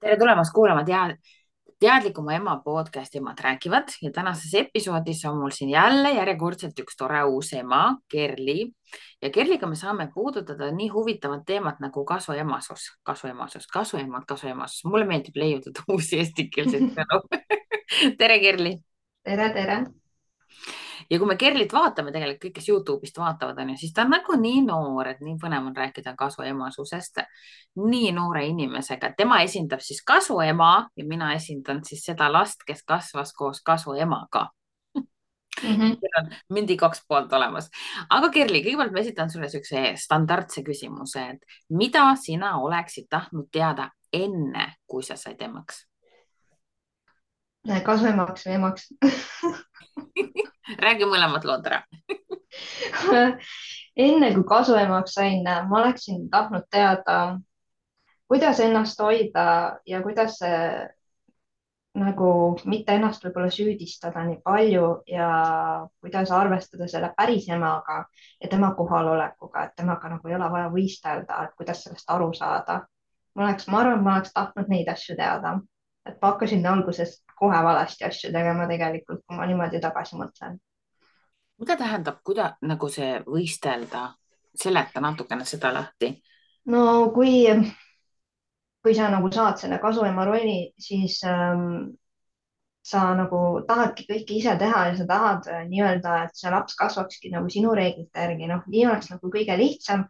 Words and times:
tere 0.00 0.16
tulemast 0.16 0.54
kuulama 0.56 0.82
tead, 0.84 1.16
teadlikuma 1.80 2.34
ema 2.36 2.56
podcasti 2.64 3.18
Emad 3.20 3.40
räägivad 3.44 3.92
ja 4.02 4.10
tänases 4.12 4.54
episoodis 4.54 5.24
on 5.28 5.38
mul 5.38 5.52
siin 5.52 5.70
jälle 5.70 6.12
järjekordselt 6.16 6.78
üks 6.80 6.96
tore 6.96 7.22
uus 7.24 7.52
ema, 7.52 7.96
Kerli. 8.08 8.72
ja 9.22 9.30
Kerliga 9.30 9.66
me 9.66 9.76
saame 9.76 10.08
puudutada 10.14 10.70
nii 10.72 10.88
huvitavat 10.88 11.44
teemat 11.46 11.80
nagu 11.80 12.04
kasuemasus, 12.04 12.90
kasuemasus, 13.02 13.66
kasuemad, 13.66 14.24
kasuemasus. 14.28 14.84
mulle 14.84 15.04
meeldib 15.04 15.36
leiutada 15.36 15.84
uusi 15.92 16.18
eestikeelseid 16.18 16.92
sõnu 16.96 17.22
tere, 18.20 18.38
Kerli. 18.40 18.76
tere, 19.24 19.52
tere 19.52 19.82
ja 21.10 21.18
kui 21.18 21.26
me 21.26 21.36
Kerlit 21.36 21.72
vaatame 21.72 22.12
tegelikult, 22.14 22.42
kõik, 22.44 22.54
kes 22.58 22.68
Youtube'ist 22.70 23.18
vaatavad, 23.18 23.58
on 23.62 23.72
ju, 23.72 23.80
siis 23.82 23.94
ta 23.94 24.04
on 24.06 24.14
nagu 24.14 24.36
nii 24.38 24.62
noor, 24.66 25.10
et 25.10 25.24
nii 25.24 25.36
põnev 25.42 25.66
on 25.70 25.76
rääkida 25.76 26.14
kasuemasusest 26.18 27.22
nii 27.80 28.12
noore 28.16 28.46
inimesega. 28.46 29.12
tema 29.16 29.40
esindab 29.42 29.82
siis 29.84 30.02
kasuema 30.06 30.88
ja 30.96 31.04
mina 31.04 31.34
esindan 31.34 31.84
siis 31.84 32.04
seda 32.06 32.30
last, 32.32 32.64
kes 32.66 32.82
kasvas 32.86 33.32
koos 33.32 33.62
kasuemaga 33.62 34.48
mm. 35.62 35.76
-hmm. 35.76 35.96
on 36.18 36.30
mündi 36.48 36.76
kaks 36.76 37.04
poolt 37.08 37.32
olemas. 37.32 37.70
aga 38.10 38.28
Kerli, 38.28 38.62
kõigepealt 38.64 38.92
ma 38.92 39.00
esitan 39.00 39.30
sulle 39.30 39.46
niisuguse 39.46 39.94
standardse 39.96 40.62
küsimuse, 40.62 41.28
et 41.30 41.38
mida 41.68 42.14
sina 42.16 42.58
oleksid 42.58 43.06
tahtnud 43.08 43.48
teada 43.52 43.90
enne, 44.12 44.74
kui 44.86 45.02
sa 45.02 45.16
said 45.16 45.40
emaks? 45.42 45.86
kasuemaks 47.84 48.46
või 48.46 48.54
emaks 48.54 48.88
räägi 50.78 51.08
mõlemad 51.08 51.46
lood 51.48 51.66
ära 51.70 51.82
enne 54.06 54.32
kui 54.34 54.44
kasuemaks 54.48 55.14
sain, 55.18 55.44
ma 55.44 55.82
oleksin 55.82 56.28
tahtnud 56.30 56.66
teada, 56.70 57.38
kuidas 58.30 58.60
ennast 58.60 59.00
hoida 59.00 59.44
ja 59.86 60.02
kuidas 60.02 60.38
nagu 61.98 62.28
mitte 62.70 62.94
ennast 62.94 63.24
võib-olla 63.24 63.50
süüdistada 63.50 64.22
nii 64.26 64.38
palju 64.46 64.90
ja 65.10 65.30
kuidas 66.02 66.30
arvestada 66.30 66.86
selle 66.88 67.10
päris 67.16 67.48
emaga 67.50 68.04
ja 68.40 68.50
tema 68.50 68.70
kohalolekuga, 68.78 69.64
et 69.64 69.74
temaga 69.76 70.12
nagu 70.14 70.30
ei 70.30 70.36
ole 70.38 70.50
vaja 70.52 70.68
võistelda, 70.70 71.42
et 71.44 71.56
kuidas 71.58 71.82
sellest 71.84 72.10
aru 72.10 72.30
saada. 72.34 72.84
ma 73.34 73.44
oleks, 73.44 73.66
ma 73.70 73.80
arvan, 73.80 74.02
ma 74.02 74.14
oleks 74.16 74.32
tahtnud 74.34 74.70
neid 74.70 74.88
asju 74.90 75.16
teada, 75.16 75.58
et 76.06 76.16
ma 76.22 76.32
hakkasin 76.32 76.66
alguses 76.66 77.20
kohe 77.40 77.60
valesti 77.64 78.04
asju 78.04 78.32
tegema 78.34 78.66
tegelikult, 78.68 79.22
kui 79.26 79.36
ma 79.36 79.46
niimoodi 79.48 79.80
tagasi 79.80 80.18
mõtlen. 80.20 80.58
mida 81.60 81.76
tähendab, 81.76 82.20
kuida-, 82.24 82.54
nagu 82.64 82.88
see 82.88 83.18
võistelda, 83.26 84.06
seleta 84.56 85.00
natukene 85.04 85.44
seda 85.48 85.72
lahti. 85.76 86.12
no 86.72 86.82
kui, 87.14 87.46
kui 88.84 88.96
sa 88.96 89.08
nagu 89.12 89.30
saad 89.32 89.60
selle 89.62 89.78
kasuema 89.80 90.24
rolli, 90.28 90.72
siis 90.88 91.20
ähm, 91.28 91.92
sa 92.90 93.04
nagu 93.16 93.62
tahadki 93.68 94.06
kõike 94.08 94.36
ise 94.40 94.56
teha 94.60 94.86
ja 94.88 94.98
sa 94.98 95.06
tahad 95.08 95.48
äh, 95.52 95.62
nii-öelda, 95.68 96.16
et 96.26 96.36
see 96.42 96.52
laps 96.52 96.76
kasvakski 96.80 97.32
nagu 97.32 97.48
sinu 97.52 97.72
reeglite 97.76 98.26
järgi, 98.26 98.50
noh, 98.52 98.66
nii 98.66 98.84
oleks 98.88 99.12
nagu 99.14 99.32
kõige 99.32 99.56
lihtsam, 99.60 100.04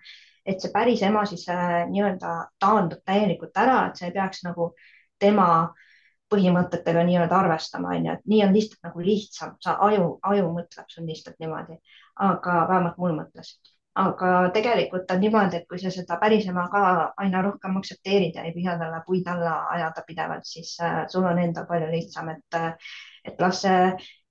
et 0.47 0.63
see 0.63 0.73
päris 0.75 1.03
ema 1.07 1.23
siis 1.31 1.47
äh, 1.51 1.85
nii-öelda 1.91 2.35
taandub 2.63 3.07
täielikult 3.07 3.59
ära, 3.59 3.85
et 3.89 4.03
sa 4.03 4.09
ei 4.09 4.17
peaks 4.19 4.43
nagu 4.47 4.73
tema 5.21 5.51
äh, 5.61 5.87
põhimõtetega 6.31 7.03
nii-öelda 7.07 7.37
arvestama, 7.43 7.95
onju, 7.97 8.15
et 8.15 8.31
nii 8.31 8.45
on 8.47 8.55
lihtsalt 8.55 8.89
nagu 8.89 9.03
lihtsam, 9.05 9.57
sa 9.65 9.77
aju, 9.89 10.07
aju 10.31 10.55
mõtleb 10.55 10.89
sul 10.93 11.09
lihtsalt 11.09 11.37
niimoodi, 11.43 11.77
aga 12.31 12.63
vähemalt 12.71 12.99
mul 13.03 13.17
mõtles. 13.19 13.59
aga 14.01 14.29
tegelikult 14.55 15.11
on 15.11 15.19
niimoodi, 15.21 15.57
et 15.59 15.65
kui 15.69 15.79
sa 15.83 15.91
seda 15.91 16.17
päris 16.21 16.47
ema 16.49 16.69
ka 16.73 16.83
aina 17.21 17.41
rohkem 17.43 17.75
aktsepteerid 17.77 18.37
ja 18.39 18.45
ei 18.47 18.53
püüa 18.55 18.77
talle 18.79 19.01
puid 19.07 19.27
alla 19.29 19.57
ajada 19.75 20.05
pidevalt, 20.07 20.47
siis 20.47 20.77
äh, 20.81 21.03
sul 21.11 21.27
on 21.27 21.39
endal 21.43 21.67
palju 21.67 21.91
lihtsam, 21.91 22.31
et, 22.31 22.55
äh, 22.55 22.95
et 23.25 23.43
las 23.43 23.65
see 23.67 23.91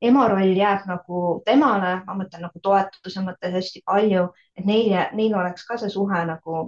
ema 0.09 0.27
roll 0.31 0.55
jääb 0.55 0.87
nagu 0.87 1.41
temale, 1.45 1.91
ma 2.07 2.15
mõtlen 2.21 2.47
nagu 2.47 2.63
toetuse 2.63 3.21
mõttes 3.25 3.53
hästi 3.59 3.83
palju, 3.85 4.29
et 4.55 4.65
neil, 4.65 4.95
neil 5.19 5.35
oleks 5.35 5.67
ka 5.67 5.77
see 5.77 5.91
suhe 5.91 6.23
nagu 6.31 6.63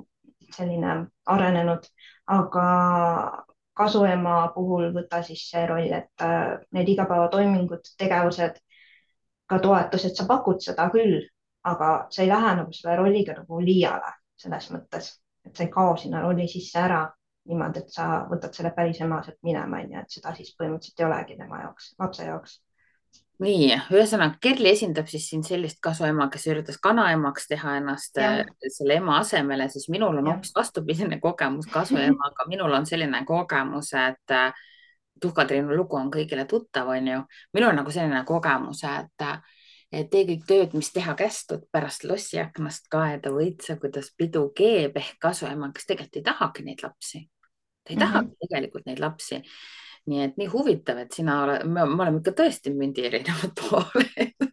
selline 0.52 0.98
arenenud, 1.32 1.88
aga 2.28 2.66
kasuema 3.78 4.52
puhul 4.56 4.90
võta 4.96 5.22
siis 5.24 5.44
see 5.50 5.64
roll, 5.70 5.92
et 5.96 6.26
äh, 6.26 6.58
need 6.76 6.92
igapäevatoimingud, 6.94 7.94
tegevused, 7.98 8.60
ka 9.48 9.60
toetused, 9.60 10.16
sa 10.16 10.28
pakud 10.28 10.62
seda 10.64 10.90
küll, 10.94 11.22
aga 11.68 11.92
sa 12.10 12.24
ei 12.24 12.30
lähe 12.32 12.56
nagu 12.62 12.74
selle 12.76 12.98
rolliga 13.00 13.36
nagu 13.38 13.60
liiale 13.64 14.14
selles 14.42 14.70
mõttes, 14.74 15.12
et 15.46 15.56
sa 15.56 15.66
ei 15.66 15.74
kao 15.74 15.96
sinna 15.98 16.22
rolli 16.24 16.48
sisse 16.50 16.80
ära 16.82 17.04
niimoodi, 17.50 17.82
et 17.84 17.94
sa 17.94 18.08
võtad 18.30 18.54
selle 18.56 18.72
päris 18.76 19.02
ema 19.02 19.22
sealt 19.26 19.40
minema, 19.46 19.82
onju, 19.82 20.02
et 20.02 20.18
seda 20.18 20.34
siis 20.38 20.54
põhimõtteliselt 20.58 21.02
ei 21.02 21.08
olegi 21.08 21.38
tema 21.40 21.62
jaoks, 21.64 21.94
lapse 22.00 22.26
jaoks 22.26 22.58
nii, 23.42 23.70
ühesõnaga 23.94 24.38
Kerli 24.42 24.72
esindab 24.72 25.10
siis 25.10 25.28
siin 25.32 25.44
sellist 25.46 25.80
kasuema, 25.84 26.28
kes 26.32 26.46
üritas 26.52 26.78
kanaemaks 26.82 27.48
teha 27.50 27.78
ennast 27.80 28.20
ja. 28.22 28.34
Äh, 28.44 28.52
selle 28.74 29.00
ema 29.00 29.18
asemele, 29.22 29.68
siis 29.74 29.88
minul 29.94 30.20
on 30.22 30.30
hoopis 30.30 30.54
vastupidine 30.56 31.20
kogemus 31.24 31.70
kasuemaga, 31.72 32.46
minul 32.52 32.74
on 32.78 32.86
selline 32.90 33.24
kogemus, 33.28 33.94
et 33.98 34.36
äh, 34.36 34.68
Tuhka-Triinu 35.22 35.76
lugu 35.78 35.98
on 35.98 36.10
kõigile 36.14 36.48
tuttav, 36.50 36.90
onju. 36.90 37.24
minul 37.54 37.72
on 37.72 37.82
nagu 37.82 37.94
selline 37.94 38.24
kogemus, 38.26 38.84
et 38.90 40.08
tee 40.10 40.24
kõik 40.30 40.48
tööd, 40.48 40.74
mis 40.78 40.90
teha 40.94 41.14
kästud, 41.20 41.68
pärast 41.74 42.06
lossi 42.10 42.40
aknast 42.42 42.88
kaeda 42.94 43.34
võid 43.34 43.62
sa, 43.66 43.76
kuidas 43.82 44.10
pidu 44.18 44.48
keeb 44.56 44.98
ehk 44.98 45.20
kasuema, 45.22 45.70
kes 45.76 45.90
tegelikult 45.90 46.18
ei 46.22 46.26
tahagi 46.26 46.66
neid 46.66 46.82
lapsi. 46.86 47.28
ta 47.84 47.94
ei 47.94 47.96
mm 47.96 48.02
-hmm. 48.02 48.12
tahagi 48.12 48.36
tegelikult 48.46 48.86
neid 48.86 49.00
lapsi 49.00 49.44
nii 50.10 50.24
et 50.26 50.38
nii 50.40 50.50
huvitav, 50.52 51.00
et 51.04 51.14
sina 51.14 51.42
oled, 51.46 51.66
me 51.70 51.84
oleme 51.86 52.22
ikka 52.22 52.34
tõesti 52.42 52.74
mündi 52.74 53.06
erinevad 53.10 53.54
pooled. 53.60 54.50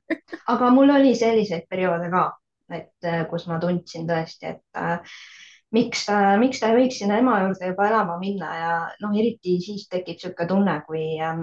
Aga 0.53 0.71
mul 0.73 0.93
oli 0.93 1.15
selliseid 1.17 1.67
perioode 1.71 2.09
ka, 2.13 2.25
et 2.73 3.09
äh, 3.09 3.25
kus 3.31 3.47
ma 3.49 3.59
tundsin 3.63 4.07
tõesti, 4.09 4.55
et 4.55 4.81
äh, 4.81 5.17
miks 5.77 6.07
äh,, 6.13 6.35
miks 6.41 6.61
ta 6.61 6.73
ei 6.73 6.79
võiks 6.83 7.01
sinna 7.01 7.19
ema 7.23 7.41
juurde 7.45 7.73
juba 7.73 7.89
elama 7.89 8.19
minna 8.21 8.53
ja 8.57 8.73
noh, 9.03 9.17
eriti 9.17 9.59
siis 9.65 9.89
tekib 9.89 10.17
niisugune 10.17 10.49
tunne, 10.53 10.79
kui 10.87 11.05
äh,, 11.21 11.43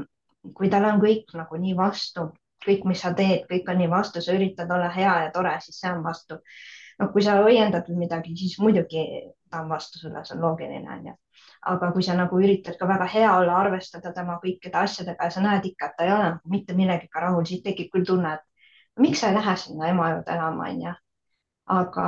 kui 0.57 0.69
tal 0.73 0.85
on 0.89 1.01
kõik 1.01 1.33
nagu 1.37 1.61
nii 1.61 1.75
vastu, 1.77 2.29
kõik, 2.65 2.85
mis 2.89 3.01
sa 3.01 3.13
teed, 3.17 3.45
kõik 3.49 3.69
on 3.69 3.81
nii 3.81 3.91
vastu, 3.91 4.21
sa 4.21 4.37
üritad 4.37 4.71
olla 4.73 4.89
hea 4.93 5.19
ja 5.25 5.33
tore, 5.33 5.53
siis 5.65 5.81
see 5.81 5.91
on 5.91 6.05
vastu. 6.05 6.39
noh, 7.01 7.11
kui 7.11 7.25
sa 7.25 7.41
õiendad 7.43 7.89
midagi, 7.97 8.37
siis 8.39 8.57
muidugi 8.61 9.05
ta 9.51 9.65
on 9.65 9.69
vastu 9.69 9.99
sulle, 9.99 10.23
see 10.25 10.37
on 10.37 10.45
loogiline, 10.45 10.89
onju 10.97 11.17
aga 11.65 11.91
kui 11.93 12.03
sa 12.05 12.15
nagu 12.17 12.39
üritad 12.41 12.77
ka 12.79 12.87
väga 12.89 13.07
hea 13.09 13.29
olla, 13.39 13.57
arvestada 13.63 14.11
tema 14.13 14.37
kõikide 14.43 14.77
asjadega 14.81 15.27
ja 15.27 15.33
sa 15.33 15.41
näed 15.41 15.65
ikka, 15.71 15.89
et 15.89 15.95
ta 15.97 16.05
ei 16.05 16.13
ole 16.13 16.27
nagu 16.29 16.53
mitte 16.53 16.75
millegagi 16.77 17.21
rahul, 17.23 17.45
siis 17.49 17.63
tekib 17.65 17.91
küll 17.93 18.05
tunne, 18.05 18.33
et 18.37 19.01
miks 19.05 19.21
sa 19.21 19.31
ei 19.31 19.37
lähe 19.39 19.55
sinna 19.61 19.89
ema 19.89 20.09
juurde 20.13 20.35
elama, 20.35 20.69
onju. 20.69 20.95
aga 21.75 22.07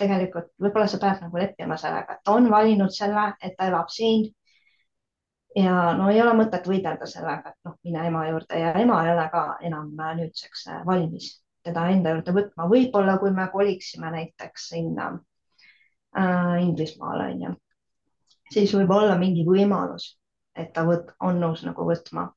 tegelikult 0.00 0.48
võib-olla 0.64 0.86
sa 0.88 1.00
pead 1.02 1.20
nagu 1.26 1.42
leppima 1.42 1.76
sellega, 1.80 2.16
et 2.16 2.22
ta 2.24 2.36
on 2.38 2.48
valinud 2.50 2.94
selle, 2.96 3.26
et 3.42 3.58
ta 3.58 3.68
elab 3.68 3.92
siin. 3.92 4.30
ja 5.56 5.92
no 5.98 6.08
ei 6.10 6.20
ole 6.22 6.32
mõtet 6.38 6.66
võidelda 6.68 7.06
sellega, 7.06 7.52
et 7.52 7.68
noh, 7.68 7.76
mine 7.84 8.06
ema 8.08 8.24
juurde 8.30 8.60
ja 8.60 8.72
ema 8.80 9.02
ei 9.04 9.12
ole 9.12 9.26
ka 9.34 9.42
enam 9.68 9.90
nüüdseks 9.92 10.68
valmis 10.86 11.28
teda 11.62 11.84
enda 11.92 12.16
juurde 12.16 12.32
võtma, 12.34 12.66
võib-olla 12.70 13.18
kui 13.20 13.30
me 13.36 13.44
koliksime 13.52 14.10
näiteks 14.10 14.68
sinna 14.72 15.10
äh, 16.16 16.56
Inglismaale 16.64 17.28
onju 17.34 17.52
siis 18.52 18.74
võib 18.76 18.90
olla 18.94 19.16
mingi 19.18 19.44
võimalus, 19.46 20.12
et 20.56 20.72
ta 20.74 20.84
võt, 20.88 21.12
on 21.20 21.40
nõus 21.40 21.64
nagu 21.66 21.86
võtma. 21.88 22.30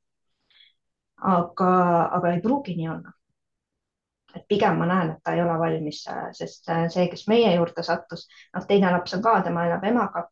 aga, 1.16 1.70
aga 2.18 2.32
ei 2.34 2.42
pruugi 2.42 2.76
nii 2.76 2.90
olla. 2.90 3.12
et 4.36 4.44
pigem 4.48 4.78
ma 4.78 4.86
näen, 4.86 5.12
et 5.12 5.24
ta 5.24 5.34
ei 5.34 5.42
ole 5.42 5.60
valmis, 5.60 6.02
sest 6.36 6.72
see, 6.94 7.08
kes 7.12 7.28
meie 7.32 7.54
juurde 7.56 7.84
sattus, 7.84 8.28
noh, 8.54 8.66
teine 8.68 8.92
laps 8.92 9.14
on 9.16 9.22
ka, 9.24 9.42
tema 9.44 9.64
elab 9.66 9.84
emaga, 9.84 10.26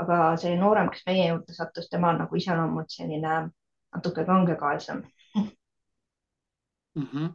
aga 0.00 0.36
see 0.40 0.56
noorem, 0.56 0.88
kes 0.90 1.02
meie 1.06 1.28
juurde 1.28 1.52
sattus, 1.52 1.90
tema 1.90 2.14
on 2.14 2.22
nagu 2.24 2.36
iseloomult 2.36 2.90
selline 2.90 3.34
natuke 3.94 4.24
kangekaelsem 4.24 5.02
mm. 6.94 7.06
-hmm. 7.12 7.32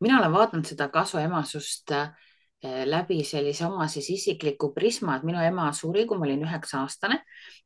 mina 0.00 0.18
olen 0.18 0.32
vaadanud 0.32 0.64
seda 0.64 0.88
kasuemasust 0.88 1.90
äh, 1.90 2.08
läbi 2.62 3.24
sellise 3.26 3.66
oma 3.66 3.88
siis 3.90 4.10
isikliku 4.10 4.68
prisma, 4.74 5.16
et 5.16 5.24
minu 5.26 5.40
ema 5.42 5.72
suri, 5.74 6.04
kui 6.06 6.18
ma 6.18 6.28
olin 6.28 6.44
üheksa 6.46 6.82
aastane 6.82 7.18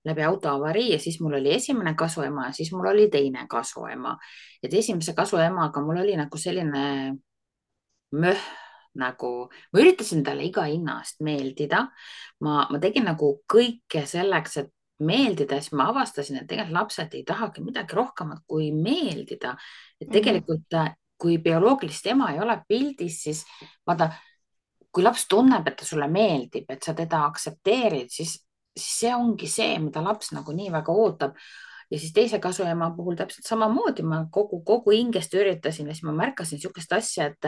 läbi 0.08 0.24
autoavarii 0.24 0.92
ja 0.92 0.98
siis 0.98 1.20
mul 1.20 1.36
oli 1.36 1.52
esimene 1.52 1.94
kasuema 1.94 2.46
ja 2.46 2.52
siis 2.56 2.72
mul 2.72 2.88
oli 2.94 3.10
teine 3.10 3.46
kasuema. 3.48 4.16
et 4.62 4.74
esimese 4.74 5.12
kasuemaga 5.14 5.80
mul 5.84 6.00
oli 6.00 6.16
nagu 6.16 6.38
selline 6.38 7.16
möh 8.12 8.46
nagu, 8.96 9.32
ma 9.72 9.82
üritasin 9.82 10.24
talle 10.24 10.46
iga 10.48 10.64
hinna 10.66 11.00
eest 11.02 11.20
meeldida. 11.24 11.86
ma, 12.40 12.66
ma 12.70 12.80
tegin 12.80 13.06
nagu 13.08 13.32
kõike 13.52 14.06
selleks, 14.08 14.56
et 14.62 14.72
meeldida, 15.06 15.58
siis 15.60 15.74
ma 15.76 15.90
avastasin, 15.92 16.40
et 16.40 16.46
tegelikult 16.48 16.78
lapsed 16.78 17.16
ei 17.18 17.24
tahagi 17.28 17.64
midagi 17.64 17.96
rohkemat 17.96 18.44
kui 18.48 18.70
meeldida. 18.72 19.56
et 20.00 20.08
mhm. 20.08 20.12
tegelikult 20.12 20.64
mm 20.72 20.78
-hmm. 20.78 21.02
kui 21.18 21.38
bioloogilist 21.38 22.06
ema 22.06 22.32
ei 22.32 22.40
ole 22.40 22.62
pildis, 22.68 23.22
siis 23.22 23.44
vaata 23.86 24.10
kui 24.96 25.04
laps 25.04 25.26
tunneb, 25.28 25.68
et 25.68 25.76
ta 25.76 25.84
sulle 25.84 26.08
meeldib, 26.08 26.70
et 26.72 26.82
sa 26.82 26.94
teda 26.96 27.26
aktsepteerid, 27.28 28.08
siis 28.12 28.38
siis 28.76 28.98
see 29.00 29.14
ongi 29.14 29.48
see, 29.50 29.78
mida 29.80 30.02
laps 30.04 30.32
nagu 30.36 30.52
nii 30.52 30.72
väga 30.74 30.92
ootab. 30.92 31.38
ja 31.90 31.98
siis 32.02 32.12
teise 32.12 32.40
kasuema 32.42 32.88
puhul 32.96 33.14
täpselt 33.14 33.46
samamoodi, 33.46 34.02
ma 34.02 34.24
kogu, 34.32 34.58
kogu 34.66 34.90
hingest 34.90 35.34
üritasin 35.38 35.86
ja 35.86 35.94
siis 35.94 36.02
ma 36.02 36.12
märkasin 36.12 36.58
niisugust 36.58 36.92
asja, 36.92 37.28
et 37.30 37.46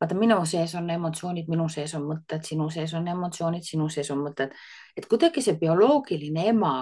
vaata, 0.00 0.16
minu 0.20 0.36
sees 0.44 0.74
on 0.76 0.90
emotsioonid, 0.90 1.48
minu 1.48 1.68
sees 1.72 1.94
on 1.96 2.04
mõtted, 2.04 2.44
sinu 2.44 2.68
sees 2.70 2.92
on 2.94 3.08
emotsioonid, 3.08 3.64
sinu 3.64 3.88
sees 3.88 4.10
on 4.12 4.20
mõtted, 4.26 4.52
et 4.96 5.08
kuidagi 5.08 5.40
see 5.40 5.56
bioloogiline 5.62 6.44
ema 6.52 6.74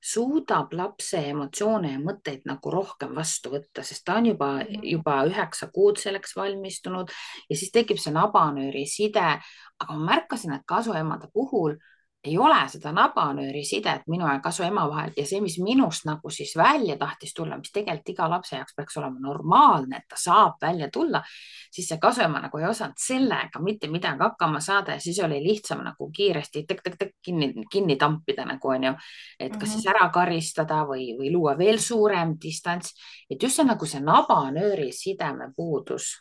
suudab 0.00 0.72
lapse 0.72 1.20
emotsioone 1.30 1.92
ja 1.92 2.00
mõtteid 2.02 2.46
nagu 2.48 2.72
rohkem 2.72 3.14
vastu 3.16 3.52
võtta, 3.52 3.84
sest 3.84 4.04
ta 4.06 4.18
on 4.20 4.30
juba, 4.32 4.50
juba 4.82 5.20
üheksa 5.28 5.70
kuud 5.74 6.00
selleks 6.00 6.36
valmistunud 6.38 7.12
ja 7.48 7.56
siis 7.56 7.72
tekib 7.74 8.00
see 8.00 8.14
nabanööri 8.14 8.86
side. 8.88 9.38
aga 9.78 9.94
ma 9.94 10.14
märkasin, 10.14 10.52
et 10.56 10.66
kasuemade 10.66 11.28
puhul 11.32 11.76
ei 12.24 12.34
ole 12.38 12.58
seda 12.66 12.90
nabanööri 12.92 13.62
sidet 13.66 14.02
minu 14.10 14.26
ja 14.26 14.40
kasuema 14.42 14.88
vahel 14.90 15.12
ja 15.16 15.24
see, 15.26 15.38
mis 15.40 15.58
minust 15.62 16.06
nagu 16.08 16.30
siis 16.34 16.56
välja 16.58 16.96
tahtis 16.98 17.34
tulla, 17.34 17.56
mis 17.60 17.70
tegelikult 17.70 18.10
iga 18.10 18.26
lapse 18.30 18.56
jaoks 18.56 18.74
peaks 18.74 18.96
olema 18.98 19.20
normaalne, 19.22 20.00
et 20.00 20.08
ta 20.10 20.18
saab 20.18 20.56
välja 20.62 20.88
tulla, 20.92 21.22
siis 21.70 21.86
see 21.88 22.00
kasuema 22.02 22.40
nagu 22.42 22.58
ei 22.58 22.66
osanud 22.66 22.98
sellega 22.98 23.62
mitte 23.62 23.90
midagi 23.92 24.24
hakkama 24.24 24.60
saada 24.64 24.96
ja 24.96 25.02
siis 25.02 25.20
oli 25.22 25.38
lihtsam 25.44 25.84
nagu 25.86 26.08
kiiresti 26.14 26.64
tõk-tõk-tõk 26.66 27.12
kinni, 27.22 27.52
kinni 27.70 27.96
tampida 28.00 28.46
nagu 28.48 28.72
onju, 28.74 28.94
et 29.38 29.54
kas 29.54 29.76
siis 29.76 29.84
mhm. 29.84 29.92
ära 29.94 30.08
karistada 30.14 30.80
või, 30.88 31.12
või 31.18 31.30
luua 31.34 31.54
veel 31.58 31.78
suurem 31.78 32.34
distants, 32.42 32.96
et 33.30 33.42
just 33.42 33.60
see 33.60 33.68
nagu 33.68 33.86
see 33.86 34.02
nabanööri 34.02 34.90
sideme 34.92 35.52
puudus. 35.56 36.16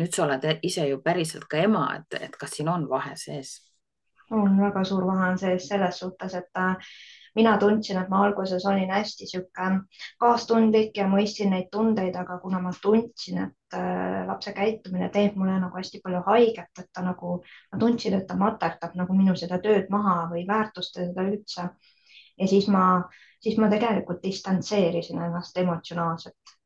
nüüd 0.00 0.14
sa 0.14 0.22
oled 0.24 0.46
ise 0.64 0.86
ju 0.88 1.02
päriselt 1.04 1.44
ka 1.44 1.58
ema, 1.60 1.84
et, 1.98 2.16
et 2.24 2.36
kas 2.40 2.56
siin 2.56 2.68
on 2.72 2.88
vahe 2.88 3.12
sees 3.20 3.58
on 4.32 4.60
väga 4.60 4.84
suur 4.88 5.06
vahe 5.06 5.32
on 5.32 5.38
sees 5.38 5.68
selles 5.68 5.98
suhtes, 6.02 6.34
et 6.34 6.60
äh, 6.60 6.92
mina 7.34 7.56
tundsin, 7.58 7.98
et 8.00 8.10
ma 8.12 8.22
alguses 8.26 8.64
olin 8.68 8.90
hästi 8.92 9.26
sihuke 9.28 9.68
kaastundlik 10.20 10.96
ja 10.96 11.06
mõistsin 11.08 11.52
neid 11.54 11.70
tundeid, 11.72 12.16
aga 12.18 12.38
kuna 12.42 12.60
ma 12.60 12.72
tundsin, 12.82 13.42
et 13.46 13.76
äh, 13.78 14.22
lapse 14.28 14.52
käitumine 14.56 15.08
teeb 15.14 15.36
mulle 15.40 15.58
nagu 15.60 15.78
hästi 15.78 16.02
palju 16.04 16.22
haiget, 16.28 16.70
et 16.78 16.90
ta 16.92 17.04
nagu, 17.06 17.38
ma 17.72 17.80
tundsin, 17.80 18.18
et 18.18 18.26
ta 18.28 18.36
materdab 18.38 18.96
nagu 19.00 19.16
minu 19.16 19.36
seda 19.38 19.60
tööd 19.64 19.92
maha 19.92 20.16
või 20.32 20.46
väärtusta 20.48 21.06
seda 21.06 21.28
üldse. 21.28 21.68
ja 22.38 22.48
siis 22.48 22.66
ma, 22.72 23.02
siis 23.40 23.58
ma 23.60 23.68
tegelikult 23.70 24.22
distantseerisin 24.22 25.20
ennast 25.20 25.58
emotsionaalselt 25.58 26.56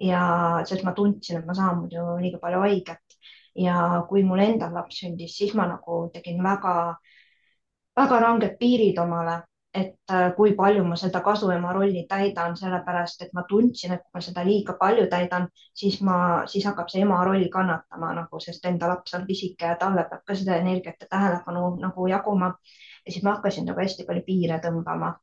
ja 0.00 0.20
sest 0.66 0.84
ma 0.84 0.92
tundsin, 0.92 1.38
et 1.40 1.46
ma 1.46 1.54
saan 1.54 1.80
muidu 1.80 2.04
liiga 2.20 2.38
palju 2.42 2.60
haiget 2.64 3.18
ja 3.54 4.04
kui 4.08 4.24
mul 4.26 4.42
endal 4.42 4.74
laps 4.74 5.00
sündis, 5.02 5.36
siis 5.38 5.54
ma 5.54 5.66
nagu 5.70 6.08
tegin 6.14 6.42
väga 6.42 6.96
väga 7.96 8.20
ranged 8.20 8.56
piirid 8.58 8.98
omale, 8.98 9.40
et 9.74 10.10
äh, 10.10 10.28
kui 10.36 10.54
palju 10.54 10.84
ma 10.86 10.96
seda 10.98 11.20
kasuema 11.20 11.72
rolli 11.74 12.04
täidan, 12.10 12.54
sellepärast 12.56 13.24
et 13.24 13.32
ma 13.34 13.42
tundsin, 13.48 13.94
et 13.96 14.02
kui 14.04 14.18
ma 14.18 14.22
seda 14.22 14.44
liiga 14.46 14.76
palju 14.78 15.08
täidan, 15.10 15.48
siis 15.74 15.98
ma, 16.06 16.16
siis 16.50 16.66
hakkab 16.68 16.90
see 16.92 17.02
ema 17.02 17.18
roll 17.26 17.48
kannatama 17.52 18.12
nagu, 18.20 18.40
sest 18.40 18.66
enda 18.70 18.90
laps 18.92 19.16
on 19.18 19.26
pisike 19.26 19.72
ja 19.72 19.76
talle 19.80 20.06
peab 20.10 20.22
ka 20.26 20.38
seda 20.38 20.60
energiat 20.62 21.02
ja 21.02 21.10
tähelepanu 21.10 21.74
nagu 21.82 22.06
jaguma. 22.10 22.54
ja 23.06 23.12
siis 23.12 23.24
ma 23.24 23.34
hakkasin 23.34 23.66
nagu 23.66 23.82
hästi 23.82 24.06
palju 24.06 24.22
piire 24.26 24.60
tõmbama, 24.62 25.14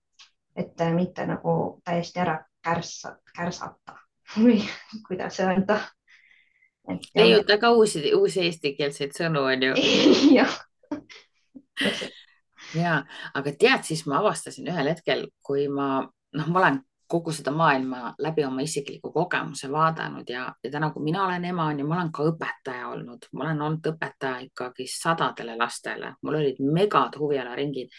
et 0.55 0.81
äh, 0.81 0.93
mitte 0.95 1.25
nagu 1.27 1.81
täiesti 1.85 2.19
ära 2.19 2.41
kärsa, 2.63 3.15
kärsata 3.35 3.95
või 4.43 4.59
kuidas 5.07 5.39
öelda. 5.39 5.79
leiuta 7.15 7.57
ka 7.57 7.71
uusi, 7.71 8.11
uusi 8.15 8.47
eestikeelseid 8.49 9.15
sõnu, 9.15 9.47
on 9.47 9.63
ju 9.69 9.73
jah 10.39 10.59
ja, 12.75 13.01
aga 13.33 13.53
tead, 13.59 13.83
siis 13.87 14.05
ma 14.07 14.19
avastasin 14.21 14.69
ühel 14.71 14.91
hetkel, 14.93 15.27
kui 15.43 15.67
ma, 15.71 15.99
noh, 16.37 16.47
ma 16.47 16.63
olen 16.63 16.79
kogu 17.11 17.33
seda 17.35 17.51
maailma 17.51 18.13
läbi 18.23 18.45
oma 18.47 18.63
isikliku 18.63 19.11
kogemuse 19.11 19.67
vaadanud 19.71 20.29
ja, 20.29 20.45
ja 20.63 20.71
täna, 20.71 20.91
kui 20.93 21.03
mina 21.03 21.25
olen 21.25 21.45
ema, 21.45 21.65
on 21.67 21.79
ju, 21.79 21.87
ma 21.87 21.97
olen 21.97 22.11
ka 22.15 22.27
õpetaja 22.29 22.87
olnud, 22.93 23.27
ma 23.35 23.45
olen 23.45 23.63
olnud 23.67 23.89
õpetaja 23.91 24.45
ikkagi 24.47 24.87
sadadele 24.87 25.57
lastele, 25.59 26.13
mul 26.23 26.39
olid 26.39 26.61
megad 26.63 27.17
huvialaringid. 27.19 27.91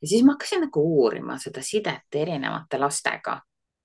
ja 0.00 0.08
siis 0.08 0.22
ma 0.24 0.36
hakkasin 0.36 0.62
nagu 0.68 0.84
uurima 1.02 1.38
seda 1.42 1.62
sidet 1.62 2.20
erinevate 2.22 2.78
lastega. 2.78 3.40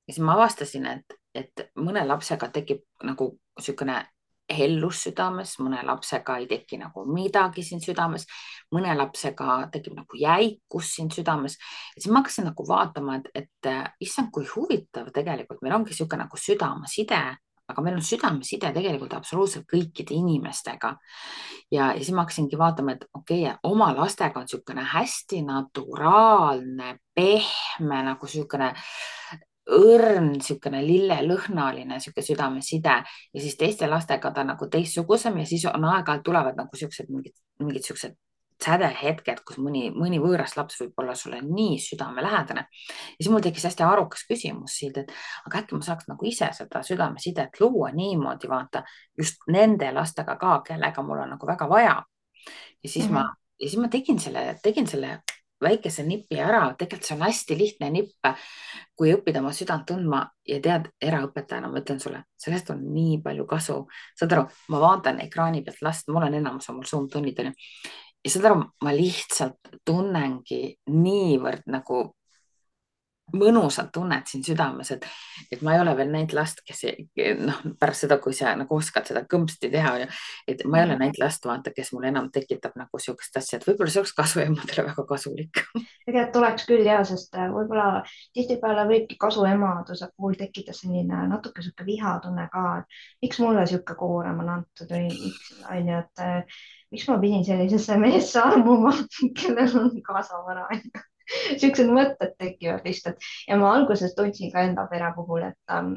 Ja 0.08 0.14
siis 0.14 0.22
ma 0.22 0.36
avastasin, 0.38 0.86
et, 0.86 1.18
et 1.34 1.66
mõne 1.82 2.06
lapsega 2.06 2.52
tekib 2.54 2.86
nagu 3.04 3.32
niisugune 3.58 3.98
hellus 4.52 5.06
südames, 5.08 5.56
mõne 5.64 5.82
lapsega 5.86 6.38
ei 6.42 6.48
teki 6.50 6.78
nagu 6.82 7.06
midagi 7.10 7.64
siin 7.66 7.82
südames, 7.82 8.28
mõne 8.76 8.94
lapsega 8.98 9.64
tekib 9.74 9.96
nagu 9.98 10.20
jäikus 10.20 10.92
siin 10.98 11.10
südames. 11.12 11.58
siis 11.98 12.12
ma 12.12 12.22
hakkasin 12.22 12.50
nagu 12.52 12.68
vaatama, 12.68 13.20
et, 13.20 13.32
et 13.34 13.72
issand, 14.00 14.32
kui 14.32 14.46
huvitav 14.56 15.10
tegelikult 15.14 15.64
meil 15.66 15.76
ongi 15.80 15.94
niisugune 15.94 16.26
nagu 16.26 16.38
südameside, 16.38 17.22
aga 17.68 17.82
meil 17.82 17.98
on 17.98 18.06
südameside 18.06 18.70
tegelikult 18.76 19.16
absoluutselt 19.18 19.66
kõikide 19.72 20.14
inimestega. 20.14 20.94
ja, 21.72 21.94
ja 21.94 21.98
siis 21.98 22.14
ma 22.14 22.26
hakkasingi 22.26 22.60
vaatama, 22.60 22.96
et 22.96 23.10
okei 23.14 23.48
okay,, 23.48 23.58
oma 23.64 23.92
lastega 23.98 24.40
on 24.40 24.46
niisugune 24.46 24.86
hästi 24.94 25.42
naturaalne, 25.48 26.98
pehme 27.16 28.04
nagu 28.12 28.30
niisugune 28.30 28.74
õrn, 29.66 30.36
niisugune 30.36 30.82
lillelõhnaline 30.86 31.98
sihuke 32.00 32.22
südameside 32.22 33.00
ja 33.06 33.42
siis 33.42 33.58
teiste 33.58 33.90
lastega 33.90 34.32
ta 34.32 34.44
nagu 34.46 34.68
teistsugusem 34.70 35.40
ja 35.42 35.46
siis 35.50 35.66
on 35.72 35.88
aeg-ajalt 35.90 36.24
tulevad 36.26 36.60
nagu 36.60 36.78
siuksed 36.78 37.10
mingid, 37.10 37.34
mingid 37.64 37.88
siuksed 37.88 38.14
sädehetked, 38.64 39.42
kus 39.46 39.58
mõni, 39.60 39.90
mõni 39.92 40.20
võõras 40.24 40.56
laps 40.56 40.78
võib 40.80 41.02
olla 41.02 41.16
sulle 41.18 41.42
nii 41.44 41.76
südamelähedane. 41.82 42.66
ja 42.70 43.18
siis 43.20 43.30
mul 43.32 43.44
tekkis 43.44 43.66
hästi 43.68 43.84
arukas 43.84 44.24
küsimus 44.30 44.78
siit, 44.80 44.98
et 44.98 45.12
aga 45.46 45.60
äkki 45.60 45.76
ma 45.76 45.84
saaks 45.84 46.08
nagu 46.08 46.26
ise 46.26 46.50
seda 46.56 46.82
südamesidet 46.84 47.60
luua 47.60 47.92
niimoodi, 47.92 48.48
vaata 48.50 48.84
just 49.18 49.44
nende 49.52 49.92
lastega 49.92 50.38
ka, 50.40 50.62
kellega 50.68 51.04
mul 51.04 51.26
on 51.26 51.36
nagu 51.36 51.48
väga 51.48 51.70
vaja. 51.70 52.04
ja 52.84 52.90
siis 52.90 53.10
mm 53.10 53.16
-hmm. 53.16 53.20
ma, 53.20 53.36
ja 53.60 53.70
siis 53.70 53.82
ma 53.82 53.88
tegin 53.88 54.20
selle, 54.20 54.60
tegin 54.64 54.88
selle 54.88 55.20
väikese 55.64 56.04
nipi 56.08 56.40
ära, 56.42 56.68
tegelikult 56.78 57.08
see 57.08 57.16
on 57.16 57.26
hästi 57.26 57.58
lihtne 57.60 57.90
nipp, 57.94 58.30
kui 58.96 59.14
õppida 59.16 59.42
oma 59.42 59.52
südant 59.56 59.86
tundma 59.88 60.22
ja 60.48 60.60
tead, 60.64 60.90
eraõpetajana 61.04 61.72
ma 61.72 61.82
ütlen 61.82 62.00
sulle, 62.04 62.24
sellest 62.40 62.72
on 62.74 62.82
nii 62.94 63.20
palju 63.24 63.46
kasu. 63.50 63.78
saad 64.20 64.36
aru, 64.36 64.48
ma 64.70 64.82
vaatan 64.84 65.22
ekraani 65.26 65.64
pealt 65.64 65.82
last, 65.86 66.10
mul 66.12 66.28
on 66.28 66.40
enamus 66.42 66.70
on 66.70 66.80
mul 66.80 66.90
Zoom 66.90 67.10
tunnid 67.10 67.40
onju 67.40 67.56
ja 68.26 68.32
saad 68.34 68.50
aru, 68.50 68.62
ma 68.84 68.94
lihtsalt 68.96 69.76
tunnengi 69.86 70.62
niivõrd 70.90 71.68
nagu 71.70 72.06
mõnusat 73.34 73.90
tunnet 73.94 74.30
siin 74.30 74.44
südames, 74.46 74.92
et, 74.94 75.06
et 75.52 75.62
ma 75.66 75.74
ei 75.74 75.82
ole 75.82 75.96
veel 75.98 76.12
näinud 76.14 76.36
last, 76.38 76.62
kes 76.66 76.84
noh, 77.42 77.62
pärast 77.82 78.06
seda, 78.06 78.20
kui 78.22 78.36
sa 78.38 78.54
nagu 78.58 78.78
oskad 78.78 79.08
seda 79.10 79.24
kõmpsti 79.30 79.72
teha, 79.74 79.96
et 80.48 80.62
ma 80.70 80.80
ei 80.80 80.86
ole 80.86 80.98
näinud 81.00 81.18
last, 81.22 81.46
vaata, 81.48 81.74
kes 81.76 81.92
mul 81.96 82.06
enam 82.12 82.30
tekitab 82.34 82.78
nagu 82.78 83.02
sihukest 83.02 83.40
asja, 83.42 83.60
et 83.60 83.66
võib-olla 83.68 83.94
see 83.94 84.04
oleks 84.04 84.14
kasuemadele 84.20 84.86
väga 84.92 85.08
kasulik. 85.10 85.64
tegelikult 86.06 86.40
oleks 86.44 86.68
küll 86.70 86.86
ja, 86.86 87.00
sest 87.08 87.34
äh, 87.40 87.50
võib-olla 87.54 88.04
tihtipeale 88.38 88.86
võibki 88.92 89.18
kasuemaduse 89.22 90.12
puhul 90.16 90.38
tekkida 90.40 90.76
selline 90.78 91.26
natuke 91.32 91.66
sihuke 91.66 91.88
vihatunne 91.88 92.48
ka, 92.54 92.66
et 92.84 93.26
miks 93.26 93.42
mulle 93.42 93.66
sihuke 93.66 93.98
koorem 93.98 94.46
on 94.46 94.54
antud 94.60 94.94
või 94.94 95.10
miks 95.10 95.52
on 95.66 95.92
ju, 95.92 96.06
et 96.06 96.24
äh, 96.24 96.62
miks 96.94 97.10
ma 97.10 97.18
pidin 97.20 97.44
sellisesse 97.48 97.98
meesse 98.00 98.40
armuma, 98.44 98.94
kellel 99.42 99.78
on 99.82 99.92
kaasavara 100.06 100.70
onju 100.70 101.06
siuksed 101.62 101.90
mõtted 101.92 102.36
tekivad 102.40 102.86
lihtsalt. 102.86 103.24
Ja 103.48 103.58
ma 103.62 103.74
alguses 103.76 104.16
tundsin 104.18 104.52
ka 104.54 104.66
enda 104.68 104.86
pere 104.92 105.12
puhul, 105.16 105.48
et 105.50 105.74
ähm, 105.74 105.96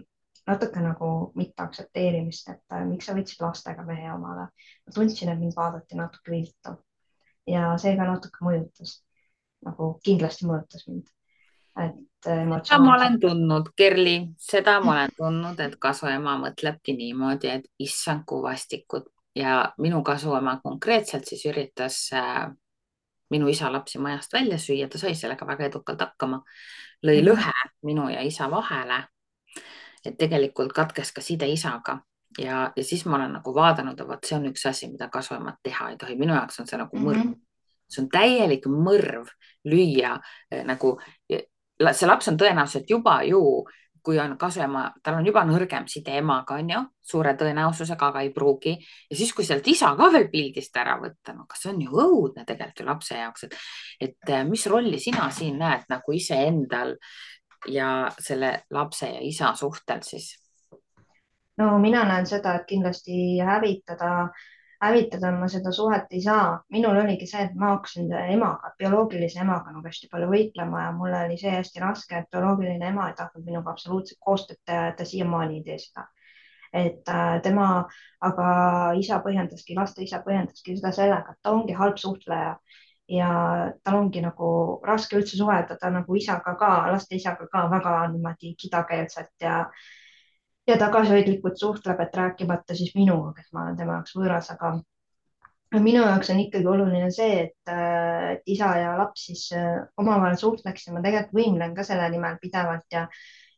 natuke 0.49 0.81
nagu 0.83 1.11
mitteaktsepteerimist, 1.39 2.49
et 2.53 2.77
äh, 2.77 2.85
miks 2.89 3.09
sa 3.09 3.17
võtsid 3.17 3.43
lastega 3.45 3.85
mehe 3.87 4.11
omale. 4.13 4.49
ma 4.87 4.95
tundsin, 4.95 5.33
et 5.33 5.41
mind 5.41 5.57
vaadati 5.57 5.99
natuke 5.99 6.33
viltu. 6.33 6.75
Ja 7.49 7.73
see 7.81 7.95
ka 7.97 8.09
natuke 8.09 8.45
mõjutas, 8.45 8.99
nagu 9.65 9.95
kindlasti 10.05 10.49
mõjutas 10.49 10.89
mind. 10.89 11.07
et 11.79 12.27
äh, 12.27 12.47
seda 12.65 12.81
ma 12.83 12.97
olen 12.97 13.21
tundnud, 13.21 13.73
Kerli, 13.77 14.17
seda 14.39 14.79
ma 14.85 14.93
olen 14.97 15.15
tundnud, 15.17 15.61
et 15.61 15.77
kasuema 15.81 16.39
mõtlebki 16.41 16.97
niimoodi, 16.97 17.53
et 17.61 17.69
issand, 17.79 18.25
kui 18.27 18.43
vastikud. 18.43 19.09
Ja 19.37 19.73
minu 19.79 20.01
kasuema 20.03 20.57
konkreetselt 20.65 21.29
siis 21.29 21.45
üritas 21.47 22.09
äh, 22.17 22.49
minu 23.31 23.49
isa 23.49 23.73
lapsi 23.73 23.99
majast 23.99 24.33
välja 24.33 24.59
süüa, 24.59 24.89
ta 24.89 24.99
sai 24.99 25.15
sellega 25.15 25.47
väga 25.47 25.69
edukalt 25.69 26.01
hakkama. 26.01 26.43
lõi 27.07 27.21
mhm. 27.21 27.29
lõhe 27.29 27.53
minu 27.83 28.09
ja 28.11 28.23
isa 28.23 28.51
vahele. 28.51 29.05
et 30.05 30.19
tegelikult 30.19 30.73
katkes 30.73 31.13
ka 31.13 31.21
side 31.21 31.49
isaga 31.51 31.99
ja, 32.39 32.73
ja 32.77 32.85
siis 32.85 33.05
ma 33.05 33.17
olen 33.17 33.33
nagu 33.39 33.55
vaadanud, 33.55 34.01
vot 34.07 34.25
see 34.25 34.37
on 34.39 34.47
üks 34.51 34.67
asi, 34.69 34.89
mida 34.89 35.09
kasvaemad 35.13 35.59
teha 35.63 35.91
ei 35.91 35.97
tohi, 35.97 36.17
minu 36.19 36.35
jaoks 36.35 36.61
on 36.61 36.69
see 36.71 36.79
nagu 36.79 36.97
mõrv 36.97 37.25
mm. 37.25 37.33
-hmm. 37.33 37.89
see 37.89 38.03
on 38.03 38.09
täielik 38.13 38.67
mõrv 38.67 39.33
lüüa 39.65 40.19
eh, 40.51 40.65
nagu, 40.65 40.99
see 41.29 42.11
laps 42.11 42.29
on 42.29 42.39
tõenäoliselt 42.39 42.91
juba 42.91 43.23
ju 43.27 43.43
kui 44.09 44.17
on 44.23 44.39
kasuema, 44.41 44.87
tal 45.05 45.19
on 45.19 45.27
juba 45.29 45.43
nõrgem 45.45 45.85
side 45.93 46.15
emaga, 46.17 46.57
on 46.57 46.71
ju, 46.73 46.81
suure 47.11 47.35
tõenäosusega, 47.37 48.09
aga 48.09 48.23
ei 48.25 48.31
pruugi. 48.33 48.73
ja 49.11 49.17
siis, 49.17 49.35
kui 49.37 49.45
sealt 49.45 49.69
isa 49.69 49.91
ka 49.99 50.09
veel 50.15 50.31
pildist 50.33 50.77
ära 50.81 50.95
võtta, 51.03 51.35
no 51.37 51.45
kas 51.45 51.67
see 51.67 51.75
on 51.75 51.83
ju 51.85 52.01
õudne 52.07 52.47
tegelikult 52.49 52.81
ju 52.81 52.87
lapse 52.89 53.19
jaoks, 53.19 53.45
et, 53.45 53.57
et 54.09 54.33
äh, 54.33 54.47
mis 54.49 54.65
rolli 54.73 55.01
sina 55.03 55.29
siin 55.29 55.61
näed 55.61 55.85
nagu 55.93 56.17
iseendal 56.17 56.97
ja 57.69 57.91
selle 58.17 58.55
lapse 58.73 59.13
ja 59.13 59.21
isa 59.21 59.53
suhtel 59.61 60.01
siis? 60.07 60.31
no 61.61 61.75
mina 61.83 62.07
näen 62.09 62.27
seda, 62.31 62.57
et 62.57 62.69
kindlasti 62.71 63.43
hävitada 63.45 64.13
äh, 64.25 64.49
hävitada 64.83 65.31
ma 65.35 65.49
seda 65.51 65.73
suhet 65.73 66.13
ei 66.15 66.21
saa. 66.23 66.61
minul 66.71 66.97
oligi 67.03 67.27
see, 67.27 67.43
et 67.47 67.55
ma 67.55 67.73
hakkasin 67.75 68.13
emaga, 68.35 68.73
bioloogilise 68.79 69.41
emaga 69.43 69.73
nagu 69.75 69.87
hästi 69.87 70.11
palju 70.13 70.29
võitlema 70.31 70.85
ja 70.85 70.93
mul 70.99 71.17
oli 71.23 71.39
see 71.41 71.55
hästi 71.55 71.83
raske, 71.83 72.19
et 72.19 72.31
bioloogiline 72.35 72.93
ema 72.93 73.09
ei 73.09 73.17
tahtnud 73.19 73.47
minuga 73.47 73.75
absoluutselt 73.75 74.21
koostööd 74.21 74.61
teha 74.67 74.87
ja 74.91 74.95
ta 74.99 75.05
siiamaani 75.09 75.59
ei 75.61 75.65
tee 75.67 75.79
seda. 75.87 76.07
et 76.73 77.09
äh, 77.09 77.41
tema, 77.43 77.89
aga 78.21 78.49
isa 79.01 79.23
põhjendaski, 79.25 79.75
laste 79.77 80.03
isa 80.05 80.19
põhjendaski 80.25 80.77
seda 80.77 80.93
sellega, 80.93 81.33
et 81.33 81.39
ta 81.43 81.55
ongi 81.57 81.73
halb 81.73 81.97
suhtleja 81.97 82.59
ja 83.09 83.29
tal 83.85 83.97
ongi 84.03 84.21
nagu 84.21 84.49
raske 84.85 85.17
üldse 85.17 85.39
suheldada 85.41 85.91
nagu 85.91 86.17
isaga 86.17 86.55
ka, 86.61 86.73
laste 86.93 87.17
isaga 87.17 87.49
ka 87.53 87.65
väga 87.73 87.95
niimoodi 88.13 88.53
kidakeelselt 88.61 89.33
ja 89.41 89.63
ja 90.69 90.77
tagasihoidlikult 90.81 91.59
suhtleb, 91.61 92.01
et 92.05 92.17
rääkimata 92.17 92.77
siis 92.77 92.95
minuga, 92.95 93.33
kes 93.37 93.53
ma 93.53 93.65
olen 93.65 93.77
tema 93.79 93.99
jaoks 93.99 94.17
võõras, 94.19 94.51
aga 94.55 94.75
minu 95.85 96.03
jaoks 96.03 96.31
on 96.33 96.41
ikkagi 96.45 96.69
oluline 96.69 97.11
see, 97.15 97.43
et, 97.47 97.73
isa 98.49 98.71
ja 98.81 98.95
laps 98.99 99.27
siis 99.31 99.45
äh, 99.57 99.83
omavahel 100.01 100.39
suhtleks 100.41 100.89
ja 100.89 100.95
ma 100.95 101.05
tegelikult 101.05 101.37
võimlen 101.41 101.75
ka 101.77 101.85
selle 101.89 102.09
nimel 102.13 102.39
pidevalt 102.41 102.87
ja, 102.93 103.07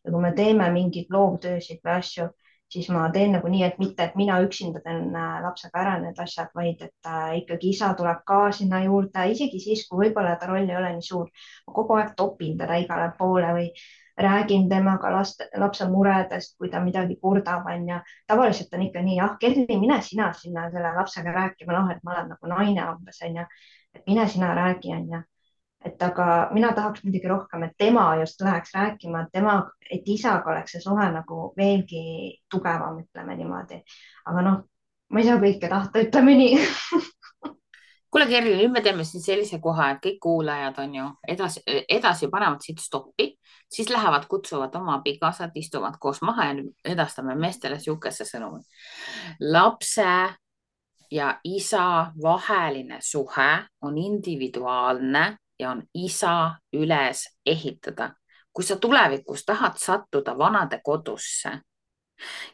ja 0.04 0.12
kui 0.12 0.22
me 0.22 0.32
teeme 0.36 0.70
mingeid 0.74 1.10
loovtöösid 1.14 1.82
või 1.84 1.96
asju, 1.98 2.30
siis 2.70 2.88
ma 2.94 3.06
teen 3.14 3.32
nagu 3.34 3.48
nii, 3.50 3.62
et 3.66 3.78
mitte, 3.82 4.04
et 4.04 4.18
mina 4.18 4.38
üksinda 4.44 4.82
teen 4.84 5.14
äh, 5.16 5.38
lapsega 5.44 5.80
ära 5.82 5.94
need 6.02 6.18
asjad, 6.22 6.50
vaid 6.54 6.82
et 6.86 7.08
äh, 7.10 7.38
ikkagi 7.40 7.72
isa 7.74 7.92
tuleb 7.98 8.22
ka 8.26 8.42
sinna 8.54 8.82
juurde, 8.84 9.26
isegi 9.34 9.60
siis, 9.62 9.86
kui 9.88 10.04
võib-olla 10.06 10.36
ta 10.38 10.50
roll 10.50 10.68
ei 10.68 10.76
ole 10.78 10.92
nii 10.96 11.08
suur. 11.08 11.32
ma 11.66 11.74
kogu 11.80 11.98
aeg 11.98 12.14
topin 12.16 12.58
teda 12.60 12.78
igale 12.84 13.10
poole 13.18 13.50
või 13.56 13.66
räägin 14.20 14.68
temaga 14.68 15.10
laste, 15.12 15.48
lapse 15.56 15.86
muredest, 15.88 16.56
kui 16.58 16.70
ta 16.70 16.80
midagi 16.84 17.16
kurdab, 17.22 17.66
onju. 17.74 18.00
tavaliselt 18.28 18.74
on 18.76 18.86
ikka 18.86 19.02
nii, 19.02 19.18
ah, 19.24 19.36
Kerli, 19.40 19.78
mine 19.80 20.00
sina 20.02 20.32
sinna 20.36 20.68
selle 20.70 20.94
lapsega 20.96 21.32
rääkima, 21.32 21.72
noh, 21.76 21.90
et 21.94 22.02
ma 22.04 22.16
olen 22.16 22.32
nagu 22.34 22.54
naine 22.54 22.86
umbes, 22.92 23.20
onju. 23.26 23.46
et 23.94 24.02
mine 24.06 24.28
sina 24.28 24.54
räägi, 24.54 24.94
onju. 24.96 25.22
Et 25.84 26.02
aga 26.02 26.24
mina 26.52 26.72
tahaks 26.76 27.04
muidugi 27.04 27.28
rohkem, 27.28 27.62
et 27.64 27.76
tema 27.78 28.04
just 28.20 28.40
läheks 28.44 28.74
rääkima, 28.74 29.24
et 29.24 29.32
tema, 29.32 29.54
et 29.90 30.08
isaga 30.12 30.52
oleks 30.52 30.76
see 30.76 30.82
suhe 30.84 31.06
nagu 31.14 31.52
veelgi 31.56 32.02
tugevam, 32.50 33.00
ütleme 33.04 33.36
niimoodi. 33.38 33.80
aga 34.26 34.44
noh, 34.44 34.58
ma 35.10 35.22
ei 35.22 35.28
saa 35.28 35.40
kõike 35.40 35.70
tahta, 35.72 36.04
ütleme 36.04 36.36
nii 36.36 36.58
kuule, 38.10 38.26
Kerli, 38.26 38.56
nüüd 38.58 38.74
me 38.74 38.82
teeme 38.84 39.04
siin 39.06 39.22
sellise 39.22 39.60
koha, 39.62 39.92
et 39.94 40.02
kõik 40.04 40.18
kuulajad 40.22 40.78
on 40.82 40.94
ju 40.98 41.06
edasi, 41.28 41.62
edasi 41.88 42.28
panevad 42.30 42.64
siit 42.64 42.82
stoppi, 42.82 43.30
siis 43.70 43.90
lähevad, 43.90 44.26
kutsuvad 44.30 44.74
oma 44.76 44.98
abikaasad, 44.98 45.54
istuvad 45.54 45.98
koos 46.02 46.22
maha 46.26 46.50
ja 46.50 46.64
edastame 46.94 47.36
meestele 47.38 47.78
sihukese 47.80 48.26
sõnumi. 48.28 48.62
lapse 49.40 50.10
ja 51.10 51.30
isa 51.44 52.12
vaheline 52.22 52.98
suhe 53.00 53.52
on 53.82 53.98
individuaalne 53.98 55.36
ja 55.60 55.70
on 55.70 55.82
isa 55.94 56.56
üles 56.72 57.26
ehitada. 57.46 58.14
kui 58.52 58.64
sa 58.66 58.76
tulevikus 58.76 59.44
tahad 59.46 59.76
sattuda 59.78 60.38
vanade 60.38 60.80
kodusse 60.84 61.60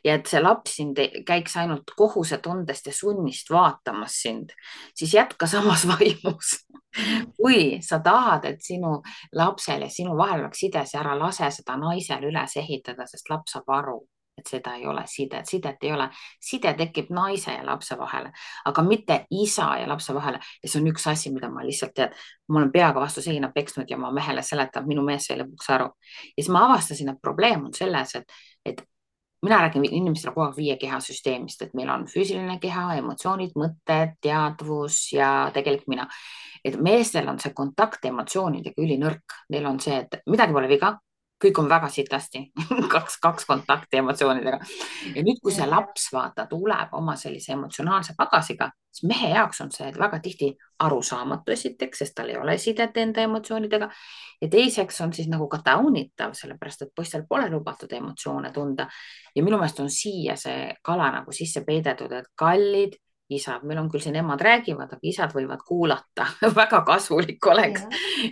ja 0.04 0.14
et 0.14 0.26
see 0.30 0.42
laps 0.42 0.76
sind 0.78 0.98
käiks 1.26 1.56
ainult 1.60 1.92
kohusetundest 1.96 2.86
ja 2.86 2.92
sunnist 2.94 3.50
vaatamas 3.50 4.20
sind, 4.22 4.52
siis 4.94 5.14
jätka 5.14 5.46
samas 5.46 5.86
vaimus. 5.90 6.66
kui 7.36 7.78
sa 7.84 7.98
tahad, 8.00 8.44
et 8.44 8.62
sinu 8.64 9.02
lapsel 9.36 9.82
ja 9.84 9.88
sinu 9.92 10.16
vahel 10.16 10.40
oleks 10.40 10.62
side, 10.64 10.84
siis 10.84 11.00
ära 11.00 11.16
lase 11.18 11.50
seda 11.52 11.76
naisel 11.76 12.25
üles 12.30 12.56
ehitada, 12.56 13.04
sest 13.06 13.28
laps 13.30 13.52
saab 13.52 13.68
aru, 13.68 13.98
et 14.38 14.46
seda 14.50 14.74
ei 14.76 14.86
ole 14.86 15.02
sidet, 15.06 15.48
sidet 15.48 15.84
ei 15.84 15.92
ole. 15.92 16.08
side 16.40 16.74
tekib 16.78 17.10
naise 17.10 17.52
ja 17.52 17.64
lapse 17.66 17.98
vahele, 17.98 18.32
aga 18.64 18.82
mitte 18.82 19.20
isa 19.30 19.70
ja 19.80 19.88
lapse 19.88 20.14
vahele 20.14 20.40
ja 20.62 20.68
see 20.68 20.80
on 20.80 20.90
üks 20.92 21.06
asi, 21.10 21.32
mida 21.32 21.50
ma 21.50 21.64
lihtsalt 21.64 21.94
tean, 21.94 22.12
ma 22.48 22.60
olen 22.60 22.72
peaga 22.72 23.00
vastu 23.00 23.22
seina 23.24 23.50
peksnud 23.54 23.90
ja 23.90 23.98
ma 23.98 24.10
mehele 24.12 24.42
seletan, 24.42 24.86
minu 24.86 25.04
mees 25.06 25.28
sai 25.28 25.40
lõpuks 25.40 25.72
aru. 25.78 25.88
ja 26.36 26.42
siis 26.42 26.52
ma 26.52 26.66
avastasin, 26.68 27.14
et 27.14 27.22
probleem 27.22 27.64
on 27.64 27.74
selles, 27.74 28.14
et, 28.20 28.38
et 28.64 28.84
mina 29.42 29.60
räägin 29.62 29.84
inimestele 29.84 30.34
kogu 30.34 30.46
aeg 30.46 30.56
viie 30.56 30.76
keha 30.80 30.98
süsteemist, 31.00 31.62
et 31.62 31.74
meil 31.74 31.90
on 31.92 32.06
füüsiline 32.10 32.58
keha, 32.60 32.96
emotsioonid, 33.00 33.54
mõtted, 33.60 34.16
teadvus 34.22 35.00
ja 35.12 35.30
tegelikult 35.54 35.92
mina. 35.92 36.08
et 36.64 36.74
meestel 36.82 37.28
on 37.30 37.38
see 37.38 37.52
kontakt 37.54 38.04
emotsioonidega 38.08 38.82
ülinõrk, 38.82 39.34
neil 39.54 39.66
on 39.70 39.76
see, 39.80 40.00
et 40.02 40.16
midagi 40.26 40.52
pole 40.56 40.68
viga, 40.68 40.96
kõik 41.42 41.58
on 41.60 41.68
väga 41.68 41.88
sitasti 41.92 42.42
kaks, 42.94 43.18
kaks 43.22 43.46
kontakti 43.48 44.00
emotsioonidega. 44.00 44.58
ja 45.14 45.24
nüüd, 45.24 45.40
kui 45.42 45.52
see 45.52 45.66
laps 45.68 46.08
vaata 46.12 46.46
tuleb 46.50 46.94
oma 46.96 47.16
sellise 47.20 47.52
emotsionaalse 47.52 48.16
pagasiga, 48.18 48.70
siis 48.92 49.08
mehe 49.08 49.32
jaoks 49.34 49.60
on 49.64 49.72
see 49.72 49.90
väga 49.98 50.20
tihti 50.24 50.50
arusaamatu 50.86 51.52
esiteks, 51.52 52.02
sest 52.02 52.16
tal 52.16 52.32
ei 52.32 52.38
ole 52.40 52.56
sidet 52.58 52.96
enda 52.96 53.24
emotsioonidega. 53.28 53.90
ja 54.42 54.48
teiseks 54.48 55.00
on 55.00 55.12
siis 55.12 55.28
nagu 55.32 55.48
ka 55.48 55.60
taunitav, 55.64 56.34
sellepärast 56.36 56.86
et 56.86 56.94
poistel 56.96 57.26
pole 57.28 57.50
lubatud 57.50 57.92
emotsioone 57.92 58.52
tunda. 58.52 58.88
ja 59.34 59.42
minu 59.42 59.58
meelest 59.60 59.80
on 59.80 59.90
siia 59.90 60.36
see 60.40 60.72
kala 60.82 61.10
nagu 61.20 61.32
sisse 61.32 61.64
peidetud, 61.64 62.12
et 62.12 62.32
kallid 62.34 62.96
isad, 63.28 63.64
meil 63.66 63.80
on 63.80 63.90
küll 63.90 64.02
siin 64.02 64.16
emad 64.21 64.40
räägivad, 64.42 64.92
aga 64.92 65.02
isad 65.06 65.33
võivad 65.35 65.62
kuulata 65.66 66.26
väga 66.61 66.83
kasulik 66.87 67.47
oleks, 67.50 67.87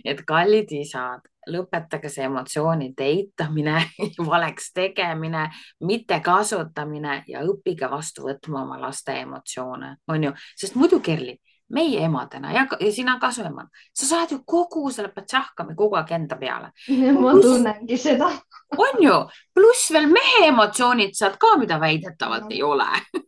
et 0.05 0.23
kallid 0.27 0.71
isad, 0.75 1.25
lõpetage 1.51 2.11
see 2.13 2.27
emotsioonide 2.29 3.09
eitamine 3.09 3.81
valeks 4.31 4.71
tegemine, 4.77 5.49
mitte 5.85 6.21
kasutamine 6.25 7.23
ja 7.29 7.43
õppige 7.45 7.91
vastu 7.91 8.29
võtma 8.29 8.63
oma 8.63 8.79
laste 8.81 9.19
emotsioone, 9.25 9.97
on 10.09 10.31
ju, 10.31 10.37
sest 10.57 10.79
muidu 10.79 11.03
Kerli, 11.05 11.37
meie 11.75 12.05
emadena 12.05 12.53
ja, 12.53 12.67
ja 12.81 12.93
sina 12.93 13.17
kasuemana, 13.21 13.69
sa 13.97 14.07
saad 14.07 14.35
ju 14.35 14.43
kogu 14.47 14.91
selle 14.95 15.11
patšahkami 15.15 15.75
kogu 15.75 15.99
aeg 15.99 16.13
enda 16.15 16.37
peale. 16.39 16.71
ma 17.19 17.33
tunnengi 17.41 17.99
seda. 17.99 18.31
on 18.79 19.03
ju, 19.03 19.17
pluss 19.55 19.91
veel 19.93 20.07
mehe 20.13 20.47
emotsioonid 20.53 21.17
saad 21.17 21.39
ka, 21.41 21.57
mida 21.59 21.81
väidetavalt 21.81 22.47
no. 22.47 22.55
ei 22.55 22.63
ole 22.63 22.91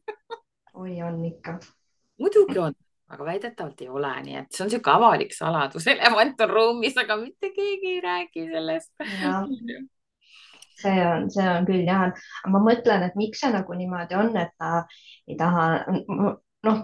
oi, 0.77 1.03
on 1.03 1.25
ikka. 1.25 1.59
muidugi 2.21 2.59
on, 2.59 2.75
aga 3.09 3.25
väidetavalt 3.25 3.81
ei 3.81 3.89
ole, 3.89 4.13
nii 4.23 4.41
et 4.43 4.51
see 4.53 4.65
on 4.65 4.71
niisugune 4.71 4.97
avalik 4.97 5.37
saladus, 5.37 5.87
elevant 5.93 6.43
on 6.47 6.53
ruumis, 6.53 6.97
aga 7.03 7.17
mitte 7.21 7.53
keegi 7.57 7.95
ei 7.95 8.01
räägi 8.05 8.49
sellest. 8.53 8.93
see 10.83 10.99
on, 11.07 11.31
see 11.33 11.47
on 11.49 11.69
küll 11.69 11.87
jah, 11.89 12.11
ma 12.53 12.61
mõtlen, 12.61 13.07
et 13.07 13.17
miks 13.17 13.41
see 13.45 13.53
nagu 13.55 13.79
niimoodi 13.79 14.19
on, 14.19 14.35
et 14.37 14.53
ta 14.61 14.83
ei 15.29 15.39
taha, 15.41 15.69
noh, 16.69 16.83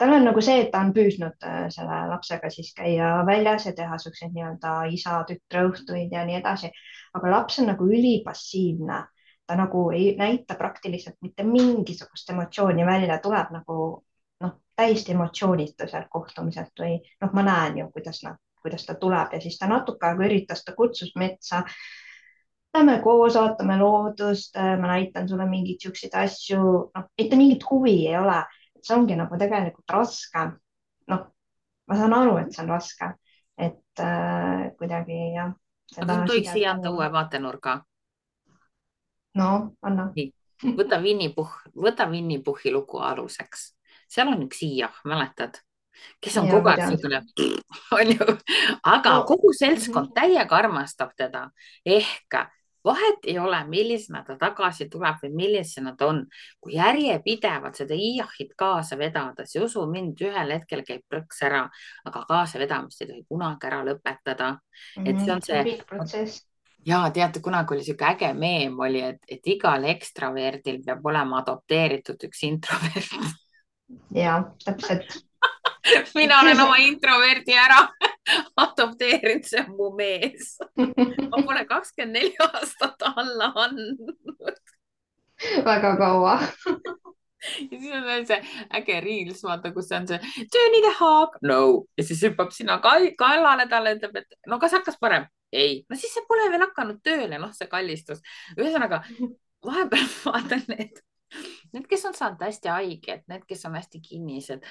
tal 0.00 0.14
on 0.16 0.24
nagu 0.28 0.44
see, 0.44 0.62
et 0.64 0.70
ta 0.72 0.80
on 0.84 0.94
püüdnud 0.96 1.44
äh, 1.48 1.66
selle 1.72 2.00
lapsega 2.12 2.50
siis 2.52 2.72
käia 2.76 3.10
väljas 3.28 3.68
ja 3.68 3.74
teha 3.76 3.98
siukseid 4.00 4.32
nii-öelda 4.32 4.78
isa-tütre 4.96 5.66
õhtuid 5.70 6.16
ja 6.16 6.24
nii 6.28 6.40
edasi, 6.40 6.72
aga 7.16 7.32
laps 7.36 7.60
on 7.60 7.70
nagu 7.72 7.88
ülipassiivne 7.88 9.04
ta 9.46 9.56
nagu 9.56 9.90
ei 9.94 10.16
näita 10.18 10.54
praktiliselt 10.54 11.16
mitte 11.22 11.44
mingisugust 11.46 12.30
emotsiooni 12.30 12.86
välja, 12.86 13.18
tuleb 13.22 13.52
nagu 13.54 13.76
noh, 14.42 14.56
täiesti 14.76 15.14
emotsioonita 15.14 15.86
sealt 15.90 16.10
kohtumiselt 16.10 16.82
või 16.82 16.98
noh, 17.22 17.32
ma 17.32 17.44
näen 17.46 17.78
ju, 17.82 17.86
kuidas 17.94 18.22
nad, 18.26 18.40
kuidas 18.62 18.86
ta 18.86 18.96
tuleb 18.98 19.36
ja 19.36 19.40
siis 19.40 19.58
ta 19.58 19.70
natuke 19.70 20.08
aega 20.08 20.26
üritas, 20.26 20.64
ta 20.64 20.74
kutsus 20.76 21.14
metsa. 21.16 21.62
Lähme 22.74 22.98
koos, 23.00 23.38
vaatame 23.38 23.78
loodust, 23.80 24.58
ma 24.58 24.90
näitan 24.90 25.28
sulle 25.28 25.46
mingeid 25.48 25.80
siukseid 25.80 26.16
asju, 26.18 26.62
noh, 26.92 27.06
mitte 27.16 27.38
mingit 27.38 27.64
huvi 27.70 28.02
ei 28.10 28.18
ole, 28.18 28.42
see 28.82 28.96
ongi 28.98 29.16
nagu 29.16 29.38
tegelikult 29.38 29.94
raske. 29.96 30.50
noh, 31.06 31.22
ma 31.86 31.96
saan 31.96 32.12
aru, 32.12 32.36
et 32.42 32.52
see 32.52 32.64
on 32.64 32.74
raske, 32.74 33.12
et 33.56 34.02
äh, 34.02 34.66
kuidagi 34.76 35.20
jah. 35.36 35.54
aga 36.02 36.24
tohiks 36.26 36.50
siia 36.52 36.74
anda 36.74 36.90
uue 36.90 37.06
vaatenurga 37.14 37.78
no 39.36 39.76
anna. 39.82 40.10
võta 40.76 41.00
Winny 41.02 41.30
Puhh, 41.34 41.54
võta 41.76 42.08
Winny 42.10 42.40
Puhhi 42.42 42.72
lugu 42.74 43.00
aluseks, 43.04 43.70
seal 44.08 44.32
on 44.32 44.44
üks 44.48 44.62
Iiah, 44.66 45.02
mäletad? 45.04 45.62
kes 46.20 46.34
on 46.36 46.50
ja, 46.50 46.52
kogu 46.52 46.68
aeg 46.68 46.82
niisugune, 46.90 47.22
onju, 47.98 48.34
aga 48.84 49.14
no. 49.14 49.22
kogu 49.28 49.54
seltskond 49.56 50.10
mhm. 50.10 50.16
täiega 50.18 50.58
armastab 50.58 51.14
teda 51.16 51.46
ehk 51.88 52.36
vahet 52.86 53.24
ei 53.26 53.38
ole, 53.38 53.58
millisena 53.66 54.22
ta 54.26 54.36
tagasi 54.38 54.86
tuleb 54.90 55.22
või 55.22 55.32
millisena 55.40 55.94
ta 55.98 56.10
on. 56.12 56.20
kui 56.60 56.76
järjepidevalt 56.76 57.80
seda 57.80 57.96
Iiahit 57.96 58.52
kaasa 58.58 58.98
vedada, 58.98 59.46
siis 59.46 59.64
usu 59.64 59.86
mind, 59.90 60.20
ühel 60.22 60.52
hetkel 60.54 60.84
käib 60.86 61.02
plõks 61.10 61.42
ära, 61.48 61.64
aga 62.06 62.24
kaasavedamist 62.28 63.02
ei 63.02 63.10
tohi 63.10 63.24
kunagi 63.28 63.70
ära 63.70 63.80
lõpetada 63.88 64.52
mm. 64.52 64.60
-hmm. 65.02 65.08
et 65.10 65.24
see 65.24 65.32
on 65.34 65.42
see. 65.48 65.64
pikk 65.70 65.88
protsess 65.88 66.44
ja 66.86 67.02
teate, 67.10 67.40
kunagi 67.42 67.74
oli 67.74 67.84
sihuke 67.84 68.06
äge 68.12 68.32
meem 68.34 68.78
oli, 68.80 69.02
et, 69.02 69.22
et 69.28 69.52
igal 69.56 69.84
ekstraverdil 69.90 70.82
peab 70.86 71.06
olema 71.06 71.42
adopteeritud 71.42 72.28
üks 72.28 72.44
introvert 72.46 73.16
ja 74.22 74.38
täpselt 74.64 75.18
mina 76.14 76.40
olen 76.40 76.60
oma 76.60 76.76
introverdi 76.82 77.56
ära 77.58 77.80
adopteerinud, 78.66 79.46
see 79.46 79.62
on 79.62 79.74
mu 79.78 79.90
mees. 79.98 80.56
ma 80.76 81.42
pole 81.42 81.64
kakskümmend 81.68 82.18
neli 82.18 82.34
aastat 82.48 83.06
alla 83.12 83.52
andnud. 83.66 84.62
väga 85.64 85.96
kaua 86.00 86.38
ja 87.70 87.80
siis 87.80 87.94
on 87.94 88.06
veel 88.08 88.26
see 88.28 88.40
äge 88.80 89.00
reels, 89.04 89.42
vaata, 89.46 89.72
kus 89.74 89.90
on 89.96 90.08
see 90.10 90.20
you 90.44 90.68
need 90.74 90.90
a 90.90 90.94
hug? 91.00 91.40
no 91.46 91.58
ja 91.98 92.06
siis 92.06 92.22
hüppab 92.28 92.54
sinna 92.56 92.78
kallale 92.82 93.68
talle, 93.70 93.96
ütleb, 93.98 94.22
et 94.22 94.38
no 94.50 94.60
kas 94.62 94.76
hakkas 94.78 95.00
parem? 95.00 95.28
ei, 95.52 95.82
no 95.90 95.98
siis 95.98 96.14
see 96.16 96.26
pole 96.28 96.48
veel 96.52 96.66
hakanud 96.66 97.02
tööle, 97.06 97.40
noh, 97.40 97.52
see 97.56 97.68
kallistus. 97.70 98.24
ühesõnaga 98.58 99.02
vahepeal 99.66 100.08
vaatan 100.28 100.64
need 100.72 101.04
Need, 101.72 101.86
kes 101.90 102.04
on 102.06 102.14
saanud 102.14 102.42
hästi 102.46 102.70
haiget, 102.70 103.24
need, 103.28 103.42
kes 103.48 103.64
on 103.66 103.74
hästi 103.74 104.00
kinnised, 104.00 104.66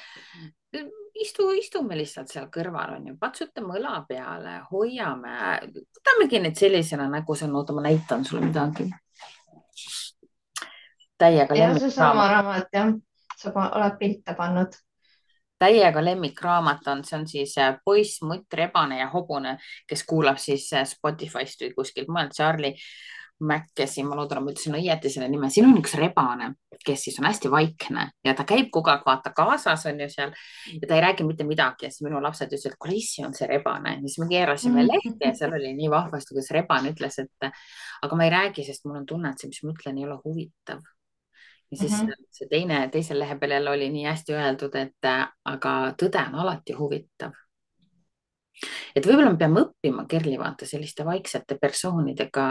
istu, 1.21 1.49
istume 1.59 1.97
lihtsalt 1.99 2.31
seal 2.31 2.47
kõrval, 2.53 2.95
onju, 2.95 3.17
patsutame 3.19 3.75
õla 3.79 3.97
peale, 4.07 4.55
hoiame, 4.71 5.35
võtamegi 5.67 6.41
neid 6.41 6.59
sellisena, 6.59 7.09
nagu 7.11 7.35
see 7.35 7.49
on, 7.49 7.57
oota, 7.59 7.75
ma 7.75 7.83
näitan 7.89 8.23
sulle 8.25 8.47
midagi. 8.47 8.87
Täiega 11.17 11.55
lemmik. 11.55 11.85
seesama 11.85 12.27
raamat 12.31 12.73
jah, 12.73 12.91
sa 13.37 13.53
oled 13.55 13.97
pilte 13.99 14.35
pannud 14.37 14.75
täiega 15.59 16.03
lemmikraamat 16.03 16.87
on, 16.91 17.03
see 17.07 17.19
on 17.19 17.27
siis 17.27 17.57
äh, 17.61 17.75
Poiss, 17.85 18.21
mutt, 18.21 18.53
rebane 18.53 18.99
ja 18.99 19.09
hobune, 19.13 19.57
kes 19.87 20.03
kuulab 20.07 20.39
siis 20.41 20.67
äh, 20.75 20.87
Spotify'st 20.87 21.63
või 21.63 21.75
kuskilt 21.77 22.11
mujalt 22.11 22.35
Charlie 22.35 22.75
Mäkkesi, 23.35 23.99
ma 24.07 24.15
loodan, 24.15 24.45
ma 24.45 24.53
ütlesin 24.53 24.77
õieti 24.77 25.09
selle 25.11 25.27
nime, 25.27 25.49
siin 25.51 25.65
on 25.67 25.75
üks 25.81 25.97
rebane, 25.99 26.53
kes 26.87 27.01
siis 27.03 27.17
on 27.19 27.25
hästi 27.27 27.49
vaikne 27.51 28.05
ja 28.23 28.31
ta 28.31 28.45
käib 28.47 28.69
kogu 28.71 28.93
aeg 28.93 29.03
vaata 29.03 29.33
kaasas 29.35 29.83
on 29.91 29.99
ju 29.99 30.07
seal 30.13 30.31
ja 30.71 30.87
ta 30.87 30.95
ei 30.95 31.03
räägi 31.03 31.25
mitte 31.27 31.43
midagi 31.43 31.89
ja 31.89 31.91
siis 31.91 32.05
minu 32.07 32.21
lapsed 32.23 32.47
ütlesid, 32.47 32.71
et 32.71 32.79
kuule, 32.79 32.95
issi 32.95 33.25
on 33.27 33.35
see 33.35 33.49
rebane. 33.51 33.97
siis 34.05 34.21
me 34.23 34.29
keerasime 34.31 34.87
lehte 34.87 35.27
ja 35.27 35.33
seal 35.35 35.55
oli 35.59 35.73
nii 35.75 35.91
vahvasti, 35.91 36.31
kuidas 36.31 36.51
rebane 36.55 36.95
ütles, 36.95 37.19
et 37.25 37.49
aga 38.07 38.15
ma 38.15 38.23
ei 38.23 38.31
räägi, 38.37 38.63
sest 38.69 38.87
mul 38.87 39.01
on 39.01 39.09
tunne, 39.11 39.35
et 39.35 39.43
see, 39.43 39.51
mis 39.51 39.63
ma 39.67 39.75
ütlen, 39.75 39.99
ei 39.99 40.07
ole 40.07 40.19
huvitav. 40.23 40.79
Ja 41.71 41.77
siis 41.77 41.91
mm 41.91 42.07
-hmm. 42.07 42.27
see 42.31 42.47
teine, 42.49 42.89
teisel 42.89 43.19
lehe 43.19 43.39
peal 43.39 43.51
jälle 43.51 43.69
oli 43.69 43.89
nii 43.89 44.05
hästi 44.05 44.33
öeldud, 44.33 44.75
et 44.75 45.09
aga 45.45 45.71
tõde 46.01 46.27
on 46.27 46.35
alati 46.45 46.73
huvitav 46.73 47.33
et 48.95 49.05
võib-olla 49.05 49.33
me 49.33 49.39
peame 49.39 49.63
õppima 49.65 50.05
Kerli 50.09 50.37
vaata 50.39 50.67
selliste 50.67 51.05
vaiksete 51.05 51.57
persoonidega 51.61 52.45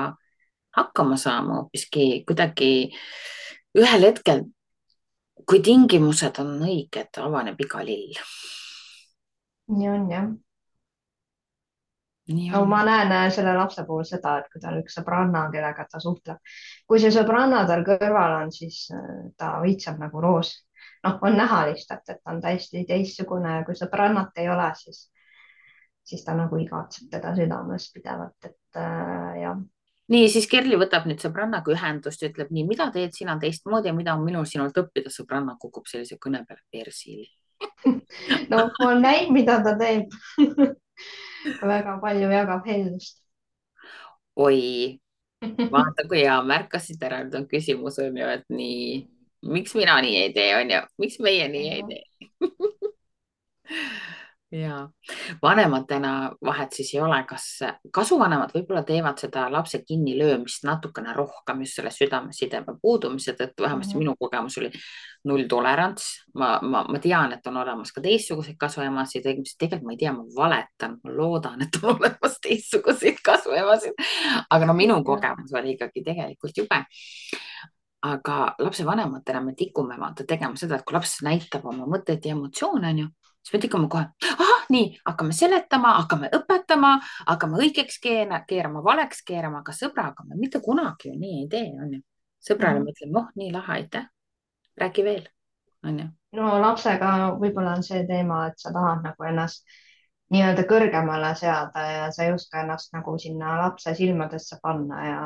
hakkama 0.77 1.17
saama 1.21 1.61
hoopiski 1.61 2.25
kuidagi 2.27 2.71
ühel 3.79 4.09
hetkel, 4.09 4.45
kui 5.47 5.61
tingimused 5.65 6.41
on 6.43 6.57
õiged, 6.67 7.21
avaneb 7.23 7.61
iga 7.61 7.83
lill. 7.87 8.19
nii 9.75 9.89
on 9.89 10.11
jah. 10.11 10.29
No 12.29 12.65
ma 12.69 12.83
näen 12.85 13.33
selle 13.33 13.55
lapse 13.57 13.85
puhul 13.85 14.05
seda, 14.09 14.39
et 14.41 14.53
kui 14.53 14.61
tal 14.63 14.79
üks 14.81 14.97
sõbranna, 14.99 15.47
kellega 15.53 15.87
ta 15.91 16.01
suhtleb, 16.01 16.55
kui 16.89 17.01
see 17.03 17.13
sõbranna 17.13 17.65
tal 17.69 17.85
kõrval 17.87 18.39
on, 18.43 18.53
siis 18.55 18.87
äh, 18.95 19.27
ta 19.37 19.59
õitseb 19.65 20.01
nagu 20.01 20.23
roos. 20.25 20.55
noh, 21.05 21.19
on 21.21 21.37
näha 21.37 21.67
lihtsalt, 21.69 22.09
et 22.09 22.21
on 22.33 22.41
täiesti 22.41 22.85
teistsugune 22.89 23.59
ja 23.59 23.65
kui 23.65 23.77
sõbrannat 23.77 24.41
ei 24.41 24.49
ole, 24.49 24.71
siis, 24.79 25.11
siis 26.05 26.25
ta 26.25 26.33
nagu 26.37 26.57
igatseb 26.57 27.11
teda 27.13 27.35
südames 27.37 27.91
pidevalt, 27.93 28.49
et 28.49 28.81
äh, 28.81 29.41
jah. 29.43 29.61
Nii, 30.09 30.29
siis 30.29 30.49
Kerli 30.49 30.77
võtab 30.81 31.07
nüüd 31.09 31.21
sõbrannaga 31.21 31.73
ühendust 31.73 32.21
ja 32.21 32.29
ütleb 32.29 32.51
nii, 32.53 32.67
mida 32.69 32.91
teed? 32.93 33.15
Sina 33.17 33.39
teistmoodi 33.41 33.89
ja 33.89 33.95
mida 33.97 34.17
on 34.17 34.25
minul 34.25 34.45
sinult 34.49 34.77
õppida. 34.77 35.13
sõbranna 35.13 35.57
kukub 35.61 35.89
sellise 35.89 36.21
kõne 36.21 36.45
peale 36.49 36.61
persil 36.73 37.25
no 38.51 38.69
olen 38.81 39.03
näinud, 39.05 39.33
mida 39.37 39.59
ta 39.65 39.75
teeb. 39.81 40.13
Väga 41.73 41.99
palju 42.03 42.31
jagab 42.33 42.67
heldust. 42.69 43.19
oi, 44.41 44.61
vaata 45.71 46.07
kui 46.09 46.23
hea, 46.25 46.39
märkasid 46.43 47.03
ära, 47.05 47.21
nüüd 47.23 47.37
on 47.39 47.45
küsimus 47.51 48.01
on 48.03 48.17
ju, 48.19 48.31
et 48.39 48.47
nii, 48.51 49.05
miks 49.55 49.77
mina 49.79 50.01
nii 50.03 50.17
ei 50.25 50.33
tee, 50.35 50.49
on 50.59 50.73
ju, 50.73 50.81
miks 51.05 51.21
meie 51.23 51.47
nii 51.53 51.69
ei 51.77 51.85
tee 51.91 52.05
ja 54.55 54.89
vanematena 55.43 56.33
vahet 56.45 56.73
siis 56.73 56.95
ei 56.95 57.01
ole, 57.01 57.19
kas 57.29 57.47
kasuvanemad 57.93 58.53
võib-olla 58.55 58.85
teevad 58.87 59.19
seda 59.19 59.47
lapse 59.53 59.81
kinnilöömist 59.87 60.67
natukene 60.67 61.13
rohkem 61.17 61.65
just 61.65 61.81
selle 61.81 61.91
südamesideme 61.91 62.77
puudumise 62.83 63.35
tõttu, 63.35 63.65
vähemasti 63.67 63.95
mm 63.95 63.99
-hmm. 63.99 64.05
minu 64.05 64.17
kogemus 64.21 64.59
oli 64.59 64.71
nulltolerants. 65.25 66.05
ma, 66.35 66.59
ma, 66.63 66.85
ma 66.89 66.99
tean, 66.99 67.33
et 67.33 67.47
on 67.47 67.57
olemas 67.57 67.93
ka 67.93 68.01
teistsuguseid 68.01 68.57
kasuemasid, 68.59 69.23
tegelikult 69.59 69.83
ma 69.83 69.93
ei 69.93 69.97
tea, 69.97 70.13
ma 70.13 70.25
valetan, 70.37 70.99
ma 71.05 71.17
loodan, 71.17 71.63
et 71.63 71.83
on 71.83 71.97
olemas 71.97 72.39
teistsuguseid 72.43 73.19
kasuemasid. 73.25 73.93
aga 74.51 74.67
no 74.67 74.75
minu 74.75 75.05
kogemus 75.05 75.53
oli 75.53 75.73
ikkagi 75.73 76.05
tegelikult 76.05 76.57
jube 76.57 76.85
aga 78.03 78.55
lapsevanematena 78.59 79.41
me 79.41 79.55
tikume 79.55 79.97
vaata 80.01 80.25
tegema 80.29 80.57
seda, 80.57 80.77
et 80.77 80.85
kui 80.85 80.95
laps 80.95 81.23
näitab 81.23 81.65
oma 81.67 81.87
mõtteid 81.87 82.25
ja 82.25 82.33
emotsioone, 82.37 82.89
onju, 82.89 83.09
siis 83.45 83.53
me 83.53 83.61
tikume 83.61 83.89
kohe, 83.93 84.09
ahah, 84.33 84.65
nii, 84.73 84.89
hakkame 85.05 85.37
seletama, 85.37 85.93
hakkame 86.01 86.31
õpetama, 86.33 86.97
hakkame 87.29 87.61
õigeks 87.61 88.01
keera, 88.03 88.41
keerama, 88.49 88.81
valeks 88.85 89.23
keerama, 89.29 89.61
aga 89.61 89.77
sõbraga 89.77 90.25
me 90.25 90.39
mitte 90.41 90.61
kunagi 90.65 91.11
ju 91.11 91.19
nii 91.21 91.41
ei 91.43 91.49
tee, 91.53 91.71
onju. 91.87 92.01
sõbrale 92.49 92.81
mm. 92.81 92.89
mõtleme, 92.89 93.19
oh, 93.21 93.31
nii 93.37 93.53
lahe, 93.53 93.79
aitäh. 93.79 94.07
räägi 94.81 95.05
veel, 95.05 95.27
onju. 95.85 96.09
no 96.41 96.59
lapsega 96.61 97.11
võib-olla 97.41 97.77
on 97.77 97.85
see 97.85 98.07
teema, 98.09 98.47
et 98.49 98.59
sa 98.59 98.73
tahad 98.73 99.05
nagu 99.05 99.29
ennast 99.29 99.67
nii-öelda 100.33 100.65
kõrgemale 100.69 101.35
seada 101.37 101.85
ja 101.91 102.07
sa 102.13 102.25
ei 102.25 102.33
oska 102.33 102.63
ennast 102.65 102.95
nagu 102.97 103.19
sinna 103.21 103.59
lapse 103.61 103.93
silmadesse 103.95 104.57
panna 104.63 105.05
ja, 105.07 105.21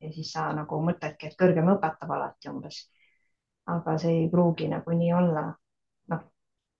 ja 0.00 0.12
siis 0.12 0.32
sa 0.36 0.50
nagu 0.52 0.82
mõtledki, 0.84 1.32
et 1.32 1.40
kõrgem 1.40 1.72
õpetab 1.72 2.12
alati 2.18 2.52
umbes. 2.52 2.84
aga 3.66 3.96
see 3.98 4.12
ei 4.20 4.30
pruugi 4.30 4.68
nagu 4.68 4.92
nii 4.92 5.12
olla 5.14 5.44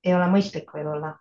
ei 0.04 0.14
ole 0.14 0.26
mõistlik 0.32 0.72
võib-olla. 0.74 1.14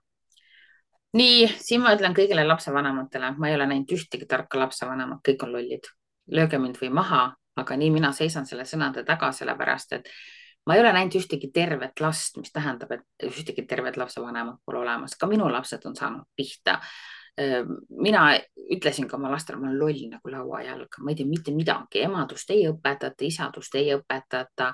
nii, 1.13 1.47
siin 1.59 1.81
ma 1.81 1.95
ütlen 1.95 2.15
kõigile 2.17 2.45
lapsevanematele, 2.47 3.33
ma 3.37 3.49
ei 3.49 3.55
ole 3.55 3.67
näinud 3.67 3.91
ühtegi 3.97 4.27
tarka 4.27 4.59
lapsevanemat, 4.59 5.23
kõik 5.27 5.43
on 5.43 5.53
lollid. 5.53 5.89
lööge 6.31 6.57
mind 6.59 6.77
või 6.81 6.89
maha, 6.93 7.23
aga 7.55 7.75
nii 7.77 7.89
mina 7.91 8.11
seisan 8.15 8.45
selle 8.45 8.63
sõnade 8.65 9.03
taga, 9.05 9.31
sellepärast 9.31 9.93
et 9.93 10.09
ma 10.65 10.75
ei 10.75 10.81
ole 10.83 10.93
näinud 10.93 11.17
ühtegi 11.19 11.49
tervet 11.53 11.99
last, 11.99 12.37
mis 12.37 12.53
tähendab, 12.53 12.91
et 12.91 13.25
ühtegi 13.27 13.65
tervet 13.67 13.97
lapsevanemat 13.97 14.61
pole 14.65 14.79
olemas, 14.83 15.17
ka 15.17 15.27
minu 15.27 15.49
lapsed 15.51 15.85
on 15.85 15.95
saanud 15.97 16.27
pihta. 16.35 16.79
Mina 17.37 18.25
ütlesin 18.75 19.07
ka 19.07 19.17
oma 19.17 19.31
lastele, 19.31 19.59
ma 19.59 19.69
olen 19.69 19.79
loll 19.79 20.03
nagu 20.11 20.31
lauajalg, 20.33 20.99
ma 20.99 21.11
ei 21.11 21.15
tea 21.15 21.29
mitte 21.29 21.53
midagi, 21.55 22.03
emadust 22.05 22.51
ei 22.51 22.67
õpetata, 22.69 23.25
isadust 23.25 23.75
ei 23.79 23.93
õpetata 23.95 24.71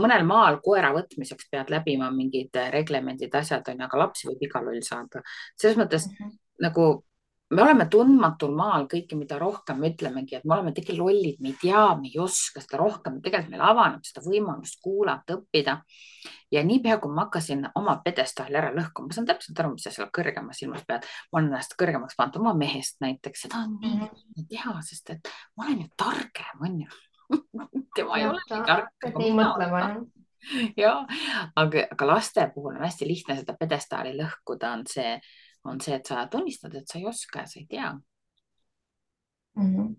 mõnel 0.00 0.22
maal 0.24 0.60
koera 0.64 0.92
võtmiseks 0.94 1.50
pead 1.50 1.70
läbima 1.70 2.08
mingid 2.14 2.56
reglemendid, 2.72 3.34
asjad 3.34 3.66
on 3.68 3.82
ju, 3.82 3.88
aga 3.88 3.98
lapsi 3.98 4.28
võib 4.30 4.46
igal 4.46 4.70
juhul 4.70 4.86
saada. 4.86 5.22
selles 5.60 5.76
mõttes 5.76 6.06
mm 6.06 6.14
-hmm. 6.14 6.38
nagu 6.62 6.86
me 7.50 7.62
oleme 7.62 7.86
tundmatul 7.90 8.54
maal 8.58 8.88
kõike, 8.90 9.16
mida 9.18 9.38
rohkem 9.38 9.78
me 9.78 9.92
ütlemegi, 9.92 10.38
et 10.38 10.44
me 10.44 10.56
oleme 10.56 10.72
tegelikult 10.74 11.12
lollid, 11.12 11.38
me 11.42 11.52
ei 11.52 11.58
tea, 11.60 11.82
me 12.00 12.10
ei 12.10 12.18
oska 12.22 12.62
seda 12.62 12.80
rohkem, 12.80 13.20
tegelikult 13.22 13.52
meil 13.54 13.64
avaneb 13.68 14.06
seda 14.06 14.22
võimalust 14.24 14.80
kuulata, 14.82 15.36
õppida. 15.38 15.76
ja 16.50 16.64
niipea, 16.66 16.98
kui 17.02 17.14
ma 17.14 17.26
hakkasin 17.26 17.68
oma 17.78 17.96
pedestaali 18.04 18.58
ära 18.58 18.72
lõhkuma, 18.74 19.10
ma 19.10 19.18
saan 19.18 19.28
täpselt 19.30 19.62
aru, 19.62 19.74
mis 19.76 19.86
sa 19.86 19.94
seal 19.94 20.10
kõrgemas 20.18 20.58
silmas 20.62 20.82
pead. 20.86 21.06
ma 21.30 21.38
olen 21.38 21.52
ennast 21.52 21.78
kõrgemaks 21.78 22.18
pannud 22.18 22.40
oma 22.42 22.54
mehest 22.58 22.98
näiteks, 23.04 23.46
seda 23.46 23.62
on 23.62 23.78
nii 23.80 23.94
lihtne 23.94 24.10
mm 24.10 24.42
-hmm. 24.42 24.48
teha, 24.50 24.76
sest 24.82 25.10
et 25.10 25.32
ma 25.56 25.66
olen 25.66 25.80
ju 25.80 25.88
targem, 25.96 26.60
on 26.60 26.80
ju 26.80 26.88
tema 27.96 28.18
ei 28.18 28.26
ole 28.26 28.42
nii 28.50 28.62
tark. 28.66 29.10
nii 29.18 29.32
mõtlema 29.38 29.80
jah. 29.80 29.96
jah, 30.82 31.06
aga, 31.54 31.86
aga 31.92 32.06
laste 32.06 32.50
puhul 32.54 32.76
on 32.76 32.84
hästi 32.84 33.06
lihtne 33.08 33.36
seda 33.40 33.54
pedestaali 33.58 34.14
lõhkuda, 34.18 34.72
on 34.78 34.86
see, 34.90 35.18
on 35.68 35.80
see, 35.80 35.94
et 35.96 36.06
sa 36.06 36.26
tunnistad, 36.30 36.74
et 36.74 36.88
sa 36.88 36.98
ei 36.98 37.06
oska 37.06 37.44
ja 37.44 37.46
sa 37.46 37.60
ei 37.60 37.66
tea 37.70 37.92
mm. 39.56 39.76
-hmm. 39.76 39.94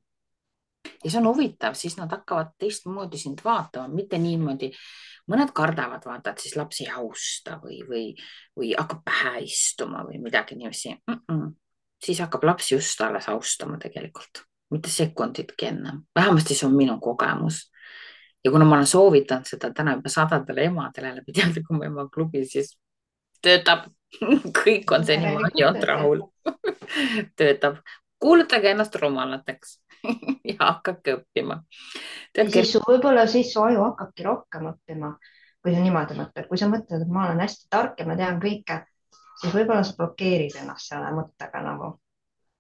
ja 1.03 1.11
see 1.11 1.19
on 1.19 1.27
huvitav, 1.27 1.73
siis 1.73 1.97
nad 1.97 2.11
hakkavad 2.11 2.55
teistmoodi 2.57 3.17
sind 3.17 3.43
vaatama, 3.43 3.87
mitte 3.87 4.17
niimoodi. 4.17 4.71
mõned 5.31 5.51
kardavad 5.53 6.05
vaata, 6.05 6.31
et 6.31 6.39
siis 6.39 6.55
laps 6.55 6.81
ei 6.81 6.89
austa 6.89 7.59
või, 7.63 7.81
või, 7.89 8.03
või 8.59 8.69
hakkab 8.77 9.01
pähe 9.03 9.39
istuma 9.43 10.05
või 10.07 10.21
midagi 10.23 10.55
niiviisi 10.55 10.93
mm. 11.07 11.19
-mm. 11.31 11.55
siis 12.05 12.19
hakkab 12.19 12.43
laps 12.43 12.71
just 12.71 13.01
alles 13.01 13.29
austama 13.29 13.77
tegelikult 13.77 14.47
mitte 14.71 14.89
sekunditki 14.89 15.65
ennem, 15.65 16.01
vähemasti 16.15 16.55
see 16.55 16.67
on 16.67 16.75
minu 16.75 16.99
kogemus. 16.99 17.71
ja 18.45 18.51
kuna 18.51 18.65
ma 18.65 18.75
olen 18.75 18.87
soovitanud 18.87 19.45
seda 19.45 19.71
täna 19.73 19.95
juba 19.95 20.09
sadadele 20.09 20.63
emadele 20.69 21.15
läbi 21.15 21.33
teadlikum 21.33 21.81
ema 21.83 22.07
klubi, 22.13 22.45
siis 22.45 22.77
töötab 23.41 23.87
kõik 24.63 24.91
on 24.95 25.05
senimaani 25.05 25.65
olnud 25.67 25.87
rahul 25.89 26.23
töötab, 27.39 27.81
kuulutage 28.19 28.71
ennast 28.71 28.95
rumalateks 28.95 29.77
ja 30.51 30.57
hakake 30.59 31.17
õppima. 31.19 31.61
siis 32.53 32.75
võib-olla 32.87 33.27
siis 33.27 33.51
su 33.53 33.61
aju 33.63 33.83
hakkabki 33.89 34.25
rohkem 34.27 34.69
õppima, 34.71 35.13
kui 35.61 35.75
sa 35.75 35.83
niimoodi 35.83 36.17
mõtled, 36.19 36.47
kui 36.49 36.59
sa 36.59 36.69
mõtled, 36.71 37.03
et 37.03 37.13
ma 37.13 37.27
olen 37.27 37.43
hästi 37.43 37.69
tark 37.73 37.99
ja 37.99 38.07
ma 38.07 38.17
tean 38.19 38.39
kõike, 38.43 38.81
siis 39.41 39.53
võib-olla 39.53 39.83
sa 39.83 39.97
blokeerid 39.99 40.57
ennast 40.61 40.93
selle 40.93 41.13
mõttega 41.15 41.63
nagu, 41.65 41.93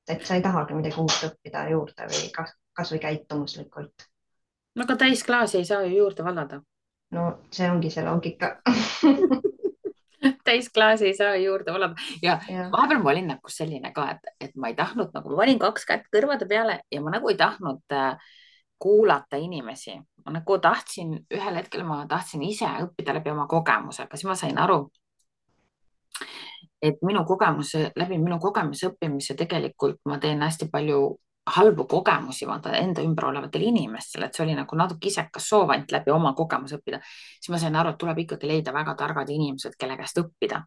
et 0.09 0.25
sa 0.25 0.37
ei 0.37 0.45
tahagi 0.45 0.77
midagi 0.77 0.99
uut 1.01 1.27
õppida 1.31 1.67
juurde 1.71 2.09
või 2.11 2.31
kas, 2.35 2.55
kasvõi 2.77 3.03
käitumuslikult. 3.05 4.09
no 4.75 4.87
aga 4.87 4.97
täisklaasi 5.05 5.61
ei 5.61 5.69
saa 5.69 5.85
ju 5.85 5.95
juurde 5.97 6.25
vallada. 6.27 6.61
no 7.11 7.29
see 7.51 7.69
ongi 7.71 7.93
see 7.93 8.03
loogika 8.05 8.57
täisklaasi 10.47 11.11
ei 11.11 11.15
saa 11.17 11.35
juurde 11.39 11.73
valada 11.75 12.09
ja, 12.23 12.39
ja. 12.49 12.67
vahepeal 12.73 13.03
ma 13.03 13.13
olin 13.13 13.31
nagu 13.35 13.51
selline 13.51 13.91
ka, 13.95 14.09
et, 14.15 14.33
et 14.47 14.55
ma 14.55 14.71
ei 14.71 14.77
tahtnud 14.77 15.13
nagu, 15.15 15.31
ma 15.31 15.43
panin 15.43 15.61
kaks 15.61 15.87
kätt 15.89 16.11
kõrvade 16.13 16.47
peale 16.49 16.81
ja 16.91 17.01
ma 17.03 17.13
nagu 17.13 17.31
ei 17.31 17.39
tahtnud 17.39 17.95
äh, 17.95 18.29
kuulata 18.79 19.37
inimesi. 19.37 19.97
ma 20.25 20.31
nagu 20.31 20.59
tahtsin, 20.59 21.13
ühel 21.33 21.55
hetkel 21.55 21.83
ma 21.87 22.01
tahtsin 22.07 22.43
ise 22.43 22.67
õppida 22.83 23.15
läbi 23.15 23.31
oma 23.31 23.47
kogemusega, 23.47 24.17
siis 24.17 24.27
ma 24.27 24.35
sain 24.35 24.57
aru, 24.59 24.81
et 26.81 26.99
minu 27.01 27.23
kogemuse, 27.25 27.91
läbi 27.95 28.17
minu 28.21 28.39
kogemuse 28.43 28.91
õppimise 28.91 29.37
tegelikult 29.39 30.01
ma 30.05 30.19
teen 30.19 30.43
hästi 30.43 30.69
palju 30.71 31.17
halbu 31.55 31.85
kogemusi 31.87 32.47
vaata 32.47 32.71
enda 32.77 33.01
ümber 33.01 33.25
olevatele 33.25 33.69
inimestele, 33.71 34.27
et 34.27 34.35
see 34.35 34.43
oli 34.45 34.55
nagu 34.57 34.77
natuke 34.79 35.07
isekas 35.11 35.47
soov 35.49 35.71
ainult 35.71 35.91
läbi 35.95 36.11
oma 36.11 36.33
kogemuse 36.35 36.79
õppida, 36.79 36.99
siis 37.39 37.51
ma 37.53 37.59
sain 37.61 37.75
aru, 37.79 37.93
et 37.93 37.99
tuleb 38.01 38.23
ikkagi 38.23 38.49
leida 38.49 38.73
väga 38.75 38.95
targad 38.99 39.29
inimesed, 39.31 39.77
kelle 39.79 39.97
käest 39.99 40.19
õppida. 40.23 40.63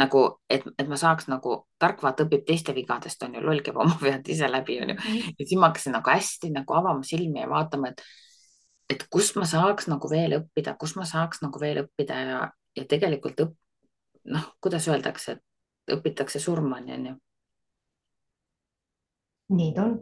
nagu, 0.00 0.20
et, 0.48 0.62
et 0.80 0.88
ma 0.88 0.96
saaks 0.96 1.26
nagu, 1.28 1.54
tark 1.78 1.98
vaata 2.00 2.24
õpib 2.24 2.46
teiste 2.48 2.72
vigadest, 2.72 3.22
on 3.26 3.34
ju, 3.36 3.42
loll 3.44 3.60
käib 3.60 3.76
oma 3.76 3.98
vead 4.06 4.28
ise 4.32 4.48
läbi, 4.48 4.78
on 4.80 4.94
ju. 4.94 4.96
Mhm. 4.96 5.34
ja 5.38 5.46
siis 5.46 5.58
ma 5.60 5.68
hakkasin 5.68 5.92
nagu 5.98 6.10
hästi 6.10 6.52
nagu 6.54 6.74
avama 6.78 7.04
silmi 7.04 7.42
ja 7.42 7.48
vaatama, 7.50 7.90
et, 7.92 8.00
et 8.94 9.04
kust 9.12 9.36
ma 9.36 9.44
saaks 9.48 9.90
nagu 9.92 10.10
veel 10.10 10.38
õppida, 10.38 10.76
kus 10.80 10.96
ma 10.96 11.04
saaks 11.08 11.42
nagu 11.44 11.60
veel 11.60 11.82
õppida 11.84 12.22
ja, 12.28 12.40
ja 12.78 12.86
tegelikult 12.88 13.44
õpp-, 13.44 13.58
noh, 14.32 14.48
kuidas 14.64 14.88
öeldakse, 14.88 15.36
et 15.36 15.96
õpitakse 15.98 16.40
surmani, 16.40 16.96
on 16.96 17.06
ju 17.10 17.18
nii 19.56 19.74
ta 19.76 19.84
on 19.84 19.98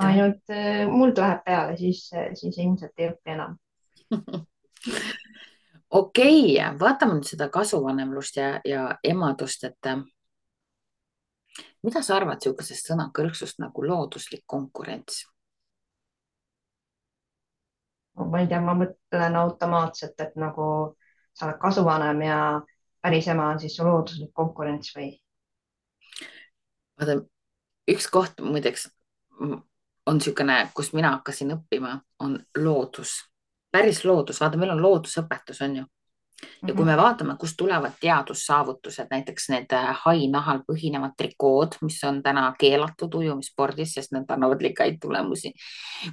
ainult 0.00 0.50
äh, 0.50 0.86
mul 0.88 1.12
läheb 1.16 1.42
peale, 1.44 1.76
siis, 1.76 2.06
siis 2.40 2.58
ilmselt 2.58 2.92
ei 2.96 3.10
õpi 3.12 3.34
enam 3.34 3.58
okei 5.90 6.38
okay,, 6.56 6.78
vaatame 6.80 7.18
nüüd 7.18 7.28
seda 7.28 7.48
kasuvanemlust 7.52 8.38
ja, 8.40 8.52
ja 8.64 8.86
emadust, 9.04 9.64
et 9.68 9.90
äh, 9.90 10.00
mida 11.84 12.02
sa 12.02 12.16
arvad 12.16 12.40
niisugusest 12.40 12.90
sõnakõlksust 12.92 13.60
nagu 13.62 13.84
looduslik 13.86 14.44
konkurents? 14.46 15.26
ma 18.18 18.40
ei 18.42 18.48
tea, 18.50 18.58
ma 18.58 18.74
mõtlen 18.74 19.36
automaatselt, 19.38 20.18
et 20.18 20.34
nagu 20.40 20.64
sa 21.38 21.46
oled 21.46 21.58
kasuvanem 21.62 22.24
ja 22.26 22.38
päris 23.04 23.28
ema 23.30 23.52
on 23.52 23.60
siis 23.62 23.76
su 23.78 23.86
looduslik 23.86 24.32
konkurents 24.34 24.90
või? 24.96 25.12
vaata, 26.98 27.20
üks 27.94 28.08
koht 28.10 28.42
muideks 28.42 28.88
on 29.40 30.16
niisugune, 30.16 30.70
kus 30.74 30.92
mina 30.92 31.10
hakkasin 31.18 31.52
õppima, 31.56 31.98
on 32.24 32.38
loodus, 32.58 33.18
päris 33.72 34.04
loodus, 34.04 34.40
vaata, 34.40 34.58
meil 34.60 34.72
on 34.72 34.82
loodusõpetus, 34.82 35.60
on 35.66 35.76
ju. 35.76 35.84
ja 36.66 36.74
kui 36.74 36.84
me 36.84 36.94
mhm. 36.94 37.00
vaatame, 37.02 37.36
kust 37.36 37.56
tulevad 37.58 37.98
teadussaavutused, 38.00 39.10
näiteks 39.10 39.48
need 39.50 39.74
äh, 39.74 39.90
hainahal 40.04 40.62
põhinevad 40.70 41.16
trikood, 41.18 41.76
mis 41.82 41.98
on 42.04 42.22
täna 42.22 42.46
keelatud 42.58 43.14
ujumisspordis, 43.20 43.96
sest 43.98 44.14
need 44.14 44.30
annavad 44.30 44.62
liiga 44.62 44.86
häid 44.86 45.00
tulemusi. 45.02 45.52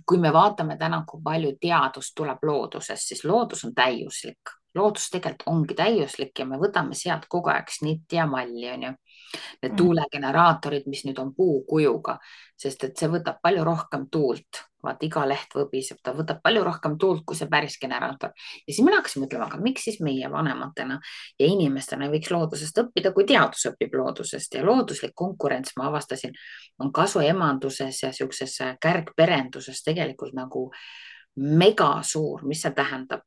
kui 0.05 0.17
me 0.17 0.33
vaatame 0.33 0.77
täna, 0.77 1.03
kui 1.07 1.21
palju 1.23 1.55
teadust 1.61 2.15
tuleb 2.15 2.43
loodusest, 2.43 3.13
siis 3.13 3.25
loodus 3.25 3.65
on 3.65 3.73
täiuslik 3.75 4.55
loodus 4.75 5.09
tegelikult 5.09 5.47
ongi 5.47 5.75
täiuslik 5.77 6.39
ja 6.39 6.45
me 6.45 6.59
võtame 6.59 6.97
sealt 6.97 7.29
kogu 7.31 7.51
aeg 7.53 7.69
snitti 7.71 8.19
ja 8.19 8.25
malli, 8.27 8.67
onju. 8.73 8.91
Need 9.61 9.71
mm. 9.71 9.77
tuulegeneraatorid, 9.79 10.87
mis 10.91 11.03
nüüd 11.07 11.19
on 11.21 11.33
puukujuga, 11.35 12.17
sest 12.59 12.87
et 12.87 12.95
see 12.97 13.09
võtab 13.11 13.41
palju 13.43 13.65
rohkem 13.67 14.07
tuult. 14.11 14.65
vaata, 14.85 15.01
iga 15.07 15.23
leht 15.25 15.55
võbiseb, 15.57 15.97
ta 16.05 16.11
võtab 16.13 16.43
palju 16.45 16.61
rohkem 16.61 16.93
tuult 17.01 17.23
kui 17.25 17.35
see 17.35 17.47
päris 17.49 17.79
generaator. 17.81 18.29
ja 18.35 18.73
siis 18.73 18.85
mina 18.85 18.99
hakkasin 18.99 19.23
mõtlema, 19.23 19.47
aga 19.49 19.57
miks 19.57 19.87
siis 19.87 19.97
meie 20.05 20.29
vanematena 20.31 20.99
ja 21.39 21.47
inimestena 21.47 22.05
ei 22.05 22.13
võiks 22.13 22.29
loodusest 22.31 22.77
õppida, 22.83 23.11
kui 23.13 23.25
teadus 23.25 23.65
õpib 23.71 23.97
loodusest 23.97 24.53
ja 24.53 24.65
looduslik 24.65 25.15
konkurents, 25.15 25.73
ma 25.77 25.87
avastasin, 25.89 26.37
on 26.79 26.93
kasuemanduses 26.93 28.03
ja 28.03 28.11
siukses 28.13 28.59
kärgperenduses 28.81 29.81
tegelikult 29.83 30.37
nagu 30.37 30.67
mega 31.35 31.99
suur, 32.03 32.45
mis 32.45 32.61
see 32.61 32.75
tähendab? 32.75 33.25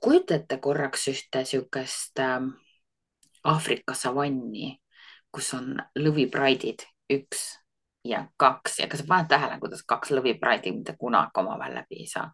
kujutate 0.00 0.56
korraks 0.64 1.08
ühte 1.12 1.42
niisugust 1.42 2.20
äh, 2.24 2.40
Aafrika 3.44 3.94
savanni, 3.94 4.74
kus 5.32 5.54
on 5.54 5.76
lõvipraidid, 5.98 6.86
üks 7.12 7.46
ja 8.04 8.24
kaks 8.40 8.80
ja 8.80 8.88
kas 8.88 9.02
sa 9.02 9.08
paned 9.08 9.28
tähele, 9.28 9.58
kuidas 9.60 9.82
kaks 9.86 10.12
lõvipraidi 10.16 10.72
mitte 10.72 10.96
kunagi 10.98 11.42
omavahel 11.42 11.80
läbi 11.82 12.04
ei 12.04 12.06
saa? 12.10 12.30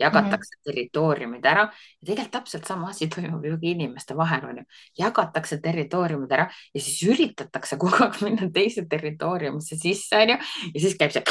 jagatakse 0.00 0.54
mm 0.56 0.60
-hmm. 0.60 0.64
territooriumid 0.64 1.44
ära 1.44 1.62
ja 2.00 2.06
tegelikult 2.06 2.32
täpselt 2.32 2.64
sama 2.66 2.88
asi 2.88 3.08
toimub 3.08 3.44
ju 3.44 3.58
inimeste 3.62 4.16
vahel 4.16 4.44
on 4.44 4.56
ju, 4.56 4.64
jagatakse 4.98 5.60
territooriumid 5.60 6.32
ära 6.32 6.50
ja 6.74 6.80
siis 6.80 7.02
üritatakse 7.02 7.76
kogu 7.76 8.04
aeg 8.04 8.22
minna 8.22 8.50
teise 8.54 8.86
territooriumisse 8.90 9.76
sisse 9.76 10.16
on 10.16 10.28
ju 10.28 10.36
ja 10.74 10.80
siis 10.80 10.96
käib 10.96 11.12
see, 11.12 11.22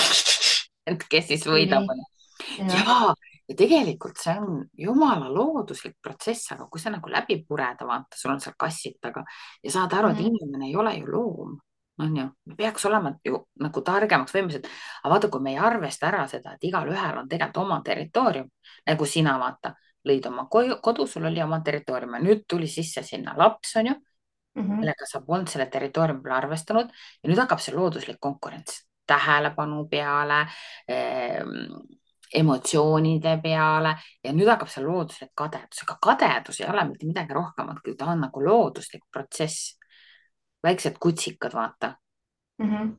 et 0.86 1.04
kes 1.10 1.28
siis 1.28 1.48
võidab 1.48 1.90
mm. 1.90 2.06
-hmm. 2.60 2.70
ja 2.70 3.14
ja 3.50 3.56
tegelikult 3.58 4.20
see 4.22 4.36
on 4.38 4.60
jumala 4.78 5.30
looduslik 5.34 5.98
protsess, 6.02 6.52
aga 6.54 6.68
kui 6.70 6.82
sa 6.82 6.92
nagu 6.94 7.10
läbi 7.10 7.40
pureda, 7.48 7.88
vaata, 7.88 8.18
sul 8.20 8.34
on 8.36 8.44
seal 8.44 8.56
kassid 8.60 9.00
taga 9.02 9.24
ja 9.64 9.74
saad 9.74 9.96
aru, 9.98 10.14
et 10.14 10.22
mm. 10.22 10.30
inimene 10.30 10.70
ei 10.70 10.76
ole 10.78 10.94
ju 11.00 11.10
loom, 11.10 11.56
on 12.00 12.18
ju, 12.18 12.26
me 12.46 12.58
peaks 12.60 12.86
olema 12.88 13.14
ju 13.26 13.42
nagu 13.64 13.84
targemaks 13.86 14.36
võimelised, 14.36 14.68
aga 15.04 15.14
vaata, 15.16 15.32
kui 15.34 15.44
me 15.46 15.56
ei 15.56 15.62
arvesta 15.70 16.08
ära 16.12 16.26
seda, 16.32 16.56
et 16.56 16.68
igalühel 16.70 17.24
on 17.24 17.32
tegelikult 17.32 17.64
oma 17.66 17.80
territoorium, 17.86 18.52
nagu 18.88 19.08
sina 19.10 19.36
vaata, 19.42 19.74
lõid 20.08 20.30
oma 20.30 20.46
kodu, 20.52 21.08
sul 21.08 21.26
oli 21.28 21.42
oma 21.44 21.60
territoorium 21.66 22.16
ja 22.16 22.22
nüüd 22.24 22.46
tuli 22.48 22.70
sisse 22.72 23.04
sinna 23.04 23.34
laps, 23.38 23.76
on 23.82 23.90
ju 23.92 23.96
mm, 23.96 24.62
-hmm. 24.62 24.78
millega 24.80 25.06
sa 25.10 25.22
polnud 25.26 25.50
selle 25.50 25.66
territooriumi 25.66 26.22
peale 26.22 26.38
arvestanud 26.38 26.94
ja 27.24 27.30
nüüd 27.30 27.42
hakkab 27.42 27.60
see 27.60 27.76
looduslik 27.76 28.20
konkurents 28.20 28.86
tähelepanu 29.10 29.88
peale 29.90 30.46
ehm, 30.88 31.82
emotsioonide 32.36 33.38
peale 33.44 33.96
ja 34.24 34.34
nüüd 34.34 34.50
hakkab 34.52 34.70
see 34.70 34.84
looduslik 34.86 35.32
kadedus, 35.38 35.84
aga 35.86 35.98
kadedus 36.04 36.62
ei 36.62 36.70
ole 36.70 36.86
mitte 36.90 37.08
midagi 37.10 37.34
rohkemat, 37.34 37.82
kui 37.84 37.96
ta 37.98 38.12
on 38.14 38.26
nagu 38.26 38.46
looduslik 38.46 39.06
protsess. 39.12 39.76
väiksed 40.64 40.98
kutsikad, 41.00 41.54
vaata 41.54 41.96
mm. 42.60 42.70
-hmm. 42.70 42.96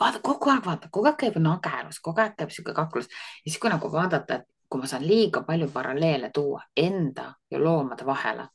vaata 0.00 0.18
kogu 0.22 0.50
aeg, 0.50 0.64
vaata 0.64 0.88
kogu 0.90 1.06
aeg 1.06 1.16
käib 1.16 1.36
nagerus, 1.36 2.00
kogu 2.00 2.20
aeg 2.20 2.34
käib 2.36 2.50
sihuke 2.50 2.74
kaklus 2.74 3.06
ja 3.06 3.50
siis, 3.50 3.58
kui 3.58 3.70
nagu 3.70 3.92
vaadata, 3.92 4.34
et 4.34 4.46
kui 4.68 4.80
ma 4.80 4.86
saan 4.86 5.06
liiga 5.06 5.42
palju 5.42 5.70
paralleele 5.70 6.30
tuua 6.34 6.62
enda 6.76 7.34
ja 7.50 7.58
loomade 7.58 8.06
vahele, 8.06 8.48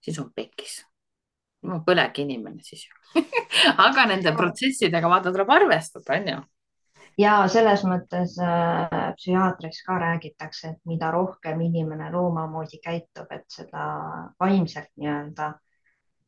siis 0.00 0.18
on 0.18 0.32
pekis. 0.34 0.84
ma 1.62 1.80
põlegi 1.80 2.20
inimene 2.22 2.60
siis 2.62 2.86
ju 2.86 3.22
aga 3.86 4.06
nende 4.06 4.32
protsessidega 4.32 5.08
vaata 5.08 5.32
tuleb 5.32 5.50
arvestada, 5.50 6.18
onju 6.18 6.42
ja 7.18 7.34
selles 7.50 7.84
mõttes 7.86 8.36
äh, 8.42 9.10
psühhiaatris 9.18 9.82
ka 9.86 9.98
räägitakse, 10.02 10.74
et 10.74 10.80
mida 10.90 11.10
rohkem 11.14 11.60
inimene 11.66 12.10
looma 12.12 12.46
moodi 12.50 12.80
käitub, 12.84 13.30
et 13.34 13.46
seda 13.50 13.84
vaimselt 14.40 14.90
nii-öelda 14.96 15.52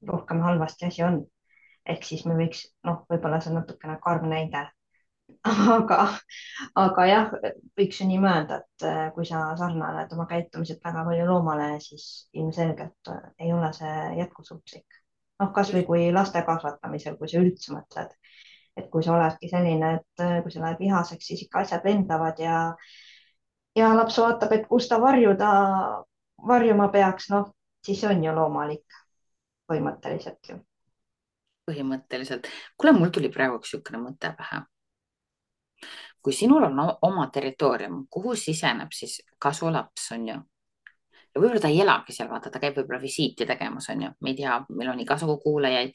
rohkem 0.06 0.42
halvasti 0.44 0.86
asi 0.86 1.02
on. 1.06 1.24
ehk 1.86 2.02
siis 2.02 2.24
me 2.26 2.34
võiks, 2.34 2.64
noh, 2.86 3.04
võib-olla 3.10 3.38
see 3.40 3.52
on 3.52 3.60
natukene 3.60 3.94
karm 4.02 4.24
näide, 4.30 4.64
aga, 5.76 5.98
aga 6.82 7.04
jah, 7.06 7.34
võiks 7.78 8.00
ju 8.00 8.06
nii 8.08 8.18
mõelda, 8.22 8.58
et 8.64 8.86
äh, 8.88 9.02
kui 9.14 9.26
sa 9.28 9.44
sarnaned 9.58 10.14
oma 10.16 10.26
käitumiselt 10.30 10.82
väga 10.84 11.04
palju 11.06 11.26
loomale, 11.28 11.68
siis 11.82 12.06
ilmselgelt 12.34 13.12
äh, 13.12 13.22
ei 13.46 13.52
ole 13.54 13.70
see 13.78 13.94
jätkusuutlik. 14.20 15.02
noh, 15.42 15.52
kasvõi 15.54 15.84
kui 15.86 16.10
laste 16.12 16.42
kasvatamisel, 16.42 17.18
kui 17.20 17.30
sa 17.30 17.42
üldse 17.42 17.74
mõtled 17.74 18.14
et 18.76 18.90
kui 18.92 19.04
sa 19.04 19.14
oledki 19.16 19.48
selline, 19.48 19.92
et 20.00 20.24
äh, 20.24 20.38
kui 20.44 20.52
sa 20.52 20.62
lähed 20.62 20.80
vihaseks, 20.80 21.30
siis 21.30 21.42
ikka 21.46 21.62
asjad 21.64 21.84
lendavad 21.88 22.40
ja, 22.42 22.60
ja 23.76 23.90
laps 23.96 24.18
vaatab, 24.20 24.52
et 24.52 24.68
kus 24.68 24.88
ta 24.90 25.00
varjuda, 25.00 25.50
varjuma 26.46 26.88
peaks, 26.92 27.30
noh, 27.32 27.50
siis 27.86 28.04
on 28.04 28.24
ju 28.24 28.34
loomulik 28.36 29.02
põhimõtteliselt 29.70 30.50
ju. 30.50 30.58
põhimõtteliselt. 31.66 32.48
kuule, 32.78 32.92
mul 32.98 33.12
tuli 33.14 33.30
praegu 33.32 33.58
üks 33.60 33.72
niisugune 33.72 34.02
mõte 34.02 34.32
pähe. 34.38 34.60
kui 36.22 36.34
sinul 36.34 36.64
on 36.66 36.80
oma 37.06 37.28
territoorium, 37.32 38.06
kuhu 38.10 38.34
siseneb 38.36 38.92
siis 38.92 39.20
kasulaps, 39.38 40.10
on 40.12 40.28
ju, 40.28 40.38
ja 41.36 41.42
võib-olla 41.42 41.60
ta 41.60 41.68
ei 41.68 41.80
elagi 41.84 42.14
seal, 42.16 42.30
vaata, 42.30 42.50
ta 42.50 42.60
käib 42.62 42.78
võib-olla 42.78 43.00
visiiti 43.02 43.46
tegemas, 43.46 43.90
on 43.92 44.06
ju, 44.06 44.10
me 44.24 44.32
ei 44.32 44.36
tea, 44.38 44.56
meil 44.72 44.90
on 44.92 45.00
igasugu 45.04 45.36
kuulajaid. 45.42 45.92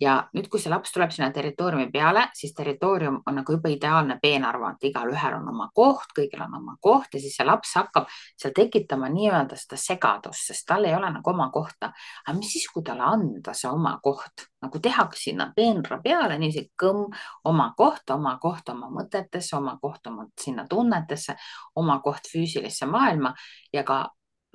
ja 0.00 0.14
nüüd, 0.36 0.46
kui 0.52 0.60
see 0.60 0.70
laps 0.70 0.92
tuleb 0.92 1.10
sinna 1.10 1.30
territooriumi 1.32 1.88
peale, 1.90 2.26
siis 2.36 2.52
territoorium 2.54 3.16
on 3.26 3.38
nagu 3.40 3.54
juba 3.56 3.70
ideaalne 3.72 4.18
peenarv, 4.22 4.60
vaata, 4.60 4.86
igalühel 4.86 5.38
on 5.38 5.48
oma 5.48 5.70
koht, 5.74 6.12
kõigil 6.16 6.42
on 6.44 6.54
oma 6.60 6.76
koht 6.80 7.16
ja 7.16 7.22
siis 7.22 7.34
see 7.38 7.46
laps 7.48 7.72
hakkab 7.80 8.06
seal 8.12 8.52
tekitama 8.54 9.08
nii-öelda 9.10 9.58
seda 9.58 9.80
segadust, 9.80 10.46
sest 10.52 10.68
tal 10.68 10.84
ei 10.84 10.94
ole 10.94 11.10
nagu 11.10 11.32
oma 11.32 11.48
kohta. 11.50 11.90
aga 12.26 12.36
mis 12.38 12.52
siis, 12.52 12.68
kui 12.70 12.84
talle 12.86 13.08
anda 13.08 13.56
see 13.56 13.72
oma 13.72 13.96
koht, 14.04 14.46
nagu 14.62 14.78
tehakse 14.78 15.30
sinna 15.30 15.50
peenra 15.56 15.98
peale 16.04 16.38
niiviisi 16.38 16.70
kõmm, 16.78 17.08
oma 17.48 17.72
koht, 17.76 18.12
oma 18.14 18.36
koht 18.38 18.68
oma 18.68 18.92
mõtetesse, 18.92 19.56
oma 19.56 19.78
koht 19.82 20.06
oma 20.12 20.28
sinna 20.38 20.66
tunnetesse, 20.68 21.36
oma 21.80 21.98
koht 22.04 22.28
füüsilisse 22.30 22.86
maailma 22.86 23.34
ja 23.72 23.84
ka 23.84 24.04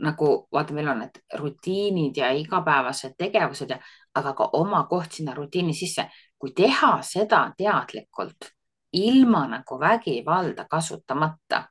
nagu 0.04 0.48
vaata, 0.52 0.74
meil 0.74 0.90
on 0.92 1.00
need 1.00 1.22
rutiinid 1.40 2.18
ja 2.18 2.32
igapäevased 2.36 3.16
tegevused 3.18 3.70
ja, 3.70 3.78
aga 4.16 4.34
ka 4.36 4.50
oma 4.54 4.84
koht 4.90 5.12
sinna 5.12 5.34
rutiini 5.34 5.74
sisse. 5.74 6.10
kui 6.38 6.52
teha 6.52 7.00
seda 7.02 7.54
teadlikult, 7.58 8.52
ilma 8.94 9.46
nagu 9.48 9.80
vägivalda 9.80 10.66
kasutamata, 10.70 11.64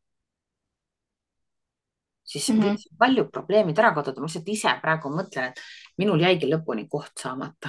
siis 2.25 2.49
mm 2.51 2.61
-hmm. 2.61 2.97
paljud 2.99 3.29
probleemid 3.33 3.79
ära 3.79 3.95
kaotada. 3.95 4.21
ma 4.21 4.27
lihtsalt 4.27 4.49
ise 4.49 4.79
praegu 4.83 5.09
mõtlen, 5.09 5.45
et 5.45 5.61
minul 5.99 6.21
jäigi 6.21 6.47
lõpuni 6.47 6.89
koht 6.89 7.13
saamata. 7.21 7.69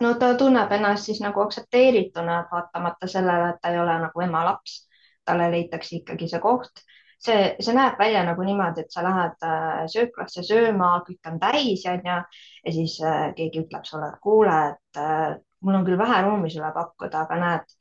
no 0.00 0.14
ta 0.14 0.34
tunneb 0.34 0.72
ennast 0.72 1.04
siis 1.04 1.20
nagu 1.20 1.40
aktsepteerituna, 1.40 2.48
vaatamata 2.52 3.06
sellele, 3.06 3.48
et 3.50 3.60
ta 3.62 3.68
ei 3.68 3.78
ole 3.78 3.98
nagu 3.98 4.20
ema 4.20 4.44
laps. 4.44 4.88
talle 5.24 5.50
leitakse 5.50 5.96
ikkagi 5.96 6.28
see 6.28 6.40
koht 6.40 6.82
see, 7.26 7.46
see 7.62 7.74
näeb 7.76 7.98
välja 8.00 8.22
nagu 8.26 8.44
niimoodi, 8.46 8.84
et 8.84 8.94
sa 8.94 9.02
lähed 9.04 9.46
äh, 9.46 9.84
sööklasse 9.92 10.44
sööma, 10.46 10.90
kõik 11.06 11.30
on 11.30 11.40
täis, 11.42 11.84
onju, 11.90 12.18
ja 12.66 12.74
siis 12.74 12.98
äh, 13.04 13.30
keegi 13.36 13.64
ütleb 13.64 13.86
sulle, 13.88 14.10
et 14.12 14.20
kuule, 14.24 14.58
et 14.72 15.00
äh, 15.02 15.36
mul 15.66 15.80
on 15.80 15.86
küll 15.86 15.98
vähe 16.00 16.20
ruumi 16.26 16.50
sulle 16.52 16.70
pakkuda, 16.74 17.24
aga 17.26 17.40
näed, 17.42 17.74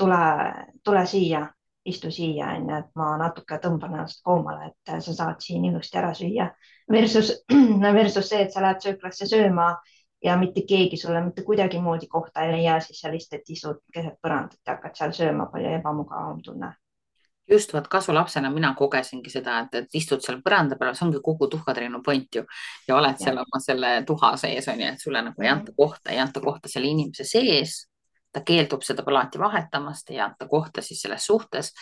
tule, 0.00 0.20
tule 0.86 1.04
siia, 1.10 1.44
istu 1.90 2.10
siia, 2.14 2.52
onju, 2.58 2.82
et 2.82 2.90
ma 3.00 3.14
natuke 3.20 3.60
tõmban 3.62 3.96
ennast 3.96 4.20
koomale, 4.26 4.72
et 4.72 4.96
sa 5.04 5.16
saad 5.16 5.40
siin 5.44 5.64
ilusti 5.70 6.00
ära 6.00 6.12
süüa. 6.16 6.50
Versus, 6.90 7.32
versus 8.00 8.28
see, 8.28 8.44
et 8.44 8.52
sa 8.52 8.64
lähed 8.64 8.84
sööklasse 8.84 9.28
sööma 9.30 9.72
ja 10.24 10.36
mitte 10.36 10.66
keegi 10.68 10.98
sulle 11.00 11.22
mitte 11.24 11.46
kuidagimoodi 11.46 12.10
kohta 12.12 12.44
ei 12.44 12.52
leia, 12.58 12.76
siis 12.84 13.00
sa 13.00 13.12
lihtsalt 13.12 13.48
istud 13.56 13.80
keset 13.94 14.20
põrandat 14.20 14.60
ja 14.66 14.76
hakkad 14.76 14.98
seal 14.98 15.16
sööma, 15.16 15.48
palju 15.52 15.72
ebamugavam 15.78 16.42
tunne 16.44 16.74
just 17.50 17.72
vot 17.74 17.88
kasulapsena 17.88 18.50
mina 18.50 18.74
kogesingi 18.78 19.30
seda, 19.30 19.58
et, 19.64 19.74
et 19.74 19.94
istud 19.98 20.22
seal 20.24 20.40
põranda 20.44 20.78
peal, 20.78 20.94
see 20.94 21.06
ongi 21.06 21.20
kogu 21.24 21.48
tuhkatriinu 21.50 22.02
point 22.04 22.34
ju 22.34 22.44
ja 22.88 22.96
oled 22.96 23.16
ja. 23.16 23.24
seal 23.24 23.40
oma 23.42 23.60
selle 23.62 23.92
tuha 24.06 24.34
sees 24.40 24.68
on 24.68 24.82
ju, 24.82 24.90
et 24.92 25.02
sulle 25.02 25.22
nagu 25.26 25.42
ei 25.42 25.50
anta 25.52 25.72
kohta, 25.76 26.10
ei 26.14 26.20
anta 26.22 26.42
kohta 26.44 26.68
selle 26.72 26.90
inimese 26.90 27.26
sees. 27.28 27.86
ta 28.30 28.44
keeldub 28.46 28.84
seda 28.86 29.02
alati 29.06 29.38
vahetamast, 29.42 30.10
ei 30.10 30.20
anta 30.22 30.46
kohta 30.46 30.82
siis 30.86 31.00
selles 31.02 31.24
suhtes, 31.26 31.72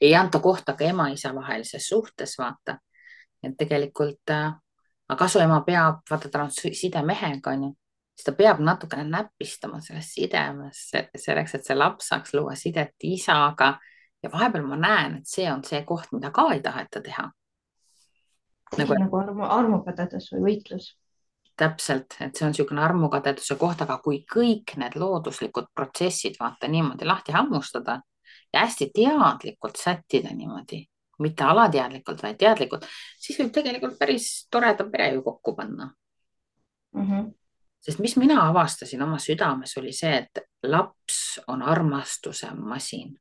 ei 0.00 0.14
anta 0.18 0.40
kohta 0.42 0.74
ka 0.74 0.84
ema-isa 0.84 1.30
vahelises 1.34 1.86
suhtes, 1.88 2.34
vaata. 2.38 2.78
et 3.42 3.54
tegelikult 3.58 4.30
äh, 4.30 4.50
kasuema 5.18 5.60
peab, 5.66 6.02
vaata, 6.10 6.28
tal 6.28 6.48
on 6.48 6.50
side 6.50 7.02
mehega 7.06 7.50
on 7.50 7.62
ju 7.68 7.72
siis 8.16 8.24
ta 8.24 8.32
peab 8.32 8.60
natukene 8.60 9.04
näpistama 9.04 9.80
selles 9.80 10.10
sidemes 10.14 10.90
selleks, 11.16 11.54
et 11.54 11.64
see 11.66 11.76
laps 11.76 12.10
saaks 12.12 12.34
luua 12.34 12.54
sidet 12.58 12.94
isaga 13.08 13.76
ja 14.22 14.30
vahepeal 14.32 14.66
ma 14.66 14.78
näen, 14.78 15.16
et 15.20 15.28
see 15.28 15.46
on 15.52 15.62
see 15.66 15.82
koht, 15.86 16.12
mida 16.12 16.30
ka 16.34 16.48
ei 16.54 16.62
taheta 16.62 17.00
teha. 17.02 17.30
nagu, 18.78 18.94
nagu 18.96 19.18
armu, 19.18 19.44
armukadedus 19.44 20.30
või 20.32 20.44
võitlus. 20.48 20.92
täpselt, 21.56 22.16
et 22.24 22.34
see 22.34 22.46
on 22.46 22.54
niisugune 22.54 22.80
armukadeduse 22.80 23.58
koht, 23.60 23.82
aga 23.84 23.98
kui 24.02 24.22
kõik 24.24 24.72
need 24.80 24.94
looduslikud 24.96 25.66
protsessid 25.74 26.38
vaata 26.40 26.68
niimoodi 26.68 27.04
lahti 27.04 27.32
hammustada 27.32 27.98
ja 28.52 28.62
hästi 28.64 28.88
teadlikult 28.94 29.76
sättida 29.76 30.32
niimoodi, 30.32 30.80
mitte 31.20 31.44
alateadlikult, 31.44 32.22
vaid 32.22 32.38
teadlikult, 32.40 32.86
siis 33.20 33.38
võib 33.38 33.52
tegelikult 33.52 33.98
päris 33.98 34.46
toreda 34.50 34.88
pere 34.90 35.12
ju 35.12 35.22
kokku 35.22 35.56
panna 35.56 35.92
mm. 36.94 37.06
-hmm 37.06 37.30
sest 37.82 37.98
mis 37.98 38.16
mina 38.16 38.48
avastasin 38.48 39.02
oma 39.02 39.18
südames, 39.18 39.72
oli 39.78 39.92
see, 39.92 40.16
et 40.16 40.38
laps 40.62 41.40
on 41.48 41.62
armastuse 41.62 42.50
masin 42.54 43.16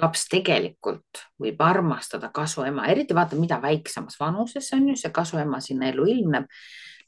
laps 0.00 0.26
tegelikult 0.30 1.22
võib 1.40 1.60
armastada 1.64 2.30
kasuema, 2.34 2.86
eriti 2.92 3.14
vaata, 3.16 3.38
mida 3.38 3.60
väiksemas 3.62 4.18
vanuses 4.20 4.70
on 4.76 4.88
ju 4.90 4.96
see 4.98 5.12
kasuema 5.14 5.60
sinna 5.64 5.90
ellu 5.90 6.06
ilmneb. 6.08 6.48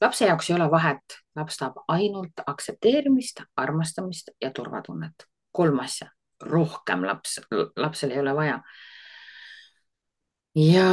lapse 0.01 0.27
jaoks 0.27 0.51
ei 0.51 0.57
ole 0.57 0.71
vahet, 0.71 1.19
laps 1.37 1.57
tahab 1.61 1.83
ainult 1.89 2.43
aktsepteerimist, 2.47 3.43
armastamist 3.57 4.31
ja 4.41 4.51
turvatunnet. 4.51 5.27
kolm 5.53 5.81
asja, 5.81 6.11
rohkem 6.43 7.05
laps, 7.07 7.41
lapsel 7.77 8.11
ei 8.11 8.19
ole 8.21 8.35
vaja. 8.35 8.61
ja. 10.55 10.89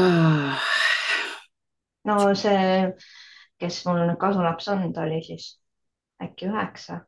no 2.06 2.36
see, 2.36 2.94
kes 3.60 3.86
mul 3.86 4.16
kasulaps 4.20 4.68
on, 4.68 4.94
ta 4.94 5.02
oli 5.02 5.24
siis 5.24 5.60
äkki 6.24 6.48
üheksa, 6.48 7.02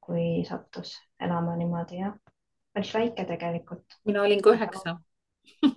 kui 0.00 0.44
sattus 0.48 0.96
elama 1.20 1.56
niimoodi 1.56 2.02
jah 2.02 2.14
päris 2.76 2.92
väike 2.94 3.24
tegelikult. 3.24 3.98
mina 4.04 4.22
olin 4.22 4.42
ka 4.44 4.52
üheksa 4.52 4.96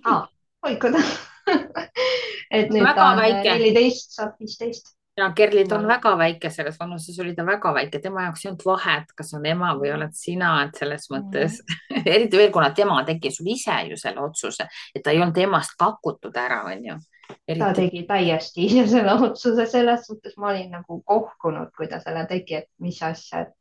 ah,. 0.04 0.24
oi 0.66 0.76
kuidas 0.76 1.16
et 2.58 2.72
nüüd 2.72 2.88
ta 2.94 3.12
on 3.12 3.20
neliteist, 3.20 4.16
saab 4.16 4.40
viisteist. 4.40 4.92
ja 5.18 5.30
Kerlid 5.36 5.72
on 5.72 5.86
väga 5.88 6.12
väike, 6.18 6.50
selles 6.52 6.76
vanuses 6.80 7.18
oli 7.24 7.34
ta 7.36 7.44
väga 7.46 7.72
väike, 7.76 8.00
tema 8.04 8.26
jaoks 8.26 8.44
ei 8.44 8.50
olnud 8.50 8.66
vahet, 8.66 9.14
kas 9.16 9.32
on 9.36 9.46
ema 9.46 9.72
või 9.78 9.92
oled 9.94 10.12
sina, 10.16 10.52
et 10.66 10.80
selles 10.80 11.08
mõttes 11.12 11.60
mm. 11.62 12.02
eriti 12.16 12.40
veel, 12.40 12.52
kuna 12.54 12.70
tema 12.76 13.00
tegi 13.08 13.32
sul 13.34 13.48
ise 13.54 13.78
ju 13.88 13.98
selle 14.00 14.24
otsuse, 14.24 14.68
et 14.94 15.04
ta 15.04 15.14
ei 15.14 15.22
olnud 15.22 15.40
emast 15.46 15.78
pakutud 15.80 16.36
ära, 16.36 16.62
onju. 16.72 16.98
Eriti... 17.46 17.60
ta 17.62 17.72
tegi 17.76 18.04
täiesti 18.08 18.66
ise 18.66 18.86
selle 18.90 19.14
otsuse, 19.28 19.66
selles 19.70 20.06
suhtes 20.08 20.36
ma 20.36 20.50
olin 20.52 20.72
nagu 20.78 21.00
kohkunud, 21.06 21.72
kui 21.76 21.88
ta 21.88 22.00
selle 22.02 22.26
tegi, 22.30 22.62
et 22.62 22.70
mis 22.82 23.02
asja, 23.06 23.46
et 23.46 23.54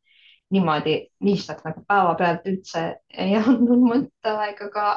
niimoodi 0.50 0.96
lihtsalt 1.24 1.64
nagu 1.66 1.84
päevapealt 1.88 2.48
üldse 2.50 2.84
ei 3.10 3.36
andnud 3.38 3.84
mõtteaega 3.86 4.70
ka 4.74 4.88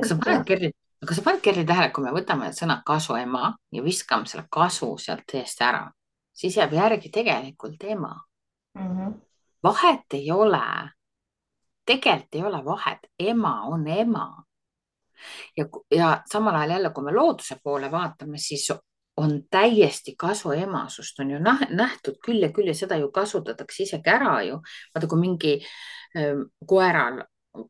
kas 0.00 0.08
sa 0.08 0.16
paned 0.16 0.44
Kerli, 0.48 0.70
kas 1.06 1.18
sa 1.18 1.24
paned 1.24 1.42
Kerli 1.44 1.64
tähele, 1.68 1.90
kui 1.94 2.04
me 2.04 2.12
võtame 2.14 2.50
sõna 2.56 2.80
kasuema 2.86 3.52
ja 3.74 3.84
viskame 3.84 4.28
selle 4.30 4.46
kasu 4.52 4.92
sealt 4.98 5.34
eest 5.36 5.60
ära, 5.64 5.84
siis 6.32 6.56
jääb 6.56 6.72
järgi 6.76 7.12
tegelikult 7.12 7.84
ema 7.84 8.14
mm. 8.78 8.86
-hmm. 8.86 9.18
vahet 9.62 10.18
ei 10.18 10.30
ole. 10.30 10.64
tegelikult 11.86 12.34
ei 12.34 12.42
ole 12.42 12.64
vahet, 12.64 13.10
ema 13.18 13.62
on 13.66 13.88
ema. 13.88 14.44
ja, 15.56 15.64
ja 15.90 16.22
samal 16.32 16.54
ajal 16.54 16.70
jälle, 16.70 16.90
kui 16.90 17.04
me 17.04 17.12
looduse 17.12 17.56
poole 17.62 17.90
vaatame, 17.90 18.38
siis 18.38 18.66
on 19.16 19.42
täiesti 19.50 20.14
kasu 20.18 20.52
emasust, 20.52 21.18
on 21.20 21.30
ju 21.30 21.38
nähtud 21.70 22.20
küll 22.26 22.42
ja 22.42 22.48
küll 22.52 22.70
ja 22.70 22.74
seda 22.74 22.96
ju 22.96 23.10
kasutatakse 23.12 23.82
isegi 23.82 24.10
ära 24.10 24.42
ju. 24.42 24.60
vaata, 24.94 25.06
kui 25.06 25.20
mingi 25.20 25.54
äh, 26.16 26.40
koeral 26.66 27.22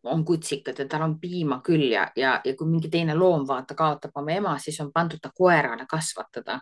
on 0.04 0.24
kutsikad 0.24 0.78
ja 0.78 0.88
tal 0.88 1.02
on 1.02 1.20
piima 1.20 1.60
küll 1.64 1.90
ja, 1.92 2.10
ja, 2.16 2.40
ja 2.44 2.56
kui 2.56 2.68
mingi 2.68 2.90
teine 2.92 3.14
loom 3.14 3.46
vaata 3.48 3.74
kaotab 3.74 4.10
oma 4.14 4.32
ema, 4.32 4.58
siis 4.58 4.80
on 4.80 4.92
pandud 4.92 5.20
ta 5.22 5.30
koerale 5.34 5.86
kasvatada 5.88 6.60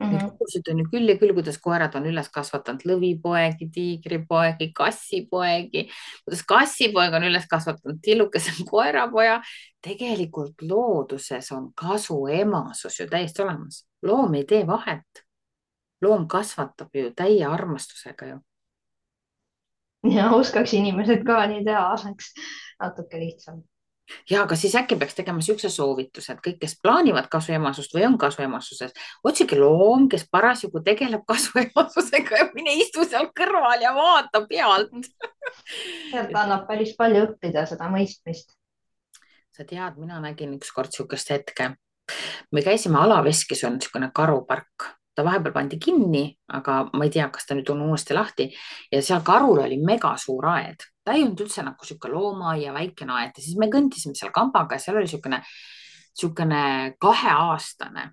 Mm 0.00 0.08
-hmm. 0.08 0.24
Lugusid 0.24 0.68
on 0.70 0.78
ju 0.78 0.84
küll 0.92 1.08
ja 1.08 1.16
küll, 1.18 1.34
kuidas 1.34 1.58
koerad 1.58 1.94
on 1.94 2.06
üles 2.06 2.28
kasvatanud 2.32 2.84
lõvipoegi, 2.88 3.66
tiigripoegi, 3.72 4.70
kassipoegi, 4.72 5.82
kuidas 6.24 6.44
kassipoeg 6.48 7.14
on 7.14 7.26
üles 7.28 7.46
kasvatanud 7.50 7.98
tillukese 8.02 8.52
koerapoja. 8.70 9.42
tegelikult 9.80 10.62
looduses 10.62 11.52
on 11.52 11.72
kasu 11.74 12.26
emasus 12.26 13.00
ju 13.00 13.06
täiesti 13.06 13.42
olemas, 13.42 13.86
loom 14.02 14.34
ei 14.34 14.44
tee 14.44 14.66
vahet. 14.66 15.24
loom 16.02 16.28
kasvatab 16.28 16.88
ju 16.94 17.12
täie 17.16 17.44
armastusega 17.46 18.26
ju. 18.26 18.38
ja 20.16 20.30
oskaks 20.30 20.74
inimesed 20.74 21.24
ka 21.24 21.46
nii 21.46 21.64
teha, 21.64 21.88
oleks 21.92 22.34
natuke 22.80 23.18
lihtsam 23.18 23.62
ja 24.30 24.42
aga 24.42 24.56
siis 24.56 24.74
äkki 24.78 24.96
peaks 25.00 25.16
tegema 25.18 25.40
niisuguse 25.40 25.70
soovituse, 25.72 26.32
et 26.32 26.42
kõik, 26.44 26.58
kes 26.62 26.76
plaanivad 26.82 27.28
kasuemasust 27.32 27.94
või 27.94 28.06
on 28.08 28.18
kasuemasuses, 28.20 28.94
otsige 29.24 29.58
loom, 29.60 30.08
kes 30.12 30.26
parasjagu 30.30 30.82
tegeleb 30.86 31.24
kasuemasusega 31.28 32.42
ja 32.42 32.48
mine 32.54 32.76
istu 32.82 33.04
seal 33.08 33.30
kõrval 33.36 33.84
ja 33.84 33.94
vaata 33.96 34.44
pealt 34.48 35.10
sealt 36.10 36.34
annab 36.34 36.66
päris 36.68 36.94
palju 36.98 37.26
õppida 37.28 37.66
seda 37.70 37.90
mõistmist. 37.92 38.56
sa 39.50 39.64
tead, 39.64 39.98
mina 39.98 40.20
nägin 40.20 40.54
ükskord 40.56 40.92
niisugust 40.92 41.30
hetke. 41.30 41.74
me 42.52 42.62
käisime 42.62 42.98
Alaveskis 42.98 43.64
on 43.64 43.78
niisugune 43.78 44.10
karupark 44.14 44.90
ta 45.14 45.24
vahepeal 45.24 45.52
pandi 45.52 45.78
kinni, 45.78 46.24
aga 46.54 46.84
ma 46.92 47.04
ei 47.04 47.12
tea, 47.12 47.28
kas 47.32 47.46
ta 47.46 47.56
nüüd 47.58 47.68
on 47.72 47.82
uuesti 47.88 48.16
lahti 48.16 48.48
ja 48.92 49.02
seal 49.02 49.24
karul 49.26 49.60
oli 49.64 49.80
megasuur 49.82 50.46
aed, 50.54 50.86
ta 51.10 51.18
ei 51.18 51.26
olnud 51.26 51.42
üldse 51.42 51.66
nagu 51.66 51.86
sihuke 51.86 52.08
loomaaia 52.12 52.72
väikene 52.76 53.18
aed. 53.18 53.34
Ja 53.34 53.42
siis 53.42 53.58
me 53.58 53.66
kõndisime 53.72 54.14
seal 54.14 54.30
kambaga 54.34 54.78
ja 54.78 54.84
seal 54.86 55.00
oli 55.00 55.08
niisugune, 55.08 55.42
niisugune 56.14 56.64
kaheaastane 57.02 58.06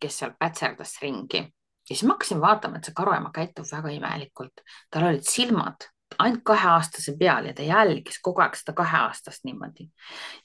kes 0.00 0.18
seal 0.22 0.34
pätserdas 0.38 0.96
ringi. 1.02 1.42
Ja 1.90 1.96
siis 1.96 2.04
ma 2.08 2.14
hakkasin 2.14 2.40
vaatama, 2.40 2.78
et 2.78 2.88
see 2.88 2.96
karuema 2.96 3.32
käitub 3.34 3.66
väga 3.68 3.92
imelikult, 3.94 4.62
tal 4.90 5.08
olid 5.10 5.26
silmad 5.26 5.88
ainult 6.18 6.42
kaheaastase 6.46 7.14
peal 7.18 7.46
ja 7.46 7.54
ta 7.54 7.62
jälgis 7.62 8.18
kogu 8.22 8.42
aeg 8.42 8.56
seda 8.58 8.72
kaheaastast 8.78 9.44
niimoodi. 9.46 9.90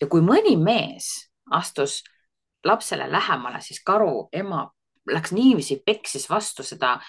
ja 0.01 0.08
kui 0.08 0.21
mõni 0.21 0.55
mees 0.62 1.29
astus 1.51 2.03
lapsele 2.65 3.08
lähemale, 3.12 3.62
siis 3.62 3.81
karu 3.86 4.27
ema 4.34 4.67
läks 5.10 5.31
niiviisi, 5.31 5.81
peksis 5.86 6.29
vastu 6.29 6.63
seda 6.63 6.99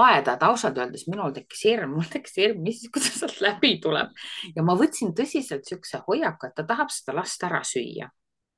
aeda, 0.00 0.34
et 0.34 0.42
ausalt 0.46 0.78
öeldes 0.78 1.06
minul 1.10 1.32
tekkis 1.36 1.64
hirm, 1.68 1.94
mul 1.96 2.10
tekkis 2.10 2.36
hirm, 2.40 2.60
mis, 2.66 2.82
kuidas 2.92 3.20
sealt 3.20 3.40
läbi 3.44 3.76
tuleb 3.84 4.12
ja 4.56 4.66
ma 4.66 4.76
võtsin 4.78 5.14
tõsiselt 5.16 5.64
niisuguse 5.64 6.02
hoiaku, 6.08 6.50
et 6.50 6.58
ta 6.58 6.66
tahab 6.68 6.92
seda 6.94 7.18
last 7.20 7.46
ära 7.46 7.62
süüa 7.66 8.10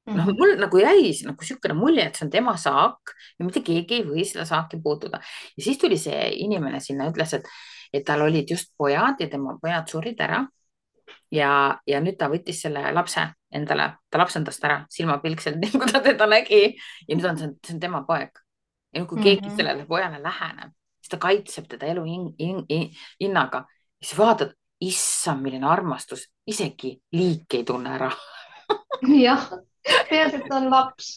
noh, 0.06 0.24
mhm. 0.24 0.36
mul 0.38 0.54
nagu 0.60 0.78
jäi 0.78 1.10
nagu 1.26 1.42
niisugune 1.42 1.74
mulje, 1.74 2.04
et 2.06 2.18
see 2.18 2.26
on 2.26 2.30
tema 2.30 2.54
saak 2.60 3.14
ja 3.38 3.46
mitte 3.46 3.62
keegi 3.66 4.00
ei 4.00 4.04
või 4.06 4.26
seda 4.28 4.46
saaki 4.46 4.78
puutuda. 4.82 5.20
ja 5.56 5.64
siis 5.64 5.78
tuli 5.78 5.98
see 5.98 6.28
inimene 6.44 6.80
sinna, 6.80 7.08
ütles, 7.10 7.34
et, 7.34 7.48
et 7.92 8.06
tal 8.06 8.22
olid 8.22 8.50
just 8.50 8.72
pojad 8.78 9.20
ja 9.20 9.28
tema 9.32 9.56
pojad 9.62 9.90
surid 9.90 10.20
ära. 10.22 10.44
ja, 11.30 11.50
ja 11.86 12.00
nüüd 12.00 12.18
ta 12.18 12.30
võttis 12.30 12.62
selle 12.62 12.84
lapse 12.94 13.26
endale, 13.50 13.92
ta 14.10 14.18
lapsendas 14.18 14.58
ta 14.60 14.68
ära 14.68 14.80
silmapilkselt, 14.90 15.58
nii 15.62 15.74
kui 15.74 15.92
ta 15.92 16.02
teda 16.04 16.26
nägi 16.30 16.64
ja 17.08 17.14
nüüd 17.14 17.26
on 17.26 17.38
see, 17.38 17.54
see 17.66 17.74
on 17.76 17.82
tema 17.82 18.04
poeg. 18.06 18.30
ja 18.92 19.02
nüüd, 19.02 19.08
kui 19.10 19.22
keegi 19.22 19.42
mm 19.42 19.48
-hmm. 19.50 19.56
sellele 19.56 19.86
pojale 19.86 20.22
läheneb, 20.22 20.72
siis 21.06 21.14
ta 21.14 21.22
kaitseb 21.22 21.70
teda 21.70 21.86
elu 21.94 22.04
hin, 22.04 22.26
hin, 22.40 22.64
hin, 22.70 22.90
hinnaga. 23.22 23.64
siis 24.02 24.18
vaatad, 24.18 24.52
issand, 24.82 25.40
milline 25.46 25.70
armastus, 25.70 26.26
isegi 26.46 26.98
liik 27.16 27.54
ei 27.56 27.64
tunne 27.64 27.94
ära. 27.96 28.10
Jah 29.24 29.48
peaasi, 30.10 30.36
et 30.36 30.52
on 30.52 30.68
laps. 30.70 31.14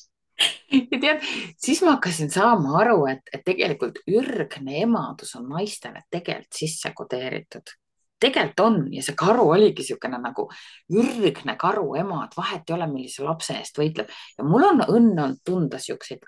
ja 0.72 1.00
tead, 1.02 1.26
siis 1.60 1.82
ma 1.84 1.98
hakkasin 1.98 2.32
saama 2.32 2.78
aru, 2.84 3.04
et, 3.12 3.26
et 3.34 3.44
tegelikult 3.46 4.00
ürgne 4.08 4.80
emadus 4.86 5.36
on 5.40 5.50
naistele 5.52 6.06
tegelikult 6.12 6.60
sisse 6.62 6.94
kodeeritud. 6.96 7.76
Tegelikult 8.20 8.62
on 8.66 8.80
ja 8.92 9.04
see 9.04 9.16
karu 9.20 9.46
oligi 9.54 9.84
niisugune 9.84 10.20
nagu 10.20 10.50
ürgne 10.92 11.56
karu 11.60 11.94
ema, 12.00 12.26
et 12.26 12.36
vahet 12.36 12.68
ei 12.68 12.76
ole, 12.76 12.88
millise 12.92 13.24
lapse 13.24 13.56
eest 13.56 13.80
võitleb. 13.80 14.12
Ja 14.38 14.48
mul 14.48 14.68
on 14.68 14.84
õnn 14.88 15.14
olnud 15.24 15.44
tunda 15.48 15.80
niisuguseid 15.80 16.24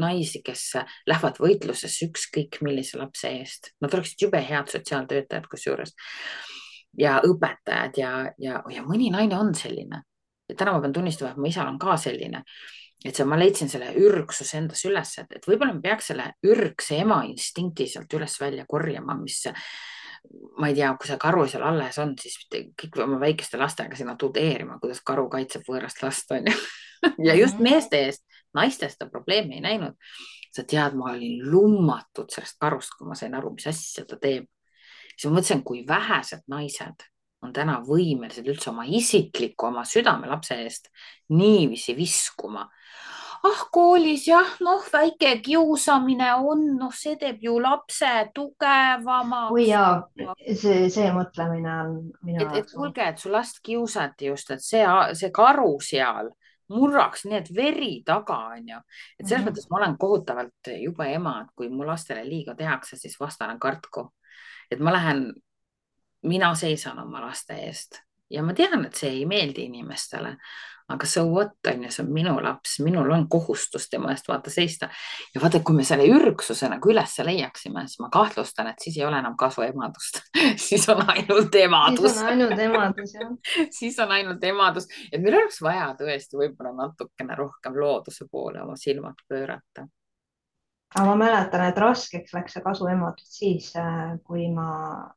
naisi, 0.00 0.42
kes 0.44 0.64
lähevad 1.06 1.40
võitlusesse 1.42 2.08
ükskõik 2.10 2.60
millise 2.66 2.98
lapse 3.00 3.30
eest. 3.38 3.72
Nad 3.80 3.94
oleksid 3.94 4.26
jube 4.26 4.42
head 4.42 4.72
sotsiaaltöötajad 4.72 5.48
kusjuures 5.50 5.94
ja 6.98 7.18
õpetajad 7.26 7.98
ja, 8.00 8.12
ja, 8.40 8.60
ja 8.72 8.84
mõni 8.86 9.10
naine 9.12 9.38
on 9.38 9.54
selline 9.54 10.02
ja 10.48 10.56
täna 10.56 10.76
ma 10.76 10.82
pean 10.82 10.94
tunnistama, 10.94 11.32
et 11.32 11.40
mu 11.40 11.50
isal 11.50 11.68
on 11.70 11.78
ka 11.80 11.96
selline, 12.00 12.42
et 13.04 13.16
see, 13.16 13.26
ma 13.28 13.38
leidsin 13.38 13.70
selle 13.70 13.90
ürgsuse 14.00 14.60
endas 14.60 14.84
üles, 14.88 15.12
et, 15.22 15.36
et 15.38 15.48
võib-olla 15.48 15.74
me 15.76 15.82
peaks 15.84 16.12
selle 16.12 16.30
ürgse 16.46 17.00
ema 17.02 17.20
instinkti 17.28 17.88
sealt 17.90 18.16
üles 18.18 18.38
välja 18.40 18.66
korjama, 18.68 19.18
mis 19.20 19.42
ma 20.58 20.70
ei 20.70 20.74
tea, 20.74 20.90
kui 20.98 21.06
see 21.10 21.18
karu 21.22 21.44
seal 21.50 21.66
alles 21.66 21.98
on, 22.02 22.16
siis 22.18 22.38
kõik 22.50 22.96
oma 23.04 23.20
väikeste 23.22 23.60
lastega 23.60 23.98
sinna 23.98 24.16
tudeerima, 24.18 24.80
kuidas 24.82 25.02
karu 25.06 25.28
kaitseb 25.30 25.66
võõrast 25.68 26.02
last, 26.02 26.32
onju. 26.34 26.54
ja 27.28 27.36
just 27.38 27.60
mhm. 27.60 27.68
meeste 27.68 28.02
eest, 28.08 28.24
naiste 28.56 28.88
seda 28.92 29.10
probleemi 29.12 29.60
ei 29.60 29.66
näinud. 29.68 29.96
sa 30.56 30.64
tead, 30.64 30.94
ma 30.96 31.10
olin 31.12 31.42
lummatud 31.52 32.30
sellest 32.32 32.56
karust, 32.60 32.94
kui 32.96 33.08
ma 33.08 33.14
sain 33.14 33.34
aru, 33.36 33.52
mis 33.52 33.66
asja 33.68 34.06
ta 34.08 34.16
teeb. 34.16 34.48
siis 35.12 35.28
ma 35.28 35.38
mõtlesin, 35.38 35.62
kui 35.64 35.84
vähesed 35.88 36.48
naised 36.48 37.04
on 37.46 37.52
täna 37.56 37.80
võimelised 37.86 38.46
üldse 38.48 38.70
oma 38.72 38.86
isikliku, 38.88 39.70
oma 39.70 39.84
südamelapse 39.86 40.58
eest 40.64 40.90
niiviisi 41.34 41.96
viskuma. 41.96 42.66
ah, 43.46 43.60
koolis 43.70 44.24
jah, 44.26 44.56
noh, 44.64 44.82
väike 44.90 45.36
kiusamine 45.44 46.32
on, 46.34 46.64
noh, 46.80 46.94
see 46.96 47.18
teeb 47.20 47.44
ju 47.44 47.58
lapse 47.62 48.08
tugevamaks. 48.34 49.52
oi 49.52 49.68
jaa, 49.68 50.00
see, 50.48 50.88
see 50.90 51.12
mõtlemine 51.14 51.76
on 51.84 51.92
minu 52.24 52.42
jaoks. 52.42 52.58
et 52.58 52.74
kuulge, 52.74 53.12
et 53.12 53.22
su 53.22 53.30
last 53.30 53.60
kiusati 53.62 54.32
just, 54.32 54.50
et 54.56 54.64
see, 54.64 54.82
see 55.20 55.30
karu 55.34 55.76
seal 55.84 56.32
murraks 56.68 57.24
nii, 57.24 57.38
et 57.38 57.50
veri 57.54 58.02
taga 58.06 58.38
on 58.56 58.68
ju. 58.68 58.78
et 59.18 59.26
selles 59.26 59.44
mm 59.44 59.48
-hmm. 59.48 59.50
mõttes 59.50 59.70
ma 59.70 59.76
olen 59.76 59.98
kohutavalt 59.98 60.72
jube 60.82 61.12
ema, 61.14 61.40
et 61.40 61.50
kui 61.54 61.68
mu 61.68 61.86
lastele 61.86 62.24
liiga 62.28 62.54
tehakse, 62.54 62.96
siis 62.96 63.20
vastane 63.20 63.58
kartku. 63.58 64.12
et 64.70 64.80
ma 64.80 64.92
lähen 64.92 65.32
mina 66.22 66.54
seisan 66.54 66.98
oma 66.98 67.20
laste 67.20 67.54
eest 67.54 68.00
ja 68.30 68.42
ma 68.42 68.54
tean, 68.54 68.84
et 68.86 68.94
see 68.94 69.10
ei 69.10 69.26
meeldi 69.26 69.64
inimestele, 69.70 70.36
aga 70.88 71.06
so 71.06 71.24
what 71.26 71.56
on 71.66 71.82
ju, 71.84 71.90
see 71.90 72.04
on 72.04 72.12
minu 72.14 72.34
laps, 72.42 72.76
minul 72.84 73.10
on 73.10 73.26
kohustus 73.30 73.88
tema 73.90 74.12
eest 74.14 74.28
vaata 74.28 74.50
seista. 74.50 74.88
ja 75.34 75.40
vaata, 75.42 75.60
kui 75.66 75.74
me 75.76 75.84
selle 75.84 76.06
ürgsuse 76.14 76.68
nagu 76.70 76.92
üles 76.92 77.16
leiaksime, 77.26 77.86
siis 77.88 78.00
ma 78.04 78.10
kahtlustan, 78.12 78.70
et 78.70 78.84
siis 78.84 78.98
ei 79.00 79.06
ole 79.06 79.18
enam 79.18 79.36
kasu 79.38 79.66
emadust. 79.66 80.22
Siis 80.66 80.88
on 80.88 81.02
ainult 81.10 81.54
emadus. 81.54 82.12
siis 82.12 82.22
on 82.22 82.28
ainult 82.30 82.58
emadus 82.58 83.14
jah. 83.14 83.32
Siis 83.78 83.98
on 84.02 84.12
ainult 84.14 84.44
emadus, 84.44 84.86
et 85.12 85.20
meil 85.22 85.36
oleks 85.40 85.60
vaja 85.62 85.90
tõesti 85.98 86.38
võib-olla 86.38 86.72
natukene 86.76 87.36
rohkem 87.38 87.76
looduse 87.80 88.26
poole 88.30 88.62
oma 88.62 88.76
silmad 88.80 89.20
pöörata. 89.28 89.86
Aga 90.96 91.04
ma 91.10 91.16
mäletan, 91.18 91.66
et 91.66 91.78
raskeks 91.82 92.32
läks 92.36 92.54
see 92.56 92.62
kasuemadus 92.64 93.36
siis, 93.40 93.72
äh, 93.76 94.16
kui 94.24 94.46
ma, 94.54 94.68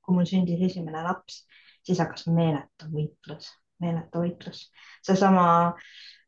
kui 0.03 0.17
mul 0.17 0.27
sündis 0.27 0.63
esimene 0.65 1.03
laps, 1.05 1.43
siis 1.85 2.01
hakkas 2.01 2.25
meeletu 2.33 2.89
võitlus, 2.91 3.51
meeletu 3.83 4.23
võitlus. 4.23 4.67
seesama 5.05 5.73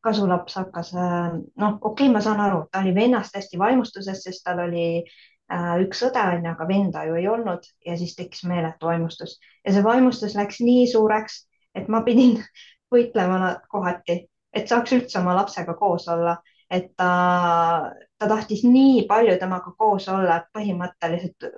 kasulaps 0.02 0.56
hakkas, 0.58 0.94
äh, 0.98 1.34
noh, 1.62 1.78
okei 1.82 2.08
okay,, 2.08 2.14
ma 2.14 2.22
saan 2.26 2.42
aru, 2.42 2.64
ta 2.72 2.82
oli 2.82 2.96
vennast 2.96 3.36
hästi 3.38 3.60
vaimustuses, 3.62 4.24
sest 4.26 4.44
tal 4.46 4.64
oli 4.66 4.86
äh, 5.02 5.74
üks 5.86 6.02
õde 6.08 6.24
onju, 6.36 6.52
aga 6.54 6.68
venda 6.68 7.06
ju 7.06 7.18
ei 7.20 7.28
olnud 7.30 7.68
ja 7.86 7.98
siis 8.00 8.16
tekkis 8.18 8.46
meeletu 8.50 8.90
vaimustus 8.90 9.38
ja 9.66 9.76
see 9.76 9.86
vaimustus 9.86 10.36
läks 10.40 10.62
nii 10.66 10.88
suureks, 10.92 11.44
et 11.78 11.92
ma 11.92 12.02
pidin 12.08 12.40
võitlema 12.94 13.58
kohati, 13.72 14.24
et 14.54 14.72
saaks 14.72 14.98
üldse 14.98 15.20
oma 15.22 15.36
lapsega 15.38 15.78
koos 15.80 16.08
olla. 16.12 16.40
Et 16.72 16.86
ta, 16.96 17.92
ta 18.16 18.28
tahtis 18.32 18.62
nii 18.64 19.02
palju 19.08 19.34
temaga 19.40 19.74
koos 19.76 20.06
olla, 20.08 20.38
et 20.40 20.46
põhimõtteliselt 20.56 21.50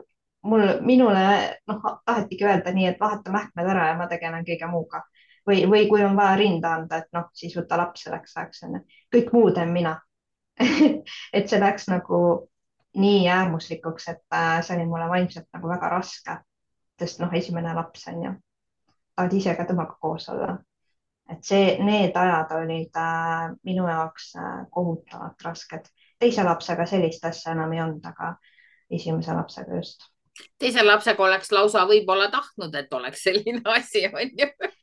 mul, 0.44 0.64
minule 0.82 1.26
noh, 1.70 1.84
tahetigi 2.06 2.48
öelda 2.48 2.74
nii, 2.74 2.88
et 2.92 3.02
vaheta 3.02 3.34
mähkmed 3.34 3.70
ära 3.76 3.92
ja 3.92 3.98
ma 4.00 4.08
tegelen 4.12 4.46
kõige 4.48 4.70
muuga 4.72 5.04
või, 5.48 5.66
või 5.70 5.88
kui 5.90 6.04
on 6.04 6.16
vaja 6.18 6.38
rinda 6.40 6.74
anda, 6.78 7.02
et 7.04 7.12
noh, 7.16 7.30
siis 7.34 7.56
võta 7.58 7.78
laps 7.80 8.06
selleks 8.06 8.38
ajaks 8.38 8.66
onju, 8.68 8.82
kõik 9.14 9.32
muu 9.36 9.52
teen 9.56 9.72
mina. 9.76 9.98
Et 11.34 11.50
see 11.50 11.60
läks 11.60 11.88
nagu 11.90 12.18
nii 12.94 13.28
äärmuslikuks, 13.28 14.08
et 14.08 14.22
äh, 14.34 14.60
see 14.62 14.76
oli 14.76 14.86
mulle 14.86 15.08
vaimselt 15.10 15.48
nagu 15.54 15.70
väga 15.70 15.90
raske, 15.96 16.36
sest 17.00 17.24
noh, 17.24 17.34
esimene 17.34 17.74
laps 17.74 18.06
on 18.12 18.22
ju, 18.22 18.34
tahad 19.16 19.34
ise 19.34 19.56
ka 19.58 19.66
temaga 19.66 19.98
koos 20.02 20.30
olla. 20.30 20.58
Et 21.32 21.42
see, 21.48 21.78
need 21.82 22.18
ajad 22.20 22.52
olid 22.58 23.00
äh, 23.00 23.50
minu 23.66 23.88
jaoks 23.90 24.34
äh, 24.38 24.66
kohutavalt 24.72 25.42
rasked. 25.46 25.90
teise 26.20 26.44
lapsega 26.44 26.86
sellist 26.86 27.26
asja 27.26 27.52
enam 27.52 27.74
ei 27.74 27.82
olnud, 27.82 28.06
aga 28.06 28.36
esimese 28.92 29.34
lapsega 29.34 29.76
just. 29.76 30.06
teise 30.60 30.84
lapsega 30.86 31.24
oleks 31.24 31.52
lausa 31.52 31.88
võib-olla 31.90 32.30
tahtnud, 32.32 32.76
et 32.76 32.94
oleks 32.94 33.24
selline 33.24 33.62
asi, 33.74 34.06
on 34.14 34.38
ju 34.38 34.52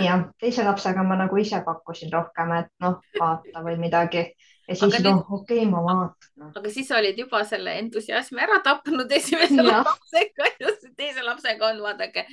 jah, 0.00 0.26
teise 0.40 0.66
lapsega 0.66 1.04
ma 1.06 1.18
nagu 1.20 1.38
ise 1.40 1.62
pakkusin 1.64 2.12
rohkem, 2.12 2.52
et 2.60 2.70
noh, 2.82 3.00
vaata 3.18 3.64
või 3.64 3.78
midagi 3.80 4.26
ja 4.66 4.74
siis 4.74 4.98
noh, 5.04 5.22
okei 5.30 5.60
okay,, 5.62 5.70
ma 5.70 5.82
vaatan 5.84 6.30
no.. 6.42 6.50
aga 6.58 6.70
siis 6.72 6.90
olid 6.94 7.18
juba 7.18 7.42
selle 7.48 7.76
entusiasmi 7.80 8.42
ära 8.42 8.58
tapnud 8.64 9.12
esimese 9.18 9.62
lapsega 9.62 10.50
ja 10.62 10.72
teise 10.98 11.22
lapsega 11.26 11.70
on, 11.70 11.82
vaadake, 11.84 12.26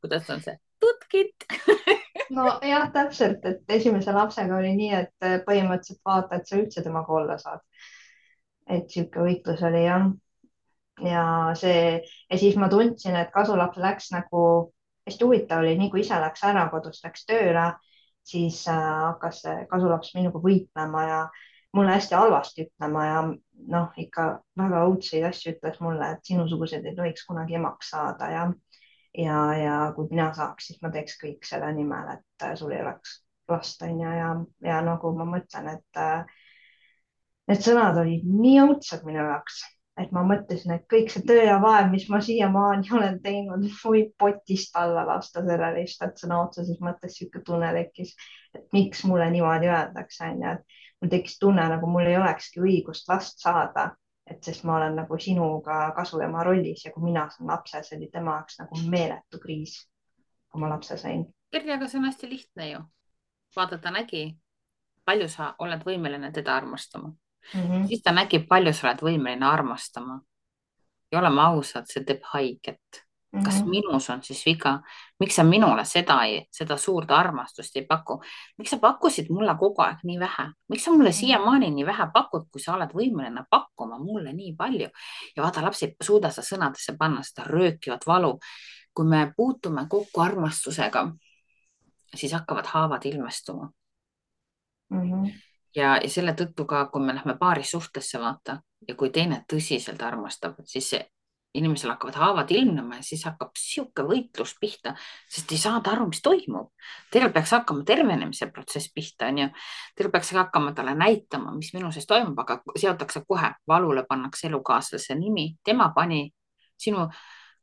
kuidas 0.00 0.30
on 0.32 0.42
see 0.44 0.56
tutkit 0.84 1.46
nojah, 2.36 2.88
täpselt, 2.94 3.44
et 3.48 3.76
esimese 3.76 4.12
lapsega 4.16 4.56
oli 4.56 4.74
nii, 4.78 4.92
et 5.04 5.30
põhimõtteliselt 5.46 6.00
vaata, 6.06 6.40
et 6.40 6.48
sa 6.48 6.60
üldse 6.60 6.84
temaga 6.84 7.16
olla 7.20 7.38
saad. 7.40 7.64
et 8.68 8.88
sihuke 8.90 9.20
võitlus 9.20 9.62
oli 9.68 9.84
jah. 9.84 10.08
ja 11.04 11.24
see 11.58 12.00
ja 12.00 12.38
siis 12.40 12.56
ma 12.56 12.70
tundsin, 12.72 13.16
et 13.20 13.32
kasulaps 13.34 13.80
läks 13.80 14.12
nagu 14.14 14.72
hästi 15.06 15.24
huvitav 15.24 15.62
oli, 15.64 15.74
nii 15.78 15.90
kui 15.92 16.04
isa 16.04 16.20
läks 16.22 16.44
ära 16.48 16.68
kodust, 16.72 17.04
läks 17.04 17.26
tööle, 17.28 17.66
siis 18.24 18.62
äh, 18.72 18.84
hakkas 19.10 19.42
see 19.44 19.66
kasulaps 19.70 20.14
minuga 20.16 20.40
võitlema 20.44 21.02
ja 21.08 21.18
mulle 21.76 21.96
hästi 21.96 22.16
halvasti 22.16 22.68
ütlema 22.68 23.06
ja 23.06 23.18
noh, 23.74 23.90
ikka 24.00 24.28
väga 24.60 24.84
õudseid 24.88 25.26
asju 25.28 25.56
ütles 25.56 25.80
mulle, 25.84 26.14
et 26.14 26.30
sinusugused 26.30 26.86
ei 26.86 26.96
tohiks 26.96 27.26
kunagi 27.28 27.58
emaks 27.60 27.92
saada 27.94 28.30
ja 28.32 28.46
ja, 29.18 29.40
ja 29.54 29.74
kui 29.96 30.08
mina 30.10 30.30
saaks, 30.34 30.70
siis 30.70 30.80
ma 30.82 30.90
teeks 30.94 31.18
kõik 31.20 31.46
selle 31.46 31.70
nimel, 31.76 32.16
et 32.16 32.46
äh, 32.46 32.56
sul 32.58 32.72
ei 32.74 32.82
oleks 32.82 33.20
last, 33.50 33.82
on 33.84 34.00
ju, 34.00 34.14
ja, 34.18 34.30
ja 34.64 34.80
nagu 34.84 35.12
ma 35.18 35.26
mõtlen, 35.28 35.68
et 35.76 36.00
äh, 36.00 36.24
need 37.50 37.62
sõnad 37.62 38.00
olid 38.00 38.24
nii 38.26 38.60
õudsed 38.64 39.04
minu 39.06 39.20
jaoks, 39.22 39.60
et 40.00 40.12
ma 40.14 40.24
mõtlesin, 40.26 40.74
et 40.74 40.86
kõik 40.90 41.10
see 41.12 41.22
töö 41.26 41.42
ja 41.46 41.58
vaev, 41.62 41.90
mis 41.92 42.06
ma 42.10 42.18
siiamaani 42.24 42.90
olen 42.98 43.20
teinud, 43.22 43.66
võib 43.78 44.14
potist 44.18 44.74
alla 44.78 45.04
lasta 45.06 45.42
sellele 45.42 45.70
lihtsalt 45.78 46.18
sõna 46.18 46.40
otseses 46.42 46.80
mõttes 46.82 47.18
sihuke 47.18 47.42
tunne 47.46 47.70
tekkis, 47.76 48.14
et 48.58 48.66
miks 48.74 49.04
mulle 49.08 49.28
niimoodi 49.30 49.70
öeldakse, 49.70 50.30
onju, 50.32 50.56
et 50.56 50.80
mul 51.00 51.12
tekkis 51.14 51.38
tunne, 51.38 51.68
nagu 51.70 51.90
mul 51.90 52.10
ei 52.10 52.18
olekski 52.18 52.62
õigust 52.64 53.08
last 53.12 53.44
saada, 53.44 53.92
et 54.26 54.42
sest 54.42 54.64
ma 54.66 54.78
olen 54.80 54.98
nagu 54.98 55.18
sinuga 55.20 55.78
kasuema 55.96 56.42
rollis 56.46 56.86
ja 56.86 56.92
kui 56.92 57.04
mina 57.06 57.28
saan 57.30 57.52
lapse, 57.52 57.82
see 57.86 57.98
oli 57.98 58.10
tema 58.12 58.38
jaoks 58.40 58.58
nagu 58.64 58.84
meeletu 58.90 59.38
kriis, 59.42 59.78
kui 60.50 60.62
ma 60.62 60.72
lapse 60.74 60.98
sain. 60.98 61.26
Kerli, 61.54 61.74
aga 61.76 61.86
see 61.86 62.00
on 62.00 62.08
hästi 62.10 62.30
lihtne 62.30 62.70
ju. 62.72 62.86
vaata, 63.54 63.78
ta 63.78 63.92
nägi, 63.94 64.26
palju 65.06 65.28
sa 65.30 65.52
oled 65.62 65.84
võimeline 65.86 66.32
teda 66.34 66.56
armastama 66.58 67.12
mm. 67.54 67.60
-hmm. 67.60 67.88
siis 67.88 68.02
ta 68.02 68.12
nägi, 68.12 68.38
palju 68.48 68.72
sa 68.72 68.88
oled 68.88 69.02
võimeline 69.02 69.46
armastama. 69.46 70.20
ja 71.12 71.18
oleme 71.18 71.42
ausad, 71.42 71.86
see 71.86 72.04
teeb 72.04 72.22
haiget 72.32 73.04
kas 73.42 73.54
mm 73.54 73.60
-hmm. 73.60 73.70
minus 73.70 74.10
on 74.10 74.22
siis 74.22 74.46
viga, 74.46 74.80
miks 75.20 75.34
sa 75.34 75.44
minule 75.44 75.84
seda, 75.84 76.18
seda 76.50 76.76
suurt 76.76 77.10
armastust 77.10 77.76
ei 77.76 77.86
paku, 77.86 78.20
miks 78.58 78.70
sa 78.70 78.78
pakkusid 78.78 79.26
mulle 79.30 79.56
kogu 79.58 79.82
aeg 79.82 79.98
nii 80.02 80.18
vähe, 80.18 80.46
miks 80.68 80.84
sa 80.84 80.90
mulle 80.90 81.10
mhm. 81.10 81.18
siiamaani 81.18 81.70
nii 81.70 81.86
vähe 81.86 82.06
pakud, 82.12 82.46
kui 82.52 82.60
sa 82.60 82.74
oled 82.74 82.90
võimeline 82.94 83.44
pakkuma 83.50 83.98
mulle 83.98 84.32
nii 84.32 84.54
palju 84.56 84.88
ja 85.36 85.42
vaata, 85.42 85.62
laps 85.62 85.82
ei 85.82 85.96
suuda 86.02 86.30
seda 86.30 86.46
sõnadesse 86.46 86.96
panna, 86.98 87.22
seda 87.22 87.48
röökivat 87.48 88.06
valu. 88.06 88.38
kui 88.94 89.06
me 89.06 89.32
puutume 89.36 89.86
kokku 89.88 90.20
armastusega, 90.20 91.12
siis 92.14 92.32
hakkavad 92.32 92.66
haavad 92.66 93.04
ilmestuma 93.04 93.70
mm. 94.90 95.00
-hmm. 95.00 95.32
Ja, 95.76 95.96
ja 96.02 96.10
selle 96.10 96.34
tõttu 96.38 96.66
ka, 96.68 96.86
kui 96.92 97.02
me 97.04 97.14
lähme 97.14 97.36
paarisuhtesse 97.40 98.20
vaata 98.20 98.60
ja 98.88 98.94
kui 98.94 99.10
teine 99.10 99.44
tõsiselt 99.50 100.02
armastab, 100.02 100.60
siis 100.68 100.94
inimesel 101.54 101.92
hakkavad 101.92 102.16
haavad 102.18 102.50
ilmnema 102.50 102.98
ja 102.98 103.04
siis 103.06 103.22
hakkab 103.28 103.54
sihuke 103.58 104.02
võitlus 104.06 104.56
pihta, 104.60 104.94
sest 105.30 105.52
ei 105.54 105.58
saada 105.58 105.92
aru, 105.92 106.08
mis 106.10 106.22
toimub. 106.22 106.72
Teil 107.14 107.28
peaks 107.32 107.52
hakkama 107.54 107.84
tervenemise 107.86 108.48
protsess 108.50 108.90
pihta, 108.94 109.28
onju. 109.30 109.48
Teil 109.94 110.10
peaks 110.10 110.32
hakkama 110.34 110.72
talle 110.74 110.96
näitama, 110.98 111.54
mis 111.54 111.70
minu 111.76 111.92
sees 111.94 112.08
toimub, 112.10 112.38
aga 112.42 112.58
seotakse 112.74 113.22
kohe, 113.28 113.52
valule 113.70 114.02
pannakse 114.08 114.48
elukaaslase 114.50 115.14
nimi, 115.18 115.52
tema 115.64 115.92
pani, 115.94 116.26
sinu 116.78 117.06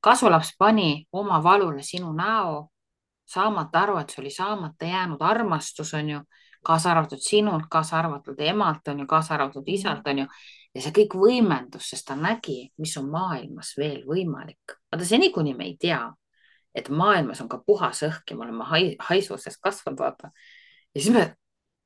kasulaps 0.01 0.55
pani 0.57 1.05
oma 1.11 1.43
valule 1.43 1.83
sinu 1.83 2.13
näo, 2.15 2.69
saamata 3.27 3.83
aru, 3.83 3.99
et 3.99 4.09
see 4.09 4.23
oli 4.23 4.31
saamata 4.31 4.87
jäänud 4.87 5.21
armastus, 5.21 5.93
onju, 5.99 6.23
kaasa 6.63 6.91
arvatud 6.91 7.21
sinult, 7.21 7.67
kaasa 7.71 7.99
arvatud 7.99 8.39
emalt, 8.39 8.87
onju, 8.87 9.07
kaasa 9.09 9.33
arvatud 9.33 9.67
isalt, 9.67 10.07
onju 10.07 10.27
ja 10.75 10.83
see 10.83 10.93
kõik 11.01 11.17
võimendus, 11.19 11.89
sest 11.91 12.07
ta 12.07 12.15
nägi, 12.15 12.71
mis 12.81 12.95
on 12.99 13.09
maailmas 13.11 13.73
veel 13.77 14.03
võimalik. 14.07 14.77
vaata 14.91 15.07
seni, 15.07 15.31
kuni 15.33 15.53
me 15.57 15.67
ei 15.67 15.75
tea, 15.79 16.01
et 16.75 16.89
maailmas 16.89 17.41
on 17.43 17.49
ka 17.51 17.59
puhas 17.65 18.03
õhk 18.07 18.31
ja 18.31 18.37
me 18.37 18.47
oleme 18.47 18.67
hai, 18.69 18.95
haisuses 19.09 19.57
kasvanud, 19.59 19.99
vaata. 19.99 20.31
ja 20.95 21.01
siis 21.01 21.13
me, 21.15 21.27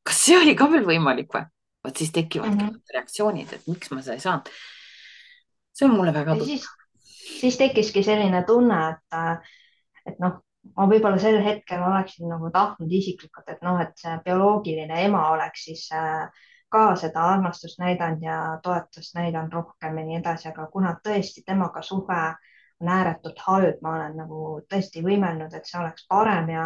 kas 0.05 0.21
see 0.27 0.37
oli 0.37 0.55
ka 0.55 0.69
veel 0.71 0.85
võimalik 0.85 1.33
või? 1.33 1.45
vot 1.85 1.97
siis 2.01 2.11
tekivadki 2.11 2.63
mm 2.63 2.69
-hmm. 2.69 2.93
reaktsioonid, 2.93 3.53
et 3.53 3.67
miks 3.67 3.91
ma 3.91 4.01
seda 4.01 4.15
ei 4.17 4.23
saanud. 4.23 4.49
see 5.73 5.85
on 5.89 5.95
mulle 5.95 6.13
väga 6.13 6.35
tuttav. 6.35 6.71
siis 7.39 7.57
tekkiski 7.57 8.03
selline 8.03 8.43
tunne, 8.47 8.79
et, 8.89 9.19
et 10.05 10.19
noh, 10.19 10.41
ma 10.73 10.87
võib-olla 10.89 11.19
sel 11.21 11.37
hetkel 11.43 11.83
oleksin 11.83 12.29
nagu 12.31 12.49
tahtnud 12.53 12.91
isiklikult, 12.91 13.47
et 13.51 13.63
noh, 13.65 13.79
et 13.81 13.93
see 13.99 14.17
bioloogiline 14.25 14.97
ema 15.05 15.29
oleks 15.35 15.67
siis 15.69 15.85
äh, 15.93 16.25
ka 16.73 16.87
seda 16.99 17.27
armastust 17.35 17.79
näidanud 17.79 18.23
ja 18.25 18.39
toetust 18.63 19.15
näidanud 19.15 19.53
rohkem 19.53 19.97
ja 19.99 20.05
nii 20.09 20.19
edasi, 20.19 20.49
aga 20.51 20.67
kuna 20.73 20.95
tõesti 21.05 21.45
temaga 21.45 21.81
suhe 21.85 22.21
on 22.81 22.89
ääretult 22.91 23.39
halb, 23.47 23.77
ma 23.81 23.93
olen 23.95 24.17
nagu 24.19 24.39
tõesti 24.71 25.03
võimelnud, 25.05 25.53
et 25.55 25.69
see 25.69 25.79
oleks 25.79 26.07
parem 26.11 26.49
ja 26.51 26.65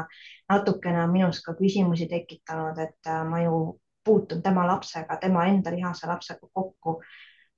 natukene 0.49 1.03
on 1.03 1.11
minus 1.13 1.43
ka 1.45 1.53
küsimusi 1.59 2.09
tekitanud, 2.09 2.79
et 2.81 3.11
äh, 3.11 3.21
ma 3.27 3.43
ju 3.43 3.59
puutun 4.05 4.41
tema 4.41 4.65
lapsega, 4.67 5.19
tema 5.21 5.45
enda 5.51 5.71
lihase 5.75 6.07
lapsega 6.07 6.47
kokku, 6.53 7.01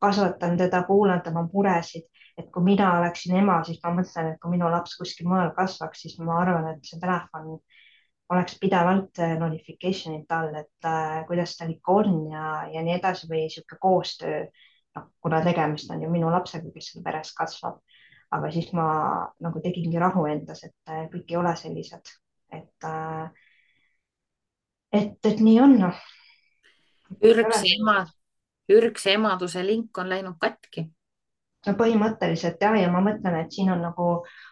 kasvatan 0.01 0.57
teda, 0.57 0.83
kuulan 0.83 1.21
tema 1.21 1.45
muresid, 1.53 2.09
et 2.37 2.49
kui 2.51 2.63
mina 2.63 2.89
oleksin 2.99 3.35
ema, 3.41 3.59
siis 3.67 3.79
ma 3.83 3.93
mõtlen, 3.97 4.33
et 4.33 4.41
kui 4.41 4.53
minu 4.53 4.69
laps 4.71 4.95
kuskil 4.99 5.29
mujal 5.29 5.51
kasvaks, 5.57 6.03
siis 6.05 6.17
ma 6.23 6.39
arvan, 6.41 6.69
et 6.73 6.87
see 6.87 6.99
telefon 7.01 7.57
oleks 8.31 8.55
pidevalt 8.61 9.19
äh, 9.19 9.35
notification'id 9.39 10.31
all, 10.31 10.55
et 10.61 10.87
äh, 10.87 11.21
kuidas 11.27 11.57
tal 11.59 11.73
ikka 11.73 11.97
on 12.01 12.13
ja, 12.31 12.45
ja 12.71 12.83
nii 12.85 12.95
edasi 12.95 13.27
või 13.29 13.45
niisugune 13.45 13.81
koostöö, 13.83 14.45
noh, 14.95 15.09
kuna 15.23 15.41
tegemist 15.43 15.91
on 15.91 16.05
ju 16.05 16.11
minu 16.11 16.31
lapsega, 16.31 16.71
kes 16.71 16.93
seal 16.93 17.03
peres 17.05 17.33
kasvab. 17.37 17.81
aga 18.31 18.47
siis 18.47 18.69
ma 18.71 18.85
nagu 19.43 19.59
tegingi 19.59 19.99
rahu 19.99 20.23
endas, 20.31 20.63
et 20.63 20.91
äh, 20.93 21.03
kõik 21.11 21.33
ei 21.33 21.37
ole 21.41 21.51
sellised, 21.59 22.13
et 22.55 22.87
äh,, 22.87 23.27
et, 24.93 25.19
et 25.27 25.43
nii 25.43 25.59
on 25.59 25.75
noh. 25.81 25.99
ürgse 27.19 27.65
ema, 27.75 28.05
ürgse 28.71 29.17
emaduse 29.17 29.65
link 29.67 29.97
on 29.99 30.07
läinud 30.13 30.39
katki 30.39 30.87
no 31.67 31.73
põhimõtteliselt 31.77 32.61
jah, 32.61 32.77
ja 32.79 32.91
ma 32.91 33.03
mõtlen, 33.05 33.37
et 33.41 33.51
siin 33.53 33.69
on 33.73 33.83
nagu 33.85 34.07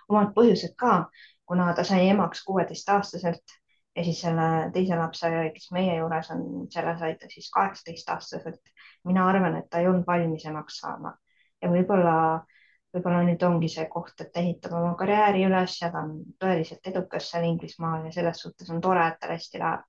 omad 0.10 0.34
põhjused 0.36 0.76
ka, 0.78 1.08
kuna 1.50 1.72
ta 1.74 1.84
sai 1.88 2.10
emaks 2.10 2.44
kuueteistaastaselt 2.46 3.58
ja 3.96 4.04
siis 4.06 4.22
selle 4.22 4.50
teise 4.74 4.98
lapse, 5.00 5.32
kes 5.56 5.72
meie 5.76 5.98
juures 5.98 6.30
on, 6.36 6.46
selle 6.74 6.94
sai 7.00 7.16
ta 7.20 7.30
siis 7.32 7.50
kaheksateistaastaselt. 7.56 8.62
mina 9.08 9.26
arvan, 9.30 9.56
et 9.56 9.70
ta 9.70 9.80
ei 9.80 9.88
olnud 9.88 10.06
valmis 10.08 10.46
emaks 10.46 10.78
saama 10.84 11.14
ja 11.62 11.70
võib-olla, 11.72 12.16
võib-olla 12.94 13.24
nüüd 13.28 13.44
ongi 13.48 13.70
see 13.72 13.86
koht, 13.92 14.16
et 14.22 14.32
ta 14.34 14.42
ehitab 14.44 14.76
oma 14.80 14.94
karjääri 15.00 15.46
üles 15.48 15.78
ja 15.82 15.92
ta 15.94 16.04
on 16.06 16.16
tõeliselt 16.42 16.92
edukas 16.92 17.30
seal 17.32 17.48
Inglismaal 17.50 18.08
ja 18.08 18.16
selles 18.16 18.42
suhtes 18.46 18.70
on 18.74 18.82
tore, 18.84 19.06
et 19.08 19.20
tal 19.22 19.36
hästi 19.36 19.62
läheb. 19.64 19.86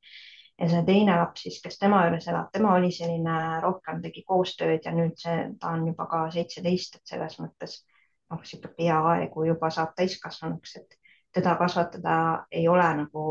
Ja 0.61 0.69
see 0.69 0.83
teine 0.87 1.17
laps 1.17 1.45
siis, 1.47 1.61
kes 1.65 1.79
tema 1.81 2.03
juures 2.07 2.27
elab, 2.29 2.51
tema 2.53 2.75
oli 2.77 2.91
selline 2.93 3.37
rohkem 3.65 4.03
tegi 4.05 4.25
koostööd 4.29 4.85
ja 4.85 4.93
nüüd 4.97 5.17
see, 5.21 5.37
ta 5.61 5.73
on 5.77 5.87
juba 5.89 6.07
ka 6.11 6.27
seitseteist, 6.35 6.99
et 7.01 7.15
selles 7.15 7.39
mõttes 7.41 7.79
noh, 8.31 8.43
sihuke 8.45 8.73
peaaegu 8.77 9.47
juba 9.49 9.71
saab 9.75 9.95
täiskasvanuks, 9.97 10.77
et 10.83 10.99
teda 11.33 11.57
kasvatada 11.61 12.17
ei 12.53 12.69
ole 12.69 12.87
nagu 13.03 13.25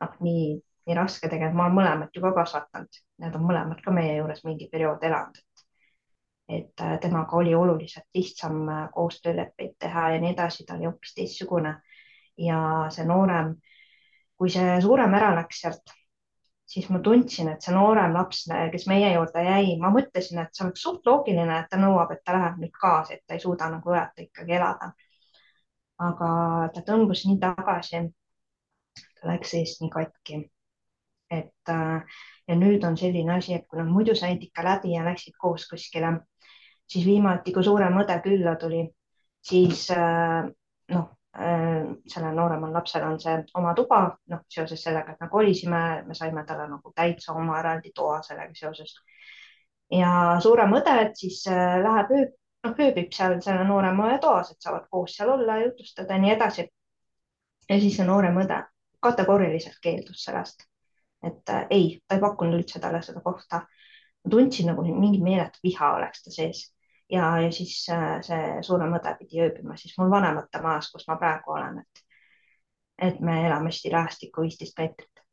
noh, 0.00 0.16
nii, 0.24 0.48
nii 0.88 0.96
raske 0.96 1.28
tegelikult, 1.28 1.58
ma 1.58 1.68
olen 1.68 1.78
mõlemat 1.80 2.16
ju 2.16 2.24
ka 2.24 2.32
kasvatanud, 2.40 3.00
need 3.24 3.38
on 3.38 3.46
mõlemad 3.50 3.84
ka 3.84 3.94
meie 3.94 4.16
juures 4.18 4.44
mingi 4.48 4.70
periood 4.72 5.04
elanud, 5.04 5.38
et 5.42 5.64
et 6.48 6.80
äh, 6.80 6.94
temaga 7.00 7.36
oli 7.36 7.54
oluliselt 7.54 8.06
lihtsam 8.14 8.62
äh, 8.72 8.88
koostööleppeid 8.92 9.74
teha 9.78 10.10
ja 10.14 10.20
nii 10.20 10.30
edasi, 10.32 10.64
ta 10.64 10.78
oli 10.78 10.88
hoopis 10.88 11.12
teistsugune. 11.14 11.74
ja 12.38 12.58
see 12.94 13.04
noorem, 13.04 13.56
kui 14.38 14.48
see 14.54 14.76
suurem 14.80 15.14
ära 15.18 15.32
läks 15.34 15.60
sealt, 15.60 15.92
siis 16.68 16.88
ma 16.92 17.00
tundsin, 17.04 17.48
et 17.48 17.64
see 17.64 17.72
noorem 17.74 18.12
laps, 18.12 18.44
kes 18.72 18.86
meie 18.90 19.12
juurde 19.14 19.44
jäi, 19.44 19.76
ma 19.80 19.90
mõtlesin, 19.94 20.42
et 20.42 20.54
see 20.54 20.66
oleks 20.66 20.84
suht 20.84 21.06
loogiline, 21.08 21.62
et 21.62 21.70
ta 21.72 21.80
nõuab, 21.80 22.12
et 22.12 22.20
ta 22.24 22.36
läheb 22.36 22.58
nüüd 22.60 22.74
kaasa, 22.76 23.16
et 23.16 23.24
ta 23.26 23.38
ei 23.38 23.44
suuda 23.44 23.70
nagu 23.72 23.94
õeta 23.94 24.26
ikkagi 24.26 24.58
elada. 24.60 24.92
aga 25.98 26.28
ta 26.74 26.80
tõmbus 26.86 27.24
nii 27.26 27.40
tagasi 27.42 28.04
läks 29.26 29.54
eest 29.58 29.80
nii 29.82 29.90
katki. 29.90 30.44
et 31.30 31.70
äh, 31.72 32.20
ja 32.48 32.54
nüüd 32.56 32.84
on 32.88 32.96
selline 32.96 33.34
asi, 33.34 33.52
et 33.54 33.66
kui 33.68 33.80
nad 33.80 33.88
muidu 33.88 34.14
said 34.16 34.42
ikka 34.42 34.62
läbi 34.64 34.94
ja 34.94 35.02
läksid 35.04 35.34
koos 35.40 35.66
kuskile, 35.68 36.14
siis 36.88 37.04
viimati, 37.04 37.52
kui 37.52 37.64
suurem 37.64 37.98
õde 38.00 38.16
külla 38.24 38.54
tuli, 38.60 38.86
siis 39.44 39.90
äh, 39.92 40.48
noh, 40.94 41.10
sellel 41.38 42.34
nooremal 42.34 42.72
lapsel 42.74 43.04
on 43.06 43.20
see 43.22 43.36
oma 43.54 43.74
tuba, 43.78 44.00
noh, 44.32 44.40
seoses 44.50 44.82
sellega, 44.82 45.12
et 45.12 45.20
me 45.22 45.28
kolisime, 45.30 45.82
me 46.06 46.14
saime 46.14 46.42
talle 46.46 46.66
nagu 46.70 46.92
täitsa 46.96 47.36
oma 47.38 47.60
eraldi 47.60 47.92
toa 47.94 48.22
sellega 48.26 48.54
seoses. 48.54 48.96
ja 49.92 50.10
suurem 50.42 50.74
õde 50.80 50.96
siis 51.16 51.44
läheb 51.48 52.10
ööb, 52.16 52.32
noh, 52.66 52.74
ööbib 52.86 53.12
seal 53.14 53.38
selle 53.44 53.64
noorema 53.68 54.10
toas, 54.22 54.50
et 54.50 54.62
saavad 54.62 54.88
koos 54.90 55.14
seal 55.16 55.30
olla, 55.36 55.60
jutustada 55.62 56.16
ja 56.16 56.24
nii 56.24 56.34
edasi. 56.34 56.66
ja 57.68 57.80
siis 57.80 57.96
see 57.96 58.06
noorem 58.08 58.42
õde 58.42 58.62
kategooriliselt 59.00 59.78
keeldus 59.82 60.24
sellest, 60.24 60.64
et 61.22 61.50
äh, 61.50 61.66
ei, 61.70 61.86
ta 62.06 62.16
ei 62.16 62.22
pakkunud 62.22 62.58
üldse 62.58 62.80
talle 62.82 63.02
seda 63.02 63.22
kohta. 63.24 63.62
ma 64.24 64.30
tundsin 64.30 64.66
nagu 64.66 64.82
mingi 64.82 65.20
meeletu 65.22 65.62
viha 65.62 65.92
oleks 65.96 66.24
ta 66.24 66.34
sees 66.34 66.64
ja, 67.10 67.28
ja 67.42 67.50
siis 67.52 67.74
äh, 67.92 68.18
see 68.26 68.62
suurem 68.66 68.94
õde 68.98 69.14
pidi 69.20 69.42
ööbima 69.44 69.76
siis 69.76 69.96
mul 69.98 70.10
vanemate 70.12 70.62
majas, 70.64 70.90
kus 70.92 71.06
ma 71.08 71.16
praegu 71.20 71.54
olen, 71.56 71.80
et, 71.84 72.02
et 73.10 73.20
me 73.20 73.38
elame 73.46 73.72
hästi 73.72 73.92
lähestikku, 73.92 74.46
viisteist 74.46 74.78
meetrit. 74.78 75.24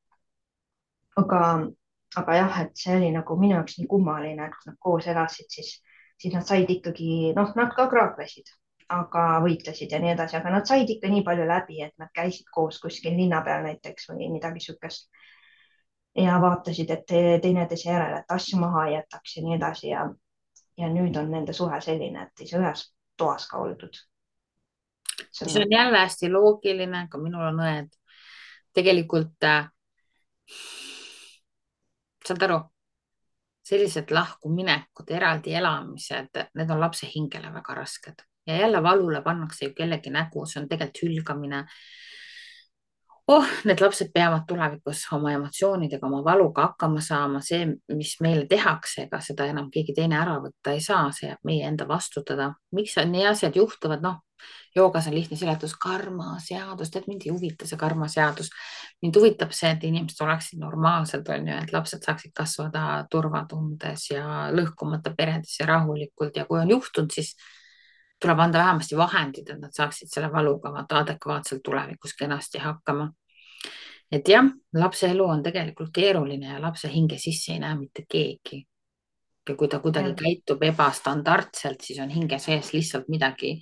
aga, 1.22 1.42
aga 2.22 2.36
jah, 2.36 2.62
et 2.66 2.76
see 2.80 2.98
oli 2.98 3.12
nagu 3.16 3.40
minu 3.40 3.58
jaoks 3.60 3.80
nii 3.80 3.88
kummaline, 3.92 4.48
et 4.50 4.60
kui 4.60 4.72
nad 4.72 4.78
koos 4.80 5.08
elasid, 5.08 5.50
siis, 5.50 5.72
siis 6.22 6.36
nad 6.36 6.48
said 6.48 6.70
ikkagi, 6.70 7.34
noh, 7.38 7.52
nad 7.56 7.74
ka 7.76 7.88
kraaklesid 7.92 8.52
aga 8.94 9.22
võitlesid 9.42 9.92
ja 9.92 10.00
nii 10.02 10.12
edasi, 10.14 10.38
aga 10.38 10.52
nad 10.54 10.68
said 10.70 10.90
ikka 10.90 11.10
nii 11.10 11.24
palju 11.26 11.46
läbi, 11.50 11.80
et 11.82 11.94
nad 12.02 12.12
käisid 12.14 12.50
koos 12.54 12.78
kuskil 12.82 13.16
linna 13.18 13.42
peal 13.46 13.64
näiteks 13.66 14.10
või 14.12 14.30
midagi 14.34 14.62
sihukest. 14.68 15.10
ja 16.16 16.38
vaatasid, 16.40 16.92
et 16.92 17.10
teineteise 17.44 17.90
järele, 17.90 18.22
et 18.22 18.32
asju 18.32 18.60
maha 18.60 18.86
ei 18.88 18.94
jätaks 18.94 19.36
ja 19.38 19.44
nii 19.44 19.56
edasi 19.58 19.88
ja, 19.90 20.06
ja 20.78 20.90
nüüd 20.92 21.16
on 21.18 21.32
nende 21.32 21.54
suhe 21.54 21.80
selline, 21.82 22.28
et 22.28 22.44
ei 22.44 22.50
saa 22.50 22.62
ühes 22.64 22.84
toas 23.18 23.48
ka 23.48 23.62
oldud. 23.64 23.96
see 25.32 25.64
on 25.64 25.72
jälle 25.72 25.98
hästi 25.98 26.30
loogiline, 26.32 27.08
ka 27.12 27.18
minul 27.18 27.48
on 27.54 27.64
õed. 27.64 27.90
tegelikult 28.76 29.44
äh, 29.44 29.70
saad 32.28 32.42
aru, 32.44 32.60
sellised 33.66 34.12
lahkuminekud, 34.12 35.10
eraldi 35.10 35.54
elamised, 35.56 36.42
need 36.54 36.72
on 36.72 36.80
lapse 36.80 37.08
hingele 37.16 37.54
väga 37.54 37.76
rasked 37.82 38.26
ja 38.48 38.58
jälle 38.58 38.84
valule 38.84 39.22
pannakse 39.22 39.66
ju 39.66 39.74
kellegi 39.74 40.10
nägu, 40.10 40.46
see 40.46 40.62
on 40.62 40.70
tegelikult 40.70 41.02
hülgamine. 41.04 41.66
Oh, 43.28 43.48
need 43.66 43.82
lapsed 43.82 44.12
peavad 44.14 44.46
tulevikus 44.48 45.06
oma 45.16 45.34
emotsioonidega, 45.34 46.06
oma 46.08 46.22
valuga 46.26 46.70
hakkama 46.70 47.02
saama, 47.02 47.42
see, 47.46 47.66
mis 47.94 48.16
meile 48.22 48.46
tehakse, 48.50 49.08
ega 49.08 49.22
seda 49.24 49.48
enam 49.50 49.72
keegi 49.74 49.96
teine 49.98 50.20
ära 50.20 50.38
võtta 50.44 50.76
ei 50.76 50.84
saa, 50.84 51.10
see 51.16 51.32
jääb 51.32 51.50
meie 51.50 51.66
enda 51.68 51.88
vastutada. 51.90 52.54
miks 52.76 52.98
nii 53.10 53.26
asjad 53.32 53.58
juhtuvad, 53.58 54.04
noh, 54.06 54.22
joogas 54.76 55.08
on 55.08 55.16
lihtne 55.16 55.38
seletus, 55.38 55.74
karmaseadus, 55.82 56.92
tead 56.92 57.08
mind 57.08 57.26
ei 57.26 57.34
huvita 57.34 57.68
see 57.68 57.80
karmaseadus. 57.80 58.50
mind 59.02 59.18
huvitab 59.20 59.52
see, 59.56 59.72
et 59.72 59.84
inimesed 59.84 60.22
oleksid 60.26 60.60
normaalsed, 60.60 61.28
on 61.30 61.48
ju, 61.50 61.58
et 61.64 61.74
lapsed 61.74 62.06
saaksid 62.06 62.34
kasvada 62.36 63.06
turvatundes 63.12 64.10
ja 64.12 64.50
lõhkumata 64.54 65.16
peredes 65.18 65.60
ja 65.60 65.70
rahulikult. 65.70 66.36
Ja 66.36 66.46
kui 66.46 66.60
on 66.60 66.74
juhtunud, 66.76 67.12
siis 67.12 67.36
tuleb 68.22 68.40
anda 68.40 68.60
vähemasti 68.60 68.98
vahendid, 68.98 69.50
et 69.50 69.60
nad 69.60 69.74
saaksid 69.74 70.12
selle 70.12 70.32
valuga 70.32 70.72
vaata 70.74 71.02
adekvaatselt 71.04 71.64
tulevikus 71.64 72.16
kenasti 72.20 72.60
hakkama. 72.64 73.12
et 74.12 74.28
jah, 74.28 74.46
lapse 74.74 75.08
elu 75.08 75.26
on 75.26 75.44
tegelikult 75.44 75.90
keeruline 75.94 76.54
ja 76.54 76.62
lapse 76.62 76.90
hinge 76.92 77.18
sisse 77.18 77.54
ei 77.54 77.60
näe 77.60 77.76
mitte 77.76 78.06
keegi. 78.10 78.66
ja 79.50 79.56
kui 79.56 79.68
ta 79.68 79.80
kuidagi 79.80 80.10
ja. 80.10 80.16
käitub 80.16 80.64
ebastandardselt, 80.64 81.82
siis 81.82 82.00
on 82.00 82.10
hinge 82.10 82.40
sees 82.40 82.74
lihtsalt 82.74 83.08
midagi 83.08 83.60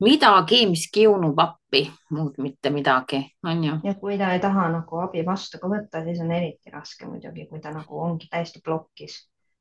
midagi, 0.00 0.66
mis 0.66 0.86
kiunub 0.92 1.38
appi, 1.38 1.84
muud 2.10 2.38
mitte 2.40 2.70
midagi, 2.70 3.20
on 3.44 3.64
ju. 3.64 3.74
ja 3.84 3.94
kui 4.00 4.18
ta 4.18 4.32
ei 4.34 4.40
taha 4.40 4.68
nagu 4.72 5.02
abi 5.04 5.24
vastu 5.26 5.60
ka 5.60 5.68
võtta, 5.68 6.04
siis 6.04 6.20
on 6.24 6.32
eriti 6.32 6.72
raske 6.72 7.08
muidugi, 7.08 7.46
kui 7.50 7.60
ta 7.60 7.72
nagu 7.74 8.00
ongi 8.00 8.30
täiesti 8.30 8.62
plokis. 8.64 9.20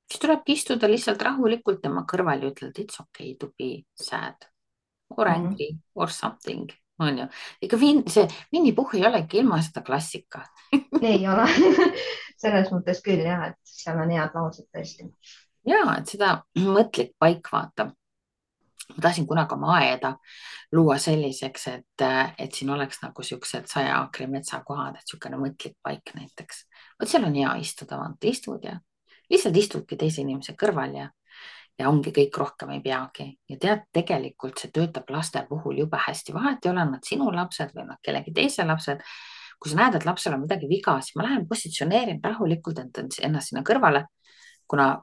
Siis 0.10 0.22
tulebki 0.22 0.56
istuda 0.58 0.90
lihtsalt 0.90 1.22
rahulikult 1.22 1.82
tema 1.84 2.06
kõrval 2.10 2.44
ja 2.44 2.54
ütelda 2.54 2.82
it's 2.82 3.02
okay 3.02 3.36
to 3.40 3.52
be 3.58 3.84
sad 3.96 4.50
or 5.10 5.28
mhm. 5.28 5.36
angry 5.36 5.72
mm 5.72 5.78
-hmm. 5.78 6.02
or 6.02 6.10
something, 6.10 6.72
on 7.00 7.18
ju. 7.18 7.28
ega 7.62 7.80
Vin, 7.80 8.04
see 8.08 8.28
Winny 8.54 8.74
Puhh 8.74 8.96
ei 8.96 9.06
olegi 9.06 9.38
ilma 9.38 9.62
seda 9.62 9.82
klassika 9.82 10.46
ei 11.02 11.28
ole 11.28 11.48
selles 12.42 12.72
mõttes 12.72 13.02
küll 13.06 13.26
jah, 13.26 13.48
et 13.50 13.58
seal 13.64 14.00
on 14.00 14.10
head 14.10 14.36
laused 14.36 14.68
tõesti. 14.76 15.10
ja, 15.66 15.96
et 15.98 16.08
seda 16.08 16.44
mõtlik 16.56 17.16
paik 17.20 17.52
vaata 17.52 17.92
ma 18.90 19.02
tahtsin 19.02 19.28
kunagi 19.28 19.54
oma 19.54 19.76
aeda 19.78 20.18
luua 20.72 20.98
selliseks, 20.98 21.68
et, 21.68 22.04
et 22.38 22.54
siin 22.54 22.70
oleks 22.70 23.02
nagu 23.02 23.24
siuksed 23.24 23.68
saja 23.70 23.98
aakri 24.00 24.28
metsakohad, 24.28 24.96
et 24.96 25.06
niisugune 25.06 25.38
mõtlik 25.38 25.76
paik 25.84 26.14
näiteks. 26.16 26.66
vot 27.00 27.10
seal 27.10 27.26
on 27.26 27.36
hea 27.36 27.56
istuda, 27.62 27.98
vaata 27.98 28.28
istud 28.28 28.64
ja 28.64 28.80
lihtsalt 29.30 29.58
istudki 29.58 29.98
teise 30.00 30.22
inimese 30.22 30.56
kõrval 30.60 30.96
ja, 30.98 31.08
ja 31.80 31.90
ongi 31.90 32.14
kõik, 32.16 32.38
rohkem 32.38 32.76
ei 32.76 32.84
peagi. 32.86 33.30
ja 33.50 33.58
tead, 33.58 33.88
tegelikult 33.94 34.60
see 34.60 34.72
töötab 34.76 35.10
laste 35.10 35.46
puhul 35.50 35.84
jube 35.84 35.98
hästi, 36.08 36.34
vahet 36.34 36.66
ei 36.66 36.72
ole, 36.72 36.86
nad 36.86 37.06
sinu 37.06 37.32
lapsed 37.34 37.76
või 37.76 37.90
nad 37.90 38.02
kellegi 38.04 38.34
teise 38.36 38.66
lapsed. 38.66 39.04
kui 39.60 39.72
sa 39.72 39.76
näed, 39.76 39.96
et 40.00 40.06
lapsel 40.08 40.34
on 40.34 40.46
midagi 40.46 40.70
viga, 40.70 40.94
siis 41.04 41.18
ma 41.20 41.26
lähen 41.28 41.48
positsioneerin 41.48 42.22
rahulikult 42.24 42.80
ennast 42.80 43.50
sinna 43.52 43.64
kõrvale 43.68 44.06
kuna 44.70 45.02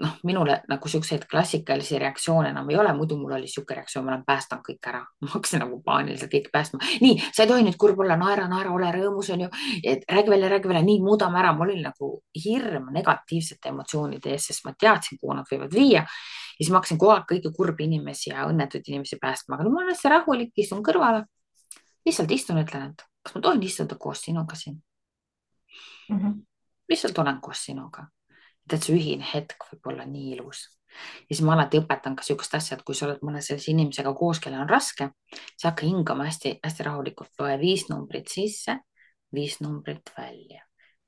noh, 0.00 0.14
minule 0.24 0.58
nagu 0.68 0.88
siukseid 0.88 1.24
klassikalisi 1.30 1.98
reaktsioone 2.00 2.50
enam 2.52 2.70
ei 2.70 2.76
ole, 2.80 2.92
muidu 2.96 3.16
mul 3.20 3.34
oli 3.36 3.48
sihuke 3.50 3.74
reaktsioon, 3.76 4.04
ma 4.06 4.12
olen 4.14 4.24
päästnud 4.26 4.62
kõik 4.66 4.88
ära, 4.88 5.00
ma 5.24 5.30
hakkasin 5.34 5.62
nagu 5.64 5.78
paaniliselt 5.84 6.32
kõiki 6.32 6.52
päästma. 6.52 6.80
nii, 7.04 7.18
sa 7.32 7.44
ei 7.44 7.50
tohi 7.50 7.66
nüüd 7.66 7.78
kurb 7.80 8.00
olla, 8.04 8.16
naera, 8.20 8.46
naera, 8.50 8.72
ole 8.74 8.92
rõõmus, 8.94 9.32
onju, 9.34 9.50
et 9.82 10.06
räägi 10.08 10.32
välja, 10.32 10.50
räägi 10.52 10.70
välja, 10.70 10.84
nii 10.86 11.00
muudame 11.04 11.40
ära. 11.42 11.52
mul 11.56 11.70
oli 11.70 11.82
nagu 11.82 12.12
hirm 12.44 12.88
negatiivsete 12.94 13.72
emotsioonide 13.72 14.32
ees, 14.36 14.48
sest 14.50 14.64
ma 14.68 14.74
teadsin, 14.78 15.20
kuhu 15.20 15.36
nad 15.36 15.48
võivad 15.50 15.74
viia. 15.74 16.06
ja 16.06 16.58
siis 16.58 16.70
ma 16.70 16.80
hakkasin 16.80 17.00
kogu 17.00 17.12
aeg 17.16 17.28
kõiki 17.34 17.52
kurbi 17.56 17.88
inimesi 17.90 18.30
ja 18.30 18.46
õnnetuid 18.48 18.88
inimesi 18.88 19.18
päästma, 19.20 19.56
aga 19.56 19.66
no 19.66 19.74
ma 19.74 19.82
olen 19.82 19.94
hästi 19.94 20.14
rahulik, 20.16 20.52
istun 20.56 20.82
kõrvale. 20.82 21.24
lihtsalt 22.06 22.30
istun, 22.30 22.58
ütlen, 22.62 22.90
et 22.90 23.06
kas 23.22 23.36
ma 23.36 23.44
tohin 23.44 23.62
istuda 23.62 23.96
koos 23.98 24.24
sinuga 24.24 24.56
siin 24.56 24.80
mm? 26.08 26.18
-hmm. 26.18 26.42
lihtsalt 26.88 27.18
olen 27.18 27.40
koos 27.40 27.64
sinuga 27.64 28.06
tead, 28.68 28.84
see 28.84 28.96
ühine 28.96 29.26
hetk 29.26 29.68
võib 29.70 29.92
olla 29.92 30.06
nii 30.08 30.32
ilus. 30.36 30.64
ja 30.92 31.34
siis 31.34 31.42
ma 31.46 31.54
alati 31.56 31.80
õpetan 31.80 32.16
ka 32.16 32.24
sihukest 32.26 32.54
asja, 32.58 32.76
et 32.76 32.84
kui 32.84 32.94
sa 32.94 33.06
oled 33.06 33.22
mõne 33.24 33.40
sellise 33.44 33.72
inimesega 33.72 34.12
koos, 34.14 34.40
kellel 34.44 34.64
on 34.64 34.72
raske, 34.72 35.08
siis 35.32 35.68
hakka 35.68 35.88
hingama 35.88 36.26
hästi-hästi 36.28 36.88
rahulikult, 36.88 37.32
loe 37.40 37.54
viis 37.60 37.86
numbrit 37.88 38.28
sisse, 38.28 38.76
viis 39.32 39.60
numbrit 39.64 40.12
välja, 40.18 40.66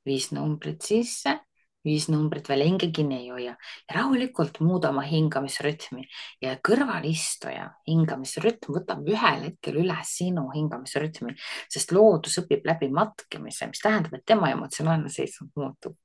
viis 0.09 0.31
numbrit 0.33 0.83
sisse 0.83 1.39
viis 1.85 2.07
numbrit 2.09 2.49
välja, 2.49 2.65
hinge 2.65 2.89
kinni 2.95 3.19
ei 3.19 3.29
hoia. 3.29 3.57
Ja 3.89 3.97
rahulikult 3.99 4.61
muuda 4.65 4.91
oma 4.93 5.05
hingamisrütmi. 5.05 6.07
Ja 6.43 6.57
kõrvalistuja 6.65 7.69
hingamisrütm 7.89 8.79
võtab 8.79 9.05
ühel 9.11 9.49
hetkel 9.51 9.83
üle 9.83 9.99
sinu 10.09 10.47
hingamisrütmi, 10.55 11.37
sest 11.73 11.93
loodus 11.93 12.41
õpib 12.43 12.65
läbi 12.69 12.89
matkimise, 12.95 13.69
mis 13.71 13.85
tähendab, 13.85 14.17
et 14.17 14.27
tema 14.27 14.53
emotsionaalne 14.55 15.13
seisund 15.13 15.53
muutub 15.61 15.99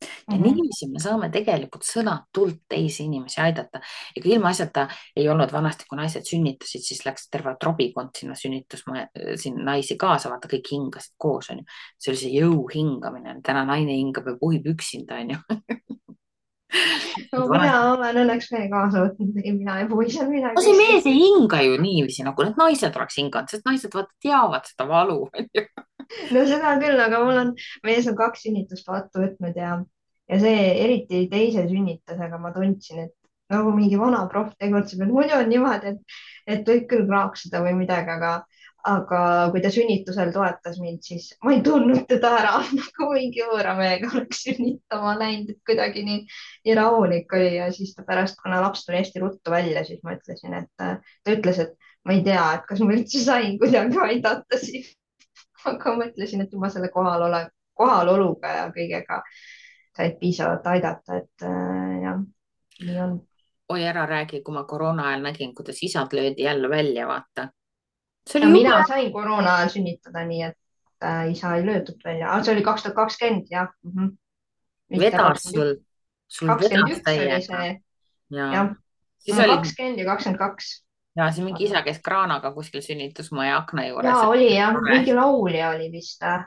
ja 0.00 0.36
mm 0.36 0.42
-hmm. 0.42 0.42
niiviisi 0.42 0.88
me 0.92 1.00
saame 1.02 1.30
tegelikult 1.30 1.86
sõnatult 1.86 2.60
teisi 2.68 3.04
inimesi 3.04 3.40
aidata. 3.40 3.80
ega 4.16 4.28
ilmaasjata 4.28 4.88
ei 5.16 5.28
olnud 5.28 5.52
vanasti, 5.52 5.84
kui 5.88 5.98
naised 5.98 6.26
sünnitasid, 6.30 6.84
siis 6.84 7.04
läks 7.06 7.28
terve 7.30 7.56
trobikond 7.60 8.10
sinna 8.18 8.34
sünnitusmaja, 8.34 9.08
sinna 9.36 9.64
naisi 9.72 9.96
kaasa, 9.96 10.30
vaata 10.30 10.48
kõik 10.48 10.72
hingasid 10.72 11.14
koos, 11.16 11.50
onju. 11.50 11.64
see 11.98 12.12
oli 12.12 12.20
see 12.20 12.34
jõu 12.40 12.68
hingamine, 12.74 13.40
täna 13.42 13.64
naine 13.64 13.92
hingab 13.92 14.26
ja 14.26 14.36
puhib 14.40 14.66
üksinda, 14.66 15.20
onju 15.22 15.38
no 17.32 17.46
mina 17.48 17.76
olen 17.94 18.20
õnneks 18.24 18.50
mehe 18.52 18.68
kaasa 18.72 19.04
võtnud, 19.06 19.36
mina 19.40 19.78
ei 19.82 19.88
puhi 19.88 20.10
seal 20.12 20.28
midagi. 20.30 20.58
no 20.58 20.64
see 20.64 20.76
mees 20.76 21.06
ei 21.08 21.16
hinga 21.16 21.62
ju 21.64 21.78
niiviisi, 21.80 22.26
nagu 22.26 22.44
need 22.44 22.60
naised 22.60 22.96
oleks 23.00 23.20
hinganud, 23.20 23.52
sest 23.52 23.68
naised 23.68 23.94
vaata 23.94 24.12
teavad 24.24 24.68
seda 24.68 24.88
valu 24.90 25.22
no 26.34 26.44
seda 26.48 26.74
küll, 26.82 27.00
aga 27.04 27.22
mul 27.24 27.40
on, 27.44 27.54
mees 27.86 28.08
on 28.10 28.16
kaks 28.18 28.46
sünnituspaatu 28.46 29.24
võtnud 29.24 29.56
ja, 29.60 29.76
ja 30.30 30.42
see 30.42 30.66
eriti 30.84 31.26
teise 31.32 31.66
sünnitusega 31.68 32.40
ma 32.40 32.52
tundsin, 32.54 33.06
et 33.06 33.14
nagu 33.52 33.72
mingi 33.76 33.98
vana 34.00 34.26
proff 34.32 34.54
tegutseb, 34.60 35.04
et 35.04 35.12
muidu 35.12 35.36
on 35.38 35.50
niimoodi, 35.52 35.94
et, 35.94 36.20
et 36.54 36.68
võib 36.68 36.86
küll 36.90 37.08
kraaksida 37.08 37.62
või 37.64 37.74
midagi, 37.78 38.12
aga, 38.12 38.32
aga 38.88 39.20
kui 39.52 39.62
ta 39.64 39.72
sünnitusel 39.72 40.32
toetas 40.34 40.78
mind, 40.82 41.00
siis 41.04 41.30
ma 41.44 41.54
ei 41.56 41.62
tundnud 41.64 42.04
teda 42.10 42.34
ära 42.42 42.54
nagu 42.80 43.10
mingi 43.12 43.44
võõra 43.48 43.74
mehega 43.78 44.12
oleks 44.12 44.44
sünnitama 44.46 45.16
läinud, 45.20 45.52
et 45.54 45.60
kuidagi 45.68 46.04
nii, 46.08 46.22
nii 46.68 46.78
rahulik 46.78 47.36
oli 47.40 47.54
ja 47.56 47.68
siis 47.74 47.92
ta 47.96 48.04
pärast, 48.08 48.40
kuna 48.44 48.62
laps 48.64 48.86
tuli 48.86 49.00
hästi 49.00 49.24
ruttu 49.24 49.52
välja, 49.52 49.84
siis 49.88 50.00
ma 50.04 50.16
ütlesin, 50.16 50.56
et 50.62 50.72
ta 50.78 51.36
ütles, 51.36 51.64
et 51.64 51.76
ma 52.08 52.16
ei 52.16 52.24
tea, 52.24 52.44
et 52.56 52.68
kas 52.68 52.84
ma 52.84 52.96
üldse 52.96 53.24
sain 53.24 53.56
kuidagi 53.60 54.00
aidata 54.08 54.60
siis 54.60 54.92
aga 55.70 55.94
mõtlesin, 55.96 56.42
et 56.44 56.52
juba 56.52 56.70
selle 56.72 56.90
kohalole, 56.94 57.46
kohaloluga 57.78 58.52
ja 58.54 58.66
kõigega 58.74 59.22
said 59.96 60.18
piisavalt 60.20 60.66
aidata, 60.70 61.18
et 61.18 61.46
äh, 61.46 61.94
jah, 62.04 62.22
nii 62.84 63.00
on. 63.02 63.18
oi, 63.74 63.82
ära 63.84 64.06
räägi, 64.06 64.42
kui 64.46 64.54
ma 64.54 64.64
koroona 64.68 65.08
ajal 65.10 65.26
nägin, 65.26 65.54
kuidas 65.54 65.82
isad 65.82 66.14
löödi 66.14 66.46
jälle 66.46 66.70
välja, 66.70 67.06
vaata. 67.08 67.48
mina 68.44 68.84
sain 68.86 69.12
koroona 69.12 69.56
ajal 69.56 69.74
sünnitada, 69.74 70.24
nii 70.26 70.42
et 70.50 70.58
äh, 71.04 71.30
isa 71.32 71.56
ei 71.56 71.66
löödud 71.66 72.04
välja, 72.04 72.38
see 72.42 72.54
oli 72.54 72.64
kaks 72.66 72.86
tuhat 72.86 72.96
kakskümmend, 72.96 73.46
jah 73.50 73.68
mm 73.82 73.92
-hmm.. 73.94 75.00
vedas 75.00 75.42
sul, 75.42 75.74
sul 76.28 76.48
vedas 76.48 77.02
täiega. 77.04 77.64
jah, 78.30 78.74
kakskümmend 79.26 79.98
ja 79.98 80.04
kakskümmend 80.04 80.38
kaks 80.38 80.87
ja 81.18 81.32
see 81.34 81.46
mingi 81.46 81.66
isa 81.66 81.82
käis 81.86 81.98
kraanaga 82.04 82.52
kuskil 82.54 82.84
sünnitusmaja 82.84 83.58
akna 83.62 83.88
juures. 83.88 84.14
ja 84.14 84.30
oli 84.30 84.52
jah, 84.54 84.78
mingi 84.86 85.16
laulja 85.16 85.74
oli 85.74 85.90
vist 85.92 86.22
äh, 86.22 86.44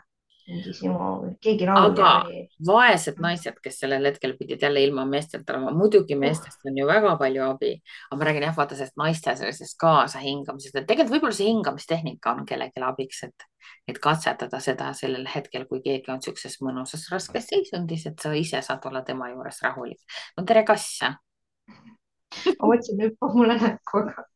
mingi 0.47 0.73
Simo, 0.75 1.09
keegi 1.43 1.67
laulja 1.67 1.89
aga 1.91 2.11
oli. 2.25 2.41
vaesed 2.67 3.19
naised, 3.23 3.59
kes 3.63 3.79
sellel 3.83 4.07
hetkel 4.09 4.33
pidid 4.39 4.63
jälle 4.63 4.83
ilma 4.85 5.05
meestelt 5.09 5.49
olema, 5.49 5.73
muidugi 5.75 6.17
meestest 6.19 6.65
on 6.67 6.77
ju 6.77 6.87
väga 6.87 7.13
palju 7.19 7.43
abi, 7.45 7.71
aga 8.09 8.19
ma 8.19 8.27
räägin 8.29 8.47
jah, 8.47 8.55
vaata 8.57 8.77
sellest 8.79 8.97
naiste 9.01 9.35
sellisest 9.39 9.77
kaasahingamisest, 9.83 10.79
et 10.81 10.89
tegelikult 10.89 11.15
võib-olla 11.17 11.37
see 11.37 11.49
hingamistehnika 11.51 12.35
on 12.35 12.45
kellelegi 12.49 12.85
abiks, 12.87 13.23
et, 13.27 13.47
et 13.91 14.01
katsetada 14.01 14.61
seda 14.63 14.91
sellel 14.97 15.27
hetkel, 15.35 15.67
kui 15.69 15.83
keegi 15.85 16.11
on 16.11 16.21
niisuguses 16.21 16.59
mõnusas 16.65 17.07
raskes 17.13 17.49
seisundis, 17.51 18.07
et 18.09 18.23
sa 18.23 18.33
ise 18.37 18.63
saad 18.65 18.89
olla 18.89 19.05
tema 19.07 19.29
juures 19.33 19.61
rahulik. 19.67 20.01
no 20.37 20.47
tere, 20.47 20.65
kass. 20.67 21.01
ma 21.05 22.67
mõtlesin, 22.67 22.97
et 22.97 23.11
hüppab 23.11 23.35
mulle 23.37 23.59
näkku, 23.59 24.05
aga 24.07 24.13
vaatan 24.13 24.19
jah, 24.19 24.31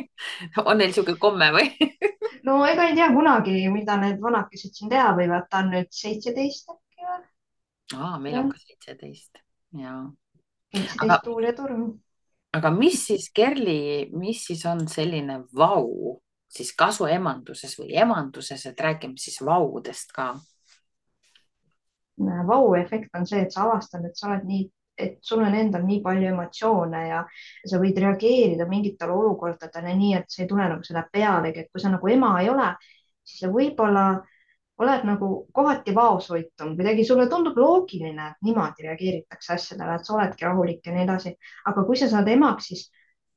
on 0.68 0.78
neil 0.80 0.94
sihuke 0.94 1.16
komme 1.20 1.50
või 1.54 1.68
no 2.46 2.60
ega 2.66 2.88
ei 2.88 2.96
tea 2.98 3.10
kunagi, 3.14 3.56
mida 3.72 3.96
need 4.00 4.20
vanakesed 4.22 4.74
siin 4.76 4.90
teha 4.92 5.12
võivad, 5.18 5.48
ta 5.50 5.64
on 5.64 5.72
nüüd 5.74 5.90
seitseteist 5.94 6.72
äkki 6.72 7.06
või? 7.06 7.20
aa, 7.98 8.16
meil 8.18 8.36
ja. 8.36 8.44
on 8.44 8.50
ka 8.52 8.62
seitseteist 8.62 9.42
ja 9.80 9.96
seitseteist 10.74 11.26
tuul 11.26 11.48
ja 11.48 11.54
torm. 11.56 11.86
aga 12.56 12.72
mis 12.74 13.04
siis, 13.10 13.30
Kerli, 13.34 14.10
mis 14.16 14.44
siis 14.50 14.64
on 14.70 14.86
selline 14.90 15.42
vau 15.56 16.18
siis 16.50 16.72
kasuemanduses 16.74 17.76
või 17.78 17.94
emanduses, 18.02 18.64
et 18.66 18.80
räägime 18.80 19.18
siis 19.22 19.38
vaudest 19.46 20.10
ka. 20.14 20.32
vau-efekt 22.18 23.14
on 23.16 23.26
see, 23.26 23.44
et 23.46 23.54
sa 23.54 23.64
avastad, 23.64 24.04
et 24.04 24.18
sa 24.18 24.28
oled 24.28 24.44
nii, 24.48 24.64
et 25.04 25.18
sul 25.24 25.42
on 25.44 25.54
endal 25.54 25.84
nii 25.86 26.00
palju 26.04 26.28
emotsioone 26.32 27.02
ja 27.08 27.20
sa 27.66 27.80
võid 27.82 27.98
reageerida 28.04 28.66
mingitele 28.70 29.14
olukordadele 29.16 29.94
nii, 29.96 30.14
et 30.20 30.30
sa 30.30 30.42
ei 30.42 30.50
tule 30.50 30.68
nagu 30.68 30.86
selle 30.86 31.04
pealegi, 31.12 31.64
et 31.64 31.72
kui 31.72 31.82
sa 31.82 31.92
nagu 31.92 32.12
ema 32.12 32.34
ei 32.42 32.50
ole, 32.52 32.68
siis 33.24 33.44
sa 33.44 33.50
võib-olla 33.52 34.04
oled 34.80 35.02
nagu 35.04 35.28
kohati 35.52 35.92
vaoshoitum, 35.96 36.72
kuidagi 36.78 37.04
sulle 37.04 37.26
tundub 37.28 37.58
loogiline, 37.60 38.30
et 38.30 38.46
niimoodi 38.46 38.86
reageeritakse 38.86 39.52
asjadele, 39.56 39.98
et 39.98 40.08
sa 40.08 40.16
oledki 40.16 40.46
rahulik 40.48 40.86
ja 40.86 40.94
nii 40.94 41.04
edasi. 41.04 41.34
aga 41.68 41.84
kui 41.84 42.00
sa 42.00 42.08
saad 42.08 42.30
emaks, 42.32 42.70
siis 42.70 42.86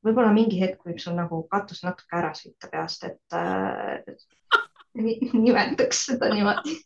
võib-olla 0.05 0.32
mingi 0.36 0.61
hetk 0.61 0.88
võib 0.88 1.01
sul 1.03 1.18
nagu 1.20 1.41
katus 1.51 1.84
natuke 1.84 2.20
ära 2.20 2.32
sõita 2.38 2.72
peast, 2.72 3.03
et 3.09 3.38
äh, 3.39 4.16
nimetaks 5.43 6.07
seda 6.11 6.32
niimoodi 6.32 6.80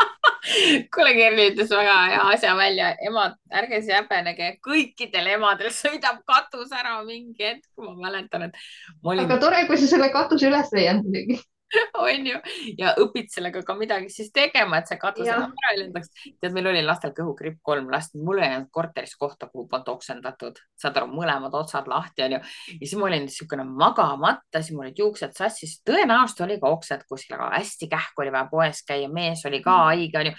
kuule, 0.94 1.12
Kerli 1.16 1.48
ütles 1.52 1.70
väga 1.72 1.96
hea 2.10 2.24
asja 2.34 2.56
välja. 2.58 2.90
emad, 3.08 3.38
ärge 3.52 3.80
siis 3.80 3.94
häbenege, 3.96 4.50
kõikidel 4.64 5.32
emadel 5.36 5.72
sõidab 5.74 6.22
katus 6.28 6.72
ära 6.76 6.98
mingi 7.06 7.46
hetk, 7.46 7.68
ma 7.80 7.94
mäletan, 8.08 8.48
et. 8.48 8.60
Olin... 9.02 9.24
aga 9.26 9.40
tore, 9.42 9.64
kui 9.70 9.80
sa 9.80 9.90
selle 9.94 10.10
katuse 10.14 10.50
üles 10.50 10.72
leiad 10.76 11.02
muidugi 11.04 11.40
on 12.02 12.26
ju, 12.26 12.38
ja 12.78 12.92
õpid 13.00 13.30
sellega 13.32 13.62
ka 13.66 13.74
midagi 13.78 14.10
siis 14.12 14.30
tegema, 14.34 14.80
et 14.80 14.90
see 14.90 14.98
katus 15.00 15.26
enam 15.26 15.52
ära 15.52 15.72
ei 15.74 15.80
lendaks. 15.82 16.10
tead, 16.40 16.52
meil 16.54 16.68
oli 16.72 16.82
lastel 16.84 17.14
kõhugripp, 17.16 17.60
kolm 17.64 17.90
last, 17.92 18.16
mul 18.18 18.42
ei 18.42 18.56
olnud 18.56 18.70
korteris 18.74 19.14
kohta, 19.20 19.48
kuhu 19.52 19.66
polnud 19.70 19.88
oksendatud, 19.94 20.60
saad 20.80 20.98
aru, 21.00 21.10
mõlemad 21.12 21.54
otsad 21.56 21.88
lahti 21.90 22.26
onju. 22.26 22.40
ja 22.42 22.80
siis 22.80 22.94
ma 23.00 23.08
olin 23.08 23.26
niisugune 23.26 23.66
magamata, 23.68 24.60
siis 24.60 24.72
mul 24.76 24.86
olid 24.86 25.02
juuksed 25.02 25.36
sassis, 25.38 25.78
tõenäoliselt 25.88 26.44
oli 26.46 26.58
ka 26.62 26.72
oksed 26.76 27.06
kuskil, 27.08 27.38
aga 27.38 27.50
hästi 27.56 27.88
kähku 27.92 28.24
oli 28.24 28.34
vaja 28.34 28.48
poes 28.50 28.82
käia, 28.88 29.08
mees 29.12 29.44
oli 29.48 29.62
ka 29.64 29.78
haige 29.88 30.20
onju. 30.22 30.34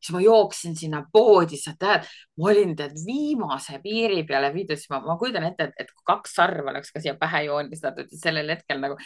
siis 0.00 0.12
ma 0.16 0.24
jooksin 0.24 0.76
sinna 0.76 1.04
poodi, 1.12 1.60
sa 1.60 1.74
tead, 1.80 2.08
ma 2.40 2.50
olin 2.52 2.74
tead 2.76 2.98
viimase 3.06 3.80
piiri 3.82 4.24
peale 4.28 4.52
viidud, 4.54 4.76
siis 4.80 4.90
ma, 4.92 5.00
ma 5.04 5.16
kujutan 5.20 5.48
ette, 5.48 5.70
et, 5.70 5.84
et 5.84 5.92
kui 5.92 6.04
kaks 6.12 6.36
sarve 6.36 6.70
oleks 6.70 6.92
ka 6.92 7.00
siia 7.00 7.16
pähe 7.18 7.46
joonistatud, 7.48 8.10
sellel 8.20 8.50
hetkel 8.52 8.82
nagu, 8.82 8.98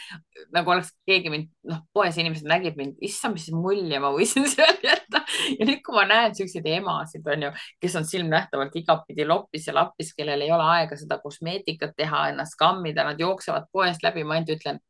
nagu 0.55 0.75
oleks 0.75 0.91
keegi 1.07 1.31
mind 1.31 1.68
noh, 1.69 1.83
poes 1.93 2.17
inimesed 2.19 2.47
nägid 2.49 2.77
mind, 2.79 2.97
issand, 3.05 3.37
mis 3.37 3.47
mulje 3.53 3.99
ma 4.01 4.11
võisin 4.15 4.47
seal 4.51 4.77
jätta. 4.83 5.21
ja 5.55 5.67
nüüd, 5.67 5.81
kui 5.85 5.95
ma 5.95 6.05
näen 6.09 6.35
siukseid 6.37 6.67
emasid, 6.73 7.25
on 7.29 7.47
ju, 7.47 7.53
kes 7.81 7.97
on 7.99 8.07
silmnähtavalt 8.09 8.75
igatpidi 8.81 9.27
loppis 9.29 9.69
ja 9.69 9.75
lappis, 9.77 10.13
kellel 10.17 10.45
ei 10.45 10.53
ole 10.55 10.67
aega 10.75 10.97
seda 10.99 11.19
kosmeetikat 11.23 11.95
teha, 11.97 12.27
ennast 12.33 12.57
kammida, 12.59 13.05
nad 13.07 13.19
jooksevad 13.21 13.69
poest 13.73 14.05
läbi, 14.05 14.25
ma 14.25 14.37
ainult 14.37 14.55
ütlen, 14.57 14.81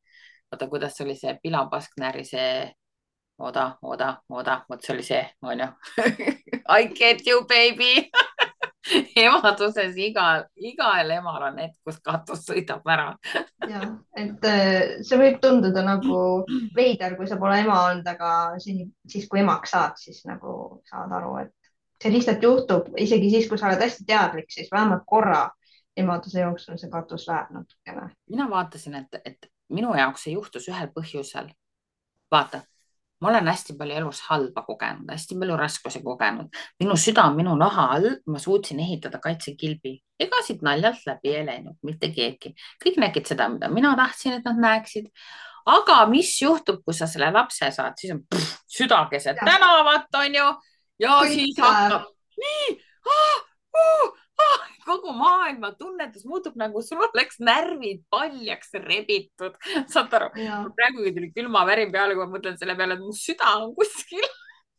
oota, 0.51 0.69
kuidas 0.71 0.99
oli 1.03 1.17
see 1.19 1.36
pilapasknäri, 1.43 2.25
see 2.25 2.51
oda, 3.39 3.77
oda, 3.82 4.13
oda, 4.30 4.61
vot 4.69 4.84
see 4.84 4.95
oli 4.95 5.05
see, 5.05 5.21
onju 5.41 5.67
I 6.77 6.86
get 6.93 7.25
you 7.27 7.45
baby 7.47 8.09
emaduses 9.23 9.97
igal, 9.99 10.45
igal 10.55 11.11
emal 11.15 11.45
on 11.49 11.61
hetk, 11.63 11.77
kus 11.85 11.99
katus 12.05 12.45
sõidab 12.47 12.87
ära 12.89 13.11
ja, 13.69 13.83
et 14.17 14.47
äh, 14.47 14.97
see 15.05 15.19
võib 15.19 15.39
tunduda 15.43 15.83
nagu 15.85 16.23
veider, 16.75 17.15
kui 17.19 17.29
sa 17.29 17.39
pole 17.41 17.59
ema 17.63 17.77
olnud, 17.89 18.07
aga 18.09 18.31
siis, 18.61 19.27
kui 19.29 19.43
emaks 19.43 19.75
saad, 19.75 19.99
siis 20.01 20.23
nagu 20.29 20.81
saad 20.89 21.13
aru, 21.19 21.35
et 21.43 21.55
see 22.01 22.13
lihtsalt 22.13 22.43
juhtub, 22.43 22.91
isegi 22.97 23.31
siis, 23.33 23.47
kui 23.49 23.59
sa 23.59 23.69
oled 23.69 23.83
hästi 23.83 24.07
teadlik, 24.07 24.49
siis 24.53 24.71
vähemalt 24.71 25.05
korra 25.07 25.45
emaduse 25.99 26.43
jooksul 26.43 26.79
see 26.79 26.91
katus 26.91 27.27
läheb 27.27 27.53
natukene. 27.53 28.09
mina 28.29 28.49
vaatasin, 28.49 28.95
et, 29.01 29.21
et 29.25 29.49
minu 29.69 29.93
jaoks 29.97 30.27
see 30.27 30.35
juhtus 30.35 30.69
ühel 30.71 30.91
põhjusel. 30.95 31.51
vaata 32.31 32.61
ma 33.22 33.30
olen 33.30 33.47
hästi 33.51 33.76
palju 33.80 33.97
elus 33.99 34.22
halba 34.30 34.63
kogenud, 34.67 35.09
hästi 35.11 35.38
palju 35.39 35.57
raskusi 35.59 36.01
kogenud. 36.03 36.47
minu 36.80 36.95
süda 36.97 37.26
on 37.30 37.36
minu 37.36 37.55
naha 37.59 37.89
all, 37.95 38.09
ma 38.28 38.39
suutsin 38.39 38.80
ehitada 38.80 39.20
kaitsekilbi. 39.24 39.99
ega 40.20 40.41
siit 40.45 40.61
naljalt 40.61 41.05
läbi 41.07 41.36
ei 41.36 41.45
läinud 41.45 41.78
mitte 41.84 42.11
keegi. 42.15 42.53
kõik 42.86 42.99
nägid 43.03 43.28
seda, 43.28 43.49
mida 43.49 43.70
mina 43.70 43.95
tahtsin, 43.95 44.39
et 44.39 44.45
nad 44.45 44.59
näeksid. 44.67 45.11
aga 45.65 46.05
mis 46.09 46.41
juhtub, 46.41 46.84
kui 46.86 46.93
sa 46.93 47.07
selle 47.07 47.32
lapse 47.32 47.72
saad, 47.72 47.97
siis 47.99 48.13
on 48.15 48.24
pff, 48.24 48.63
süda 48.67 49.05
keset 49.11 49.43
tänavat, 49.45 50.07
onju. 50.24 50.47
ja 50.99 51.20
kõik 51.22 51.36
siis 51.36 51.59
hakkab 51.59 52.07
nii 52.39 52.80
ah, 53.09 53.38
uh, 53.76 54.20
kogu 54.89 55.13
maailma 55.15 55.71
tunnetus 55.79 56.25
muutub 56.29 56.57
nagu 56.59 56.83
sul 56.85 57.01
oleks 57.05 57.39
närvid 57.43 58.05
paljaks 58.11 58.75
rebitud. 58.85 59.57
saad 59.87 60.13
aru? 60.19 60.29
praegugi 60.77 61.15
tuli 61.15 61.33
külmavärin 61.35 61.93
peale, 61.95 62.17
kui 62.17 62.25
ma 62.25 62.37
mõtlen 62.37 62.57
selle 62.61 62.77
peale, 62.79 62.97
et 62.97 63.03
mu 63.05 63.15
süda 63.15 63.57
on 63.63 63.75
kuskil 63.77 64.25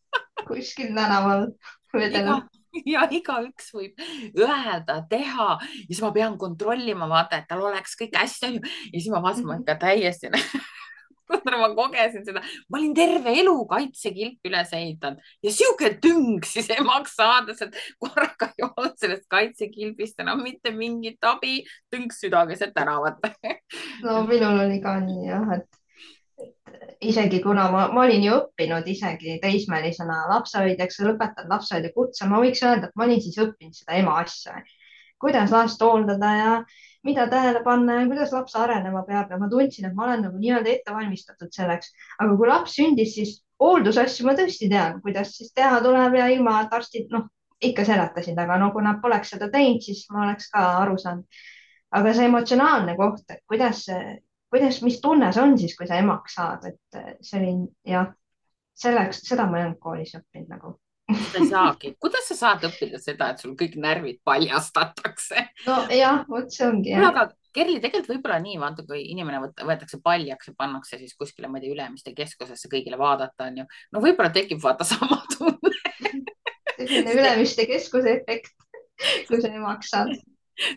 kuskil 0.48 0.90
tänaval 0.96 1.50
vedeleb 1.94 2.48
ja 2.86 3.06
igaüks 3.10 3.72
võib 3.74 4.02
öelda, 4.38 5.00
teha 5.10 5.48
ja 5.58 5.86
siis 5.88 6.02
ma 6.04 6.12
pean 6.14 6.36
kontrollima, 6.38 7.08
vaata, 7.10 7.40
et 7.40 7.48
tal 7.50 7.64
oleks 7.66 7.96
kõik 7.98 8.14
hästi, 8.18 8.50
onju. 8.50 8.60
ja 8.92 8.98
siis 8.98 9.10
ma 9.12 9.22
vaatasin, 9.24 9.48
ma 9.48 9.58
ikka 9.62 9.78
täiesti 9.86 10.30
ma 11.30 11.70
kogesin 11.76 12.24
seda, 12.26 12.42
ma 12.68 12.78
olin 12.78 12.94
terve 12.96 13.34
elu 13.42 13.56
kaitsekilp 13.70 14.50
üles 14.50 14.72
ehitanud 14.76 15.32
ja 15.44 15.54
sihuke 15.54 15.92
tüng 16.02 16.44
siis 16.46 16.70
emaks 16.74 17.16
saades, 17.18 17.62
et 17.66 17.76
korraga 18.02 18.50
ei 18.54 18.66
olnud 18.68 18.96
sellest 19.00 19.26
kaitsekilbist 19.32 20.20
enam 20.24 20.42
mitte 20.44 20.72
mingit 20.74 21.22
abi, 21.26 21.60
tünk 21.92 22.14
süda 22.16 22.46
keset 22.50 22.74
tänavat. 22.76 23.20
No 24.04 24.22
minul 24.28 24.64
oli 24.66 24.80
ka 24.82 24.98
nii 25.04 25.28
jah, 25.28 25.54
et 25.58 25.80
isegi 27.00 27.40
kuna 27.42 27.68
ma, 27.72 27.86
ma 27.92 28.04
olin 28.04 28.24
ju 28.24 28.36
õppinud 28.36 28.86
isegi 28.90 29.38
teismelisena 29.42 30.22
lapsehoidjaks, 30.34 31.00
lõpetanud 31.06 31.54
lapsehoidja 31.54 31.92
kutse, 31.94 32.28
ma 32.28 32.40
võiks 32.42 32.62
öelda, 32.64 32.88
et 32.88 32.96
ma 32.98 33.06
olin 33.06 33.22
siis 33.24 33.38
õppinud 33.40 33.76
seda 33.76 33.98
ema 34.00 34.18
asja, 34.22 34.60
kuidas 35.20 35.52
last 35.54 35.82
hooldada 35.84 36.30
ja 36.36 36.52
mida 37.04 37.26
tähele 37.30 37.62
panna 37.64 38.00
ja 38.00 38.06
kuidas 38.08 38.32
laps 38.32 38.56
arenema 38.56 39.02
peab 39.08 39.30
ja 39.30 39.38
ma 39.40 39.48
tundsin, 39.48 39.86
et 39.88 39.94
ma 39.96 40.06
olen 40.06 40.24
nagu 40.26 40.40
nii-öelda 40.40 40.72
ette 40.74 40.94
valmistatud 40.94 41.52
selleks. 41.54 41.92
aga 42.18 42.36
kui 42.36 42.48
laps 42.48 42.76
sündis, 42.76 43.14
siis 43.14 43.36
hooldusasju 43.60 44.26
ma 44.26 44.34
tõesti 44.38 44.68
tean, 44.72 45.00
kuidas 45.04 45.32
siis 45.36 45.52
teha 45.56 45.80
tuleb 45.84 46.16
ja 46.18 46.28
ilma, 46.34 46.60
et 46.64 46.76
arstid, 46.76 47.08
noh, 47.14 47.28
ikka 47.70 47.84
seletasid, 47.88 48.38
aga 48.38 48.58
no 48.60 48.70
kui 48.74 48.84
nad 48.84 49.00
poleks 49.02 49.34
seda 49.34 49.50
teinud, 49.52 49.82
siis 49.84 50.06
ma 50.12 50.26
oleks 50.26 50.48
ka 50.52 50.64
aru 50.82 50.98
saanud. 51.00 51.42
aga 51.90 52.12
see 52.14 52.28
emotsionaalne 52.28 52.92
koht, 52.96 53.24
et 53.34 53.40
kuidas, 53.50 53.80
kuidas, 54.52 54.76
mis 54.86 55.00
tunne 55.02 55.32
see 55.32 55.42
on 55.42 55.56
siis, 55.58 55.74
kui 55.76 55.88
sa 55.90 55.98
emaks 55.98 56.36
saad, 56.38 56.68
et 56.70 57.00
see 57.26 57.40
oli 57.40 57.54
jah, 57.94 58.12
selleks, 58.78 59.24
seda 59.26 59.48
ma 59.50 59.58
ei 59.58 59.64
olnud 59.66 59.80
koolis 59.82 60.14
õppinud 60.20 60.54
nagu 60.54 60.76
sa 61.18 61.40
ei 61.40 61.48
saagi, 61.50 61.92
kuidas 62.02 62.28
sa 62.30 62.36
saad 62.38 62.64
õppida 62.68 63.00
seda, 63.02 63.32
et 63.32 63.42
sul 63.42 63.56
kõik 63.58 63.76
närvid 63.80 64.20
paljastatakse? 64.26 65.46
nojah, 65.66 66.24
vot 66.30 66.50
see 66.54 66.66
ongi. 66.68 66.94
kuule, 66.94 67.10
aga 67.12 67.28
Kerli, 67.50 67.80
tegelikult 67.82 68.12
võib-olla 68.12 68.36
nii, 68.44 68.58
vaata, 68.62 68.84
kui 68.86 69.00
inimene 69.10 69.40
võetakse 69.42 69.98
paljaks 70.04 70.52
ja 70.52 70.54
pannakse 70.58 71.00
siis 71.00 71.16
kuskile, 71.18 71.48
ma 71.50 71.58
ei 71.58 71.64
tea, 71.64 71.74
Ülemiste 71.74 72.12
keskusesse 72.14 72.70
kõigile 72.70 72.98
vaadata, 73.00 73.48
onju. 73.50 73.66
no 73.90 74.02
võib-olla 74.04 74.30
tekib 74.34 74.62
vaata 74.62 74.86
sama 74.86 75.18
tunne 75.34 75.74
selline 76.78 77.16
Ülemiste 77.16 77.66
keskuse 77.66 78.20
efekt, 78.20 78.54
kui 79.26 79.42
sa 79.42 79.50
emaks 79.50 79.90
saad 79.90 80.14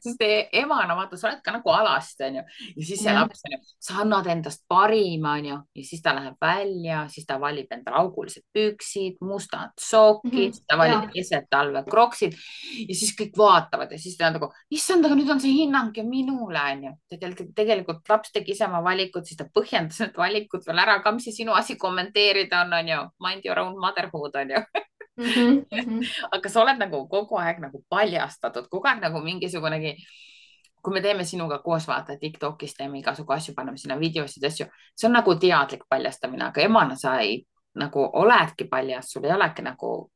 sest 0.03 0.23
emana 0.53 0.95
vaata, 0.97 1.17
sa 1.19 1.29
oled 1.29 1.41
ka 1.43 1.53
nagu 1.55 1.73
alasti, 1.73 2.23
onju. 2.27 2.43
ja 2.75 2.85
siis 2.85 3.03
see 3.03 3.11
ja. 3.11 3.21
laps 3.21 3.43
sa 3.83 3.99
annad 4.03 4.27
endast 4.31 4.63
parima, 4.69 5.35
onju, 5.39 5.57
ja 5.75 5.85
siis 5.85 6.01
ta 6.03 6.15
läheb 6.17 6.37
välja, 6.41 7.03
siis 7.11 7.27
ta 7.29 7.39
valib 7.41 7.71
endale 7.73 7.99
augulised 8.01 8.45
püksid, 8.53 9.19
mustad 9.21 9.73
sokid 9.79 10.33
mm, 10.33 10.51
-hmm. 10.51 10.65
ta 10.67 10.77
valib 10.77 11.09
keset 11.13 11.49
talve 11.49 11.83
kroksid 11.89 12.37
ja 12.87 12.95
siis 12.95 13.15
kõik 13.19 13.37
vaatavad 13.37 13.91
ja 13.91 13.99
siis 13.99 14.17
ta 14.17 14.27
on 14.27 14.37
nagu, 14.39 14.51
issand, 14.71 15.05
aga 15.05 15.17
nüüd 15.19 15.31
on 15.31 15.41
see 15.43 15.53
hinnang 15.53 15.97
ju 15.97 16.05
minule, 16.07 16.63
onju. 16.71 16.95
tegelikult, 17.09 17.53
tegelikult 17.55 18.09
laps 18.09 18.31
tegi 18.31 18.55
ise 18.55 18.65
oma 18.67 18.83
valikud, 18.83 19.25
siis 19.25 19.37
ta 19.37 19.47
põhjendas 19.59 19.99
need 20.03 20.17
valikud 20.17 20.65
veel 20.67 20.83
ära 20.85 20.99
ka, 21.03 21.11
mis 21.11 21.27
see 21.29 21.43
sinu 21.43 21.53
asi 21.57 21.75
kommenteerida 21.75 22.63
on, 22.65 22.73
onju. 22.79 23.01
Mind 23.23 23.45
your 23.45 23.59
own 23.59 23.79
motherhood, 23.79 24.35
onju 24.35 24.63
Mm 25.17 25.25
-hmm. 25.25 26.05
aga 26.35 26.49
sa 26.49 26.61
oled 26.61 26.77
nagu 26.77 27.07
kogu 27.07 27.37
aeg 27.37 27.59
nagu 27.59 27.83
paljastatud, 27.89 28.67
kogu 28.69 28.87
aeg 28.87 29.01
nagu 29.01 29.19
mingisugunegi, 29.21 29.95
kui 30.81 30.93
me 30.93 31.01
teeme 31.01 31.23
sinuga 31.23 31.59
koos 31.59 31.87
vaata 31.87 32.17
Tiktokis 32.17 32.73
teeme 32.73 32.99
igasugu 32.99 33.33
asju, 33.33 33.53
paneme 33.55 33.77
sinna 33.77 33.99
videosid, 33.99 34.43
asju, 34.43 34.65
see 34.95 35.07
on 35.07 35.13
nagu 35.13 35.35
teadlik 35.35 35.83
paljastamine, 35.89 36.45
aga 36.45 36.61
emana 36.61 36.95
sa 36.95 37.19
ei 37.19 37.45
nagu 37.75 38.09
oledki 38.13 38.65
paljas, 38.65 39.11
sul 39.11 39.23
ei 39.23 39.31
olegi 39.31 39.61
nagu 39.61 40.11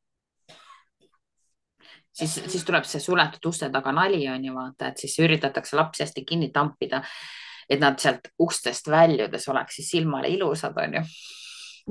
siis, 2.18 2.42
siis 2.48 2.66
tuleb 2.66 2.84
see 2.84 3.02
suletud 3.02 3.46
uste 3.50 3.70
taga 3.70 3.92
nali 3.92 4.28
on 4.30 4.46
ju 4.46 4.56
vaata, 4.56 4.88
et 4.88 4.98
siis 4.98 5.20
üritatakse 5.20 5.78
lapsi 5.78 6.04
hästi 6.04 6.26
kinni 6.26 6.50
tampida, 6.54 7.04
et 7.70 7.80
nad 7.80 8.00
sealt 8.00 8.32
ustest 8.40 8.90
väljudes 8.90 9.48
oleks 9.48 9.76
siis 9.76 9.90
silmale 9.90 10.28
ilusad, 10.28 10.78
on 10.84 11.00
ju. 11.00 11.06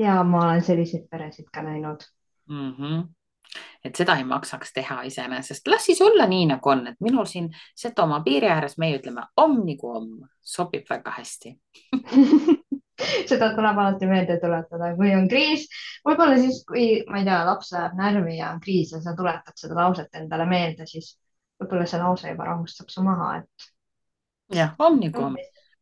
ja 0.02 0.22
ma 0.24 0.44
olen 0.48 0.62
selliseid 0.62 1.08
peresid 1.10 1.50
ka 1.52 1.62
näinud 1.62 2.02
mm. 2.48 2.72
-hmm. 2.78 3.04
et 3.84 3.94
seda 3.94 4.16
ei 4.16 4.24
maksaks 4.24 4.72
teha 4.72 5.02
iseenesest, 5.02 5.66
las 5.68 5.84
siis 5.84 6.00
olla 6.02 6.26
nii, 6.26 6.46
nagu 6.46 6.68
on, 6.68 6.86
et 6.86 7.00
minul 7.00 7.24
siin 7.24 7.50
Setomaa 7.76 8.20
piiri 8.20 8.48
ääres 8.48 8.78
meie 8.78 8.98
ütleme 8.98 9.26
om 9.36 9.60
nagu 9.66 9.90
om, 9.96 10.08
sobib 10.42 10.90
väga 10.90 11.10
hästi 11.18 11.58
seda 13.30 13.50
tuleb 13.54 13.78
alati 13.78 14.08
meelde 14.08 14.38
tuletada, 14.40 14.92
kui 14.96 15.12
on 15.14 15.28
kriis, 15.28 15.66
võib-olla 16.06 16.38
siis, 16.40 16.62
kui 16.68 16.86
ma 17.10 17.20
ei 17.20 17.28
tea, 17.28 17.42
laps 17.48 17.72
läheb 17.74 17.98
närvi 17.98 18.38
ja 18.38 18.50
on 18.54 18.60
kriis 18.60 18.92
ja 18.94 19.00
sa 19.04 19.14
tuletad 19.16 19.56
seda 19.60 19.76
lauset 19.76 20.20
endale 20.20 20.46
meelde, 20.48 20.86
siis 20.88 21.12
võib-olla 21.60 21.88
see 21.88 22.00
lause 22.00 22.32
juba 22.32 22.48
rahustab 22.50 22.92
su 22.92 23.04
maha, 23.04 23.36
et. 23.42 23.68
jah, 24.56 24.74
om 24.78 24.98
nagu 25.02 25.28
om 25.28 25.36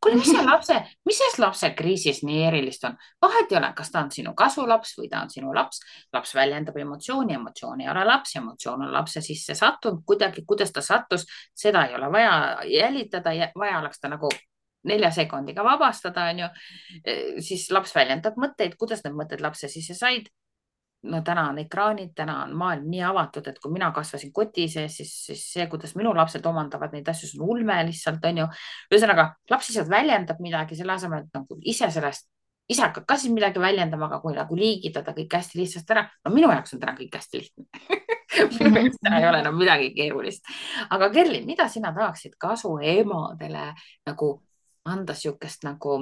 kuule, 0.04 0.20
mis 0.20 0.30
see 0.30 0.44
lapse, 0.44 0.78
mis 1.08 1.18
selles 1.20 1.38
lapse 1.42 1.70
kriisis 1.78 2.22
nii 2.26 2.44
erilist 2.50 2.84
on? 2.88 2.96
vahet 3.24 3.52
ei 3.52 3.58
ole, 3.58 3.70
kas 3.76 3.92
ta 3.92 4.02
on 4.04 4.12
sinu 4.14 4.34
kasulaps 4.38 4.94
või 5.00 5.10
ta 5.12 5.24
on 5.24 5.32
sinu 5.32 5.54
laps. 5.56 5.80
laps 6.12 6.34
väljendab 6.36 6.76
emotsiooni, 6.84 7.36
emotsioon 7.38 7.84
ei 7.84 7.90
ole 7.92 8.04
laps, 8.04 8.36
emotsioon 8.40 8.86
on 8.86 8.92
lapse 8.92 9.24
sisse 9.24 9.56
sattunud 9.58 10.04
kuidagi, 10.06 10.44
kuidas 10.46 10.72
ta 10.72 10.84
sattus, 10.84 11.26
seda 11.54 11.86
ei 11.88 11.96
ole 11.98 12.12
vaja 12.12 12.34
jälitada, 12.68 13.34
vaja 13.58 13.80
oleks 13.80 14.00
ta 14.00 14.12
nagu 14.12 14.30
nelja 14.84 15.10
sekundiga 15.16 15.64
vabastada, 15.64 16.28
onju. 16.30 16.48
siis 17.40 17.70
laps 17.72 17.94
väljendab 17.96 18.36
mõtteid, 18.40 18.76
kuidas 18.78 19.04
need 19.04 19.16
mõtted 19.16 19.40
lapse 19.40 19.68
sisse 19.72 19.96
said 19.96 20.28
no 21.10 21.20
täna 21.24 21.48
on 21.50 21.58
ekraanid, 21.62 22.12
täna 22.16 22.40
on 22.44 22.54
maailm 22.58 22.86
nii 22.90 23.02
avatud, 23.04 23.46
et 23.50 23.58
kui 23.62 23.72
mina 23.72 23.90
kasvasin 23.94 24.32
koti 24.32 24.66
sees, 24.72 24.96
siis, 25.00 25.12
siis 25.28 25.42
see, 25.56 25.66
kuidas 25.72 25.94
minu 25.98 26.14
lapsed 26.16 26.46
omandavad 26.46 26.94
neid 26.94 27.08
asju, 27.10 27.30
see 27.30 27.40
on 27.40 27.50
ulme 27.56 27.80
lihtsalt 27.88 28.24
onju. 28.30 28.46
ühesõnaga 28.92 29.26
laps 29.50 29.70
lihtsalt 29.70 29.90
väljendab 29.92 30.40
midagi 30.44 30.78
selle 30.78 30.96
asemel, 30.96 31.26
et 31.26 31.36
nagu 31.36 31.58
ise 31.74 31.90
sellest, 31.94 32.28
ise 32.70 32.86
hakkab 32.86 33.06
ka 33.08 33.18
siis 33.20 33.34
midagi 33.34 33.60
väljendama, 33.60 34.08
aga 34.08 34.20
kui 34.22 34.36
nagu 34.36 34.56
liigitada 34.58 35.12
kõik 35.16 35.36
hästi 35.36 35.60
lihtsasti 35.60 35.96
ära, 35.96 36.06
no 36.24 36.32
minu 36.34 36.52
jaoks 36.52 36.76
on 36.76 36.84
täna 36.84 36.96
kõik 36.98 37.18
hästi 37.18 37.42
lihtne 37.42 37.66
minu 38.64 38.86
jaoks 38.86 39.02
täna 39.02 39.20
ei 39.20 39.28
ole 39.28 39.42
enam 39.44 39.58
midagi 39.60 39.90
keerulist. 39.96 40.48
aga 40.90 41.10
Kerli, 41.12 41.44
mida 41.44 41.68
sina 41.68 41.92
tahaksid 41.96 42.38
kasu 42.40 42.78
emadele 42.80 43.72
nagu 44.08 44.30
anda 44.88 45.16
sihukest 45.16 45.64
nagu 45.68 46.00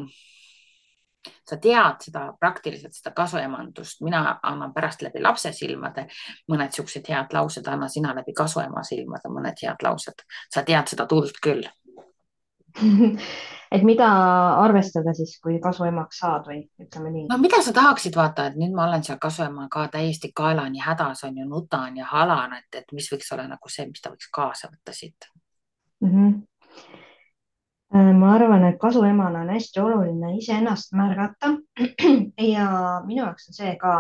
sa 1.49 1.57
tead 1.57 2.07
seda 2.07 2.25
praktiliselt, 2.41 2.95
seda 2.97 3.13
kasuemandust, 3.17 4.01
mina 4.03 4.39
annan 4.43 4.73
pärast 4.75 5.03
läbi 5.03 5.23
lapse 5.23 5.53
silmade 5.53 6.07
mõned 6.51 6.75
siuksed 6.75 7.09
head 7.09 7.37
laused, 7.37 7.69
anna 7.69 7.89
sina 7.89 8.15
läbi 8.17 8.35
kasuema 8.37 8.83
silmade 8.87 9.31
mõned 9.31 9.63
head 9.63 9.83
laused. 9.83 10.27
sa 10.51 10.63
tead 10.63 10.89
seda 10.89 11.07
tuld 11.07 11.39
küll 11.43 11.69
et 13.75 13.83
mida 13.85 14.07
arvestada 14.63 15.13
siis, 15.17 15.35
kui 15.45 15.59
kasuemaks 15.61 16.23
saad 16.23 16.47
või 16.49 16.63
ütleme 16.81 17.13
nii? 17.13 17.27
no 17.31 17.39
mida 17.43 17.61
sa 17.63 17.75
tahaksid 17.77 18.17
vaata, 18.17 18.49
et 18.49 18.57
nüüd 18.61 18.73
ma 18.77 18.87
olen 18.89 19.05
seal 19.05 19.21
kasuemaga 19.23 19.89
täiesti 19.93 20.33
kaelani 20.37 20.81
hädas 20.81 21.25
on 21.29 21.37
ju, 21.37 21.49
nutan 21.49 22.01
ja 22.01 22.09
halan, 22.09 22.57
et, 22.59 22.81
et 22.83 22.97
mis 22.97 23.11
võiks 23.13 23.29
olla 23.35 23.47
nagu 23.51 23.73
see, 23.73 23.87
mis 23.91 24.01
ta 24.01 24.15
võiks 24.15 24.31
kaasa 24.33 24.73
võtta 24.73 24.97
siit 24.97 25.29
mm? 26.01 26.09
-hmm 26.09 26.41
ma 27.93 28.33
arvan, 28.35 28.65
et 28.65 28.79
kasuemana 28.81 29.43
on 29.45 29.51
hästi 29.53 29.81
oluline 29.81 30.37
iseennast 30.39 30.95
märgata 30.97 31.51
ja 32.55 32.69
minu 33.07 33.25
jaoks 33.25 33.51
on 33.51 33.57
see 33.57 33.75
ka, 33.81 33.97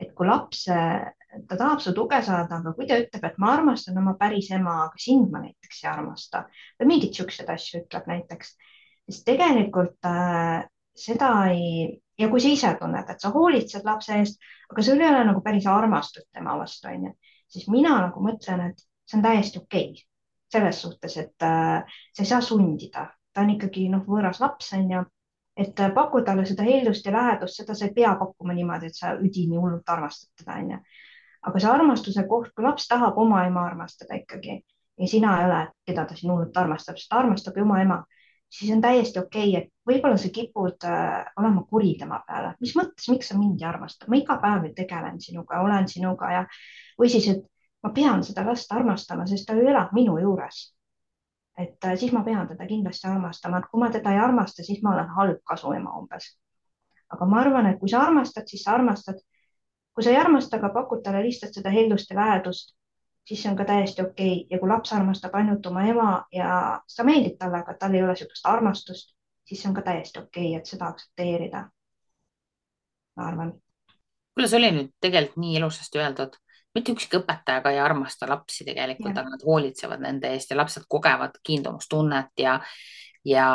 et 0.00 0.12
kui 0.14 0.28
laps, 0.28 0.66
ta 0.68 1.56
tahab 1.58 1.82
su 1.82 1.94
tuge 1.96 2.20
saada, 2.22 2.60
aga 2.60 2.74
kui 2.76 2.86
ta 2.86 2.98
ütleb, 3.02 3.26
et 3.26 3.40
ma 3.42 3.50
armastan 3.56 3.98
oma 3.98 4.14
päris 4.20 4.52
ema, 4.54 4.76
aga 4.84 5.02
sind 5.02 5.32
ma 5.32 5.42
näiteks 5.42 5.82
ei 5.82 5.90
armasta 5.90 6.44
või 6.78 6.92
mingeid 6.92 7.18
siukseid 7.18 7.50
asju 7.50 7.82
ütleb 7.82 8.06
näiteks, 8.12 8.54
siis 9.08 9.24
tegelikult 9.26 10.08
äh, 10.08 10.62
seda 10.94 11.32
ei 11.50 11.98
ja 12.20 12.30
kui 12.30 12.42
sa 12.42 12.54
ise 12.54 12.72
tunned, 12.78 13.10
et 13.10 13.20
sa 13.20 13.32
hoolitsed 13.34 13.86
lapse 13.86 14.14
eest, 14.20 14.38
aga 14.70 14.86
sul 14.86 15.02
ei 15.02 15.10
ole 15.10 15.24
nagu 15.26 15.42
päris 15.42 15.66
armastust 15.70 16.30
tema 16.30 16.54
vastu, 16.60 16.86
onju, 16.92 17.10
siis 17.50 17.66
mina 17.72 17.96
nagu 18.06 18.22
mõtlen, 18.22 18.68
et 18.70 18.86
see 19.10 19.18
on 19.18 19.26
täiesti 19.26 19.58
okei 19.58 19.90
okay. 19.90 20.08
selles 20.54 20.80
suhtes, 20.86 21.18
et 21.18 21.50
äh, 21.50 21.98
sa 22.14 22.22
ei 22.22 22.30
saa 22.30 22.42
sundida 22.44 23.08
ta 23.34 23.42
on 23.42 23.54
ikkagi 23.56 23.88
noh, 23.92 24.04
võõras 24.06 24.40
laps 24.42 24.72
on 24.78 24.90
ju, 24.90 25.02
et 25.64 25.80
paku 25.94 26.22
talle 26.26 26.46
seda 26.46 26.66
heldust 26.66 27.06
ja 27.06 27.12
lähedust, 27.14 27.58
seda 27.60 27.74
sa 27.78 27.88
ei 27.88 27.94
pea 27.94 28.14
pakkuma 28.20 28.54
niimoodi, 28.56 28.90
et 28.90 28.98
sa 28.98 29.14
üdini 29.18 29.58
hullult 29.58 29.90
armastad 29.90 30.30
teda 30.40 30.58
on 30.62 30.70
ju. 30.76 30.78
aga 31.44 31.60
see 31.60 31.70
armastuse 31.70 32.24
koht, 32.28 32.52
kui 32.54 32.64
laps 32.64 32.88
tahab 32.88 33.18
oma 33.20 33.44
ema 33.46 33.66
armastada 33.68 34.16
ikkagi 34.16 34.62
ja 34.98 35.08
sina 35.08 35.38
ei 35.40 35.46
ole, 35.48 35.60
keda 35.86 36.06
ta 36.08 36.16
siin 36.16 36.32
hullult 36.32 36.56
armastab, 36.56 36.98
sest 36.98 37.10
ta 37.10 37.20
armastab 37.20 37.58
ju 37.58 37.64
oma 37.66 37.80
ema, 37.82 37.98
siis 38.58 38.72
on 38.74 38.82
täiesti 38.84 39.18
okei 39.20 39.50
okay,, 39.50 39.62
et 39.62 39.90
võib-olla 39.90 40.18
sa 40.20 40.30
kipud 40.34 40.86
äh, 40.88 41.24
olema 41.40 41.64
kuri 41.70 41.94
tema 42.00 42.20
peale, 42.26 42.54
mis 42.62 42.74
mõttes, 42.78 43.08
miks 43.10 43.30
sa 43.30 43.38
mind 43.38 43.62
ei 43.62 43.68
armasta, 43.68 44.08
ma 44.08 44.20
iga 44.20 44.38
päev 44.42 44.68
ju 44.68 44.74
tegelen 44.78 45.18
sinuga, 45.20 45.60
olen 45.66 45.90
sinuga 45.90 46.30
ja 46.32 46.44
või 47.00 47.10
siis, 47.12 47.28
et 47.34 47.44
ma 47.84 47.92
pean 47.92 48.22
seda 48.24 48.46
last 48.46 48.72
armastama, 48.72 49.26
sest 49.28 49.48
ta 49.48 49.58
ju 49.58 49.66
elab 49.68 49.92
minu 49.96 50.16
juures 50.22 50.68
et 51.58 51.84
äh, 51.84 51.96
siis 51.96 52.12
ma 52.12 52.22
pean 52.24 52.48
teda 52.48 52.66
kindlasti 52.66 53.08
armastama, 53.08 53.58
et 53.58 53.68
kui 53.70 53.80
ma 53.80 53.90
teda 53.90 54.12
ei 54.12 54.18
armasta, 54.18 54.62
siis 54.66 54.82
ma 54.82 54.94
olen 54.94 55.10
halb 55.18 55.42
kasuema 55.46 55.98
umbes. 55.98 56.38
aga 57.14 57.26
ma 57.30 57.40
arvan, 57.40 57.66
et 57.66 57.78
kui 57.78 57.88
sa 57.88 58.00
armastad, 58.02 58.48
siis 58.50 58.62
sa 58.62 58.74
armastad. 58.74 59.20
kui 59.94 60.02
sa 60.04 60.10
ei 60.10 60.16
armasta, 60.16 60.56
aga 60.56 60.72
pakud 60.74 61.02
talle 61.02 61.22
lihtsalt 61.22 61.54
seda 61.54 61.70
heldust 61.70 62.10
ja 62.10 62.16
lähedust, 62.16 62.74
siis 63.28 63.42
see 63.42 63.50
on 63.50 63.56
ka 63.56 63.64
täiesti 63.64 64.02
okei 64.02 64.32
okay. 64.32 64.46
ja 64.50 64.58
kui 64.58 64.68
laps 64.68 64.92
armastab 64.92 65.34
ainult 65.34 65.66
oma 65.66 65.84
ema 65.86 66.08
ja 66.32 66.80
sa 66.88 67.04
meeldid 67.04 67.36
talle, 67.38 67.62
aga 67.62 67.76
tal 67.78 67.94
ei 67.94 68.02
ole 68.02 68.16
niisugust 68.16 68.46
armastust, 68.46 69.14
siis 69.46 69.62
see 69.62 69.68
on 69.70 69.76
ka 69.76 69.82
täiesti 69.82 70.18
okei 70.18 70.48
okay,, 70.48 70.58
et 70.58 70.66
seda 70.66 70.90
aktsepteerida. 70.90 71.68
ma 73.16 73.28
arvan. 73.28 73.52
see 74.46 74.58
oli 74.58 74.72
nüüd 74.78 74.90
tegelikult 75.00 75.38
nii 75.44 75.56
ilusasti 75.60 76.02
öeldud 76.02 76.40
mitte 76.74 76.92
ükski 76.92 77.20
õpetaja 77.20 77.62
ka 77.62 77.70
ei 77.70 77.80
armasta 77.82 78.28
lapsi 78.28 78.66
tegelikult, 78.66 79.14
aga 79.16 79.36
nad 79.36 79.46
hoolitsevad 79.46 80.02
nende 80.02 80.32
eest 80.34 80.50
ja 80.50 80.58
lapsed 80.58 80.88
kogevad 80.88 81.38
kiindumustunnet 81.46 82.42
ja, 82.42 82.58
ja 83.24 83.46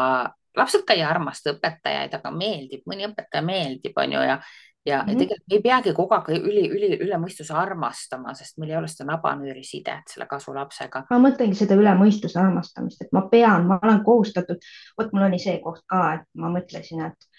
lapsed 0.58 0.86
ka 0.88 0.96
ei 0.98 1.04
armasta 1.04 1.54
õpetajaid, 1.56 2.16
aga 2.16 2.32
meeldib, 2.32 2.86
mõni 2.90 3.08
õpetaja 3.10 3.44
meeldib, 3.46 3.98
on 4.00 4.18
ju, 4.18 4.26
ja 4.32 4.40
ja 4.86 5.04
mm 5.04 5.10
-hmm. 5.10 5.18
tegelikult 5.18 5.52
ei 5.52 5.62
peagi 5.62 5.94
kogu 5.94 6.14
aeg 6.16 6.30
üli, 6.30 6.64
üli, 6.76 6.90
üle 7.04 7.18
mõistuse 7.20 7.54
armastama, 7.54 8.34
sest 8.34 8.58
meil 8.58 8.72
ei 8.72 8.78
ole 8.78 8.88
seda 8.88 9.12
nabanööri 9.12 9.64
sidet 9.64 10.08
selle 10.14 10.26
kasulapsega. 10.26 11.04
ma 11.10 11.20
mõtlengi 11.20 11.56
seda 11.56 11.76
üle 11.76 11.94
mõistuse 12.00 12.40
armastamist, 12.40 13.02
et 13.02 13.12
ma 13.12 13.22
pean, 13.32 13.68
ma 13.68 13.80
olen 13.84 14.04
kohustatud, 14.04 14.58
vot 14.98 15.14
mul 15.14 15.28
oli 15.28 15.40
see 15.40 15.60
koht 15.60 15.84
ka, 15.86 16.14
et 16.14 16.26
ma 16.34 16.50
mõtlesin, 16.56 17.06
et, 17.06 17.30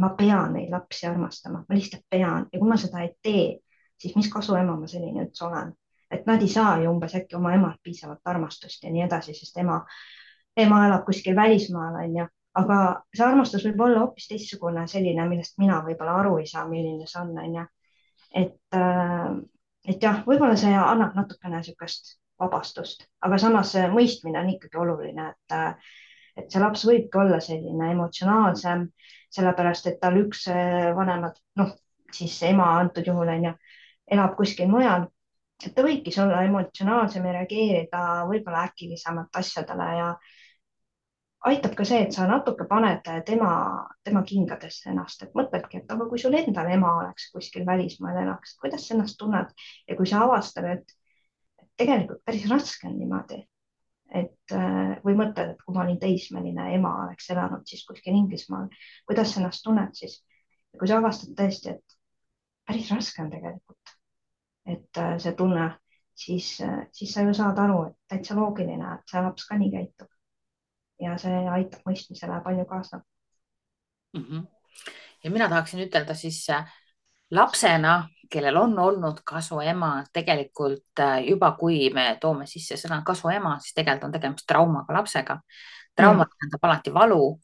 ma 0.00 0.12
pean 0.18 0.52
neid 0.52 0.70
lapsi 0.70 1.06
armastama, 1.06 1.64
ma 1.68 1.74
lihtsalt 1.74 2.04
pean 2.10 2.46
ja 2.52 2.58
kui 2.58 2.68
ma 2.68 2.76
seda 2.76 3.02
ei 3.02 3.12
tee, 3.22 3.58
siis 4.00 4.16
mis 4.16 4.30
kasu 4.32 4.56
ema 4.58 4.76
ma 4.78 4.88
selline 4.90 5.24
üldse 5.26 5.44
olen, 5.46 5.72
et 6.10 6.26
nad 6.26 6.42
ei 6.42 6.50
saa 6.50 6.76
ju 6.82 6.90
umbes 6.90 7.14
äkki 7.18 7.36
oma 7.38 7.54
emalt 7.56 7.80
piisavat 7.82 8.32
armastust 8.32 8.84
ja 8.84 8.92
nii 8.92 9.04
edasi, 9.06 9.34
sest 9.36 9.58
ema, 9.62 9.80
ema 10.56 10.84
elab 10.88 11.04
kuskil 11.06 11.36
välismaal 11.36 12.00
onju, 12.04 12.26
aga 12.62 12.78
see 13.14 13.26
armastus 13.26 13.66
võib 13.68 13.84
olla 13.86 14.04
hoopis 14.04 14.28
teistsugune, 14.30 14.86
selline, 14.90 15.28
millest 15.30 15.58
mina 15.62 15.80
võib-olla 15.86 16.18
aru 16.22 16.38
ei 16.40 16.48
saa, 16.50 16.66
milline 16.68 17.06
see 17.06 17.22
on, 17.22 17.36
onju. 17.44 17.66
et, 18.42 18.58
äh, 18.74 19.28
et 19.88 20.02
jah, 20.08 20.24
võib-olla 20.26 20.56
see 20.58 20.74
annab 20.74 21.16
natukene 21.18 21.60
niisugust 21.60 22.16
vabastust, 22.40 23.04
aga 23.20 23.38
samas 23.38 23.74
mõistmine 23.92 24.40
on 24.40 24.54
ikkagi 24.54 24.80
oluline, 24.80 25.32
et 25.34 25.56
äh, 25.56 25.90
et 26.40 26.50
see 26.52 26.62
laps 26.62 26.84
võibki 26.88 27.20
olla 27.20 27.40
selline 27.44 27.90
emotsionaalsem, 27.94 28.86
sellepärast 29.34 29.88
et 29.90 30.00
tal 30.02 30.18
üks 30.20 30.46
äh, 30.52 30.90
vanemad, 30.96 31.38
noh, 31.60 31.74
siis 32.14 32.36
ema 32.48 32.68
antud 32.78 33.06
juhul 33.06 33.30
on 33.30 33.50
ju, 33.50 33.52
elab 34.10 34.36
kuskil 34.38 34.68
mujal, 34.70 35.06
et 35.64 35.74
ta 35.76 35.84
võibki 35.84 36.12
olla 36.22 36.42
emotsionaalsem 36.46 37.26
ja 37.28 37.32
reageerida 37.38 38.04
võib-olla 38.30 38.66
äkilisemalt 38.70 39.40
asjadele 39.42 39.88
ja 39.98 40.06
aitab 41.50 41.74
ka 41.76 41.84
see, 41.88 42.00
et 42.04 42.16
sa 42.16 42.26
natuke 42.28 42.66
paned 42.68 43.06
tema, 43.26 43.52
tema 44.04 44.22
kingadesse 44.28 44.90
ennast, 44.92 45.22
et 45.24 45.36
mõtledki, 45.36 45.80
et 45.80 45.92
aga 45.94 46.08
kui 46.08 46.20
sul 46.20 46.36
endal 46.36 46.68
ema 46.72 46.94
oleks 47.02 47.30
kuskil 47.34 47.64
välismaal 47.68 48.18
elaks, 48.24 48.56
kuidas 48.60 48.86
sa 48.86 48.96
ennast 48.96 49.16
tunned 49.20 49.54
ja 49.88 49.96
kui 49.96 50.08
sa 50.08 50.24
avastad, 50.26 50.68
et 50.74 50.96
tegelikult 51.80 52.20
päris 52.28 52.44
raske 52.50 52.88
on 52.88 52.98
niimoodi, 53.00 53.40
et 54.20 54.56
või 55.04 55.16
mõtled, 55.16 55.54
et 55.54 55.62
kui 55.64 55.76
ma 55.76 55.84
olin 55.86 56.00
teismeline, 56.02 56.66
ema 56.76 56.96
oleks 57.06 57.30
elanud 57.32 57.64
siis 57.68 57.86
kuskil 57.88 58.16
Inglismaal, 58.16 58.68
kuidas 59.08 59.32
sa 59.32 59.40
ennast 59.42 59.64
tunned 59.64 59.96
siis? 59.96 60.20
kui 60.78 60.86
sa 60.86 61.00
avastad 61.00 61.32
tõesti, 61.34 61.72
et 61.72 61.96
päris 62.68 62.92
raske 62.94 63.24
on 63.24 63.32
tegelikult 63.32 63.79
et 64.66 64.98
äh, 64.98 65.16
see 65.18 65.32
tunne, 65.36 65.70
siis, 66.14 66.60
äh, 66.60 66.86
siis 66.92 67.14
sa 67.14 67.24
ju 67.24 67.34
saad 67.34 67.58
aru, 67.58 67.82
et 67.88 67.96
täitsa 68.08 68.36
loogiline, 68.38 68.94
et 68.94 69.12
see 69.12 69.22
laps 69.24 69.46
ka 69.48 69.58
nii 69.58 69.72
käitub. 69.74 70.08
ja 71.00 71.14
see 71.16 71.32
aitab 71.48 71.86
mõistmisele 71.88 72.42
palju 72.44 72.64
kaasa 72.68 72.98
mm. 74.12 74.24
-hmm. 74.24 74.46
ja 75.24 75.30
mina 75.30 75.48
tahaksin 75.48 75.80
ütelda 75.80 76.14
siis 76.14 76.50
äh, 76.50 76.72
lapsena, 77.30 78.08
kellel 78.30 78.56
on 78.56 78.78
olnud 78.78 79.22
kasuema, 79.24 80.04
tegelikult 80.12 81.02
juba, 81.26 81.52
kui 81.52 81.90
me 81.94 82.18
toome 82.20 82.46
sisse 82.46 82.76
sõna 82.76 83.02
kasuema, 83.06 83.58
siis 83.58 83.74
tegelikult 83.74 84.04
on 84.04 84.12
tegemist 84.12 84.46
traumaga 84.46 84.94
lapsega. 84.94 85.40
trauma 85.96 86.24
mm. 86.24 86.30
tähendab 86.30 86.64
alati 86.64 86.94
valu 86.94 87.40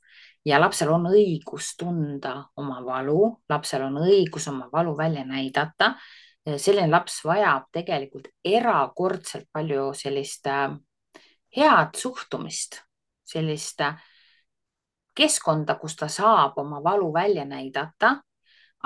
ja 0.47 0.61
lapsel 0.61 0.93
on 0.95 1.09
õigus 1.11 1.73
tunda 1.79 2.37
oma 2.57 2.79
valu, 2.85 3.43
lapsel 3.49 3.83
on 3.89 3.99
õigus 4.05 4.47
oma 4.49 4.69
valu 4.73 4.97
välja 4.99 5.25
näidata 5.25 5.95
selline 6.47 6.91
laps 6.91 7.21
vajab 7.27 7.71
tegelikult 7.75 8.29
erakordselt 8.45 9.49
palju 9.53 9.89
sellist 9.95 10.47
äh, 10.47 10.77
head 11.57 11.99
suhtumist, 11.99 12.81
sellist 13.27 13.81
äh, 13.83 13.97
keskkonda, 15.17 15.79
kus 15.81 15.97
ta 15.97 16.09
saab 16.13 16.59
oma 16.63 16.83
valu 16.85 17.13
välja 17.15 17.45
näidata 17.45 18.17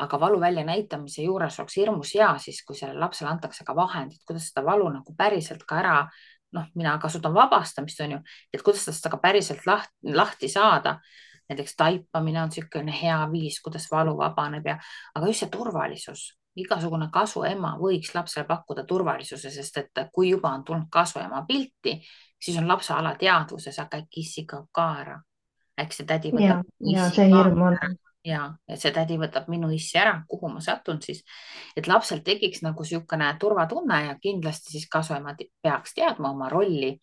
aga 0.00 0.20
valu 0.20 0.40
väljanäitamise 0.40 1.22
juures 1.22 1.58
oleks 1.60 1.76
hirmus 1.76 2.14
hea 2.14 2.30
siis, 2.38 2.62
kui 2.66 2.76
sellele 2.76 3.00
lapsele 3.02 3.30
antakse 3.30 3.64
ka 3.66 3.74
vahendid, 3.76 4.22
kuidas 4.26 4.48
seda 4.50 4.64
valu 4.66 4.88
nagu 4.92 5.14
päriselt 5.16 5.64
ka 5.68 5.80
ära, 5.80 5.96
noh, 6.56 6.68
mina 6.74 6.96
kasutan 7.02 7.34
vabastamist, 7.34 8.00
on 8.04 8.16
ju, 8.16 8.20
et 8.54 8.64
kuidas 8.64 8.86
seda 8.88 9.12
ka 9.12 9.20
päriselt 9.22 9.66
lahti, 9.66 10.14
lahti 10.14 10.48
saada. 10.48 11.00
näiteks 11.50 11.72
taipamine 11.76 12.38
on 12.42 12.48
niisugune 12.48 12.92
hea 12.94 13.18
viis, 13.32 13.56
kuidas 13.60 13.88
valu 13.90 14.12
vabaneb 14.16 14.66
ja, 14.66 14.76
aga 15.14 15.26
just 15.26 15.42
see 15.42 15.50
turvalisus, 15.50 16.20
igasugune 16.56 17.08
kasuema 17.12 17.76
võiks 17.78 18.14
lapsele 18.14 18.46
pakkuda 18.46 18.84
turvalisuse, 18.84 19.50
sest 19.50 19.76
et 19.78 20.04
kui 20.12 20.30
juba 20.30 20.50
on 20.50 20.64
tulnud 20.64 20.88
kasuema 20.90 21.44
pilti, 21.48 22.00
siis 22.42 22.58
on 22.58 22.68
lapse 22.68 22.92
alateadvuses, 22.94 23.78
aga 23.78 24.02
äkki 24.02 24.24
issi 24.24 24.46
kaob 24.46 24.68
ka 24.72 24.86
ära. 25.00 25.18
äkki 25.80 25.96
see 25.96 26.06
tädi 26.06 26.32
võtab. 26.34 26.64
ja, 26.92 27.10
see 27.14 27.28
hirm 27.30 27.62
on 27.62 27.78
ja, 28.24 28.42
et 28.68 28.80
see 28.80 28.92
tädi 28.92 29.16
võtab 29.20 29.48
minu 29.48 29.70
issi 29.72 29.98
ära, 29.98 30.20
kuhu 30.28 30.50
ma 30.52 30.60
satun 30.64 31.00
siis, 31.02 31.22
et 31.76 31.88
lapsel 31.88 32.20
tekiks 32.24 32.62
nagu 32.66 32.84
niisugune 32.84 33.30
turvatunne 33.40 34.00
ja 34.06 34.16
kindlasti 34.20 34.74
siis 34.74 34.88
kasuemad 34.92 35.40
peaks 35.62 35.94
teadma 35.96 36.32
oma 36.34 36.48
rolli. 36.48 36.98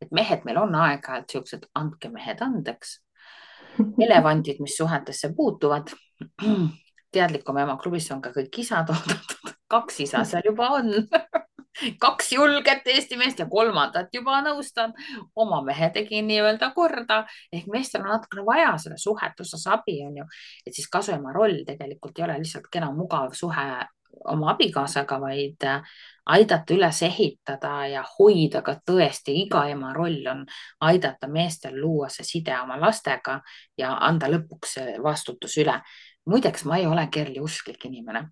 et 0.00 0.12
mehed 0.12 0.44
meil 0.44 0.58
on 0.60 0.74
aeg-ajalt 0.74 1.32
siuksed, 1.32 1.64
andke 1.74 2.08
mehed 2.08 2.42
andeks. 2.44 3.00
elevandid, 4.04 4.60
mis 4.60 4.76
suhetesse 4.76 5.32
puutuvad. 5.36 5.90
Teadlikum 7.12 7.58
ema 7.58 7.76
klubis 7.80 8.10
on 8.12 8.22
ka 8.22 8.32
kõik 8.34 8.62
isad 8.64 8.90
oodatud, 8.94 9.54
kaks 9.70 10.00
isa 10.06 10.24
seal 10.28 10.50
juba 10.50 10.70
on 10.78 10.92
kaks 12.04 12.32
julget 12.32 12.86
Eesti 12.86 13.16
meest 13.16 13.38
ja 13.38 13.46
kolmandat 13.50 14.14
juba 14.14 14.40
nõustan. 14.42 14.94
oma 15.36 15.62
mehe 15.62 15.90
tegin 15.94 16.26
nii-öelda 16.26 16.72
korda 16.74 17.24
ehk 17.52 17.68
meestel 17.72 18.02
on 18.02 18.12
natukene 18.14 18.46
vaja 18.46 18.72
selle 18.78 18.98
suhet 18.98 19.40
osas 19.40 19.66
abi, 19.66 20.00
onju. 20.06 20.24
et 20.66 20.74
siis 20.74 20.88
kasuema 20.88 21.32
roll 21.32 21.64
tegelikult 21.66 22.18
ei 22.18 22.24
ole 22.24 22.38
lihtsalt 22.42 22.68
kena 22.72 22.90
mugav 22.92 23.32
suhe 23.32 23.68
oma 24.24 24.50
abikaasaga, 24.50 25.20
vaid 25.20 25.64
äh, 25.64 25.82
aidata 26.26 26.74
üles 26.74 27.02
ehitada 27.02 27.86
ja 27.88 28.02
hoida 28.18 28.62
ka 28.62 28.74
tõesti 28.90 29.34
iga 29.44 29.64
ema 29.70 29.92
roll 29.96 30.26
on 30.30 30.44
aidata 30.84 31.28
meestel 31.28 31.78
luua 31.80 32.08
see 32.12 32.26
side 32.26 32.56
oma 32.60 32.76
lastega 32.80 33.38
ja 33.78 33.94
anda 34.08 34.28
lõpuks 34.32 34.78
vastutus 35.02 35.56
üle. 35.62 35.78
Muideks, 36.28 36.64
ma 36.68 36.78
ei 36.78 36.86
ole 36.86 37.08
Kerli 37.12 37.40
usklik 37.40 37.88
inimene 37.88 38.28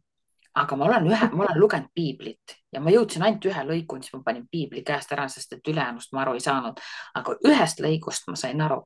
aga 0.57 0.77
ma 0.77 0.87
olen 0.89 1.09
ühe, 1.11 1.29
ma 1.37 1.45
olen 1.45 1.59
lugenud 1.61 1.91
piiblit 1.95 2.55
ja 2.73 2.81
ma 2.81 2.93
jõudsin 2.93 3.25
ainult 3.27 3.45
ühe 3.49 3.65
lõiku, 3.69 3.99
siis 4.01 4.15
ma 4.17 4.23
panin 4.25 4.47
piibli 4.51 4.83
käest 4.87 5.13
ära, 5.13 5.27
sest 5.33 5.53
et 5.57 5.69
ülejäänust 5.69 6.15
ma 6.17 6.23
aru 6.25 6.37
ei 6.37 6.45
saanud. 6.45 6.81
aga 7.19 7.35
ühest 7.49 7.83
lõigust 7.85 8.29
ma 8.31 8.37
sain 8.41 8.61
aru. 8.65 8.83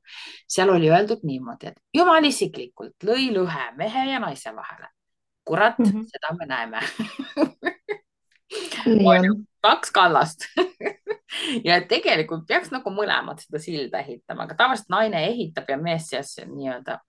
seal 0.51 0.69
oli 0.73 0.91
öeldud 0.91 1.23
niimoodi, 1.27 1.71
et 1.71 1.79
jumal 1.95 2.25
isiklikult 2.27 3.07
lõi 3.07 3.29
lõhe 3.35 3.69
mehe 3.77 4.07
ja 4.11 4.19
naise 4.19 4.55
vahele. 4.55 4.91
kurat 5.47 5.79
mm, 5.79 5.85
-hmm. 5.85 6.05
seda 6.11 6.33
me 6.39 6.45
näeme 6.45 6.79
kaks 9.61 9.91
kallast 9.91 10.45
ja 11.67 11.79
tegelikult 11.87 12.45
peaks 12.47 12.71
nagu 12.71 12.91
mõlemad 12.91 13.39
seda 13.39 13.59
silda 13.63 14.03
ehitama, 14.03 14.43
aga 14.43 14.55
tavaliselt 14.59 14.89
naine 14.89 15.23
ehitab 15.29 15.69
ja 15.69 15.77
mees 15.77 16.09
siis 16.09 16.35
nii-öelda 16.51 16.99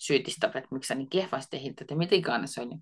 süüdistab, 0.00 0.56
et 0.56 0.70
miks 0.72 0.88
sa 0.88 0.94
nii 0.94 1.08
kehvasti 1.10 1.56
ehitad 1.56 1.90
ja 1.90 1.96
mida 1.96 2.16
iganes, 2.16 2.58
onju 2.58 2.80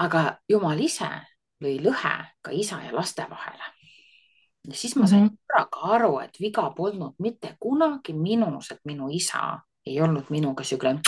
aga 0.00 0.36
Jumal 0.48 0.80
ise 0.82 1.08
lõi 1.64 1.78
lõhe 1.80 2.14
ka 2.44 2.52
isa 2.52 2.80
ja 2.84 2.92
laste 2.94 3.24
vahele. 3.30 3.72
ja 4.66 4.74
siis 4.74 4.96
ma 4.96 5.06
sain 5.06 5.22
mm 5.22 5.28
-hmm. 5.28 5.38
korraga 5.46 5.94
aru, 5.94 6.18
et 6.20 6.40
viga 6.40 6.70
polnud 6.76 7.14
mitte 7.18 7.56
kunagi 7.60 8.12
minus, 8.12 8.70
et 8.70 8.80
minu 8.84 9.08
isa 9.10 9.60
ei 9.86 10.00
olnud 10.00 10.30
minuga 10.30 10.62
niisugune, 10.62 11.00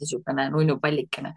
niisugune 0.00 0.50
nunnupallikene. 0.54 1.34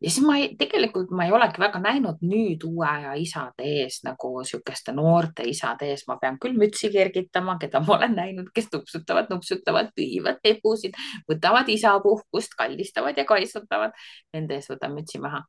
Ja 0.00 0.10
siis 0.10 0.24
ma 0.26 0.36
ei, 0.40 0.48
tegelikult 0.58 1.10
ma 1.16 1.26
ei 1.26 1.32
olegi 1.36 1.60
väga 1.60 1.80
näinud 1.82 2.22
nüüd 2.24 2.64
uue 2.68 2.86
aja 2.88 3.12
isade 3.20 3.66
ees 3.66 4.00
nagu 4.06 4.32
niisuguste 4.38 4.94
noorte 4.96 5.44
isade 5.48 5.90
ees, 5.92 6.06
ma 6.08 6.16
pean 6.22 6.38
küll 6.40 6.56
mütsi 6.58 6.90
kergitama, 6.92 7.58
keda 7.60 7.82
ma 7.84 7.96
olen 7.98 8.16
näinud, 8.16 8.50
kes 8.54 8.70
nupsutavad, 8.72 9.30
nupsutavad, 9.32 9.92
pühivad 9.96 10.40
pepusid, 10.42 10.96
võtavad 11.30 11.68
isapuhkust, 11.68 12.56
kallistavad 12.58 13.18
ja 13.18 13.26
kaitsutavad. 13.28 13.96
Nende 14.34 14.56
ees 14.56 14.70
võtan 14.72 14.96
mütsi 14.96 15.20
maha. 15.20 15.44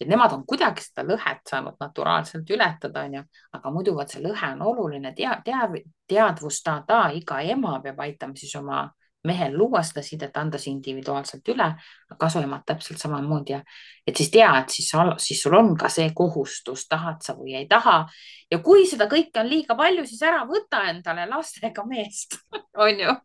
Et 0.00 0.08
nemad 0.08 0.34
on 0.36 0.42
kuidagi 0.44 0.84
seda 0.84 1.06
lõhet 1.08 1.40
saanud 1.48 1.78
naturaalselt 1.80 2.50
ületada, 2.52 3.06
onju, 3.08 3.22
aga 3.56 3.72
muidu 3.72 3.94
vot 3.96 4.12
see 4.12 4.20
lõhe 4.20 4.50
on 4.52 4.62
oluline. 4.68 5.14
Tea, 5.16 5.38
tea, 5.44 5.64
teadvustada, 6.08 7.06
iga 7.16 7.40
ema 7.40 7.78
peab 7.84 8.04
aitama 8.04 8.36
siis 8.36 8.52
oma 8.60 8.84
mehel 9.26 9.56
luua 9.58 9.82
seda 9.86 10.04
sidet, 10.06 10.36
anda 10.38 10.58
see 10.60 10.72
individuaalselt 10.72 11.48
üle, 11.52 11.68
kasuemad 12.20 12.64
täpselt 12.66 13.02
samamoodi 13.02 13.56
ja 13.56 13.60
et 14.06 14.16
siis 14.16 14.30
tea, 14.34 14.48
et 14.60 14.72
siis, 14.72 14.92
siis 15.22 15.42
sul 15.42 15.58
on 15.58 15.74
ka 15.78 15.90
see 15.92 16.08
kohustus, 16.16 16.86
tahad 16.88 17.20
sa 17.26 17.36
või 17.38 17.58
ei 17.60 17.68
taha. 17.70 17.98
ja 18.50 18.60
kui 18.64 18.86
seda 18.86 19.08
kõike 19.10 19.42
on 19.42 19.50
liiga 19.50 19.76
palju, 19.78 20.06
siis 20.06 20.22
ära 20.22 20.46
võta 20.48 20.86
endale 20.92 21.26
lastega 21.30 21.84
meest 21.86 22.38
on 22.86 23.04
ju 23.04 23.18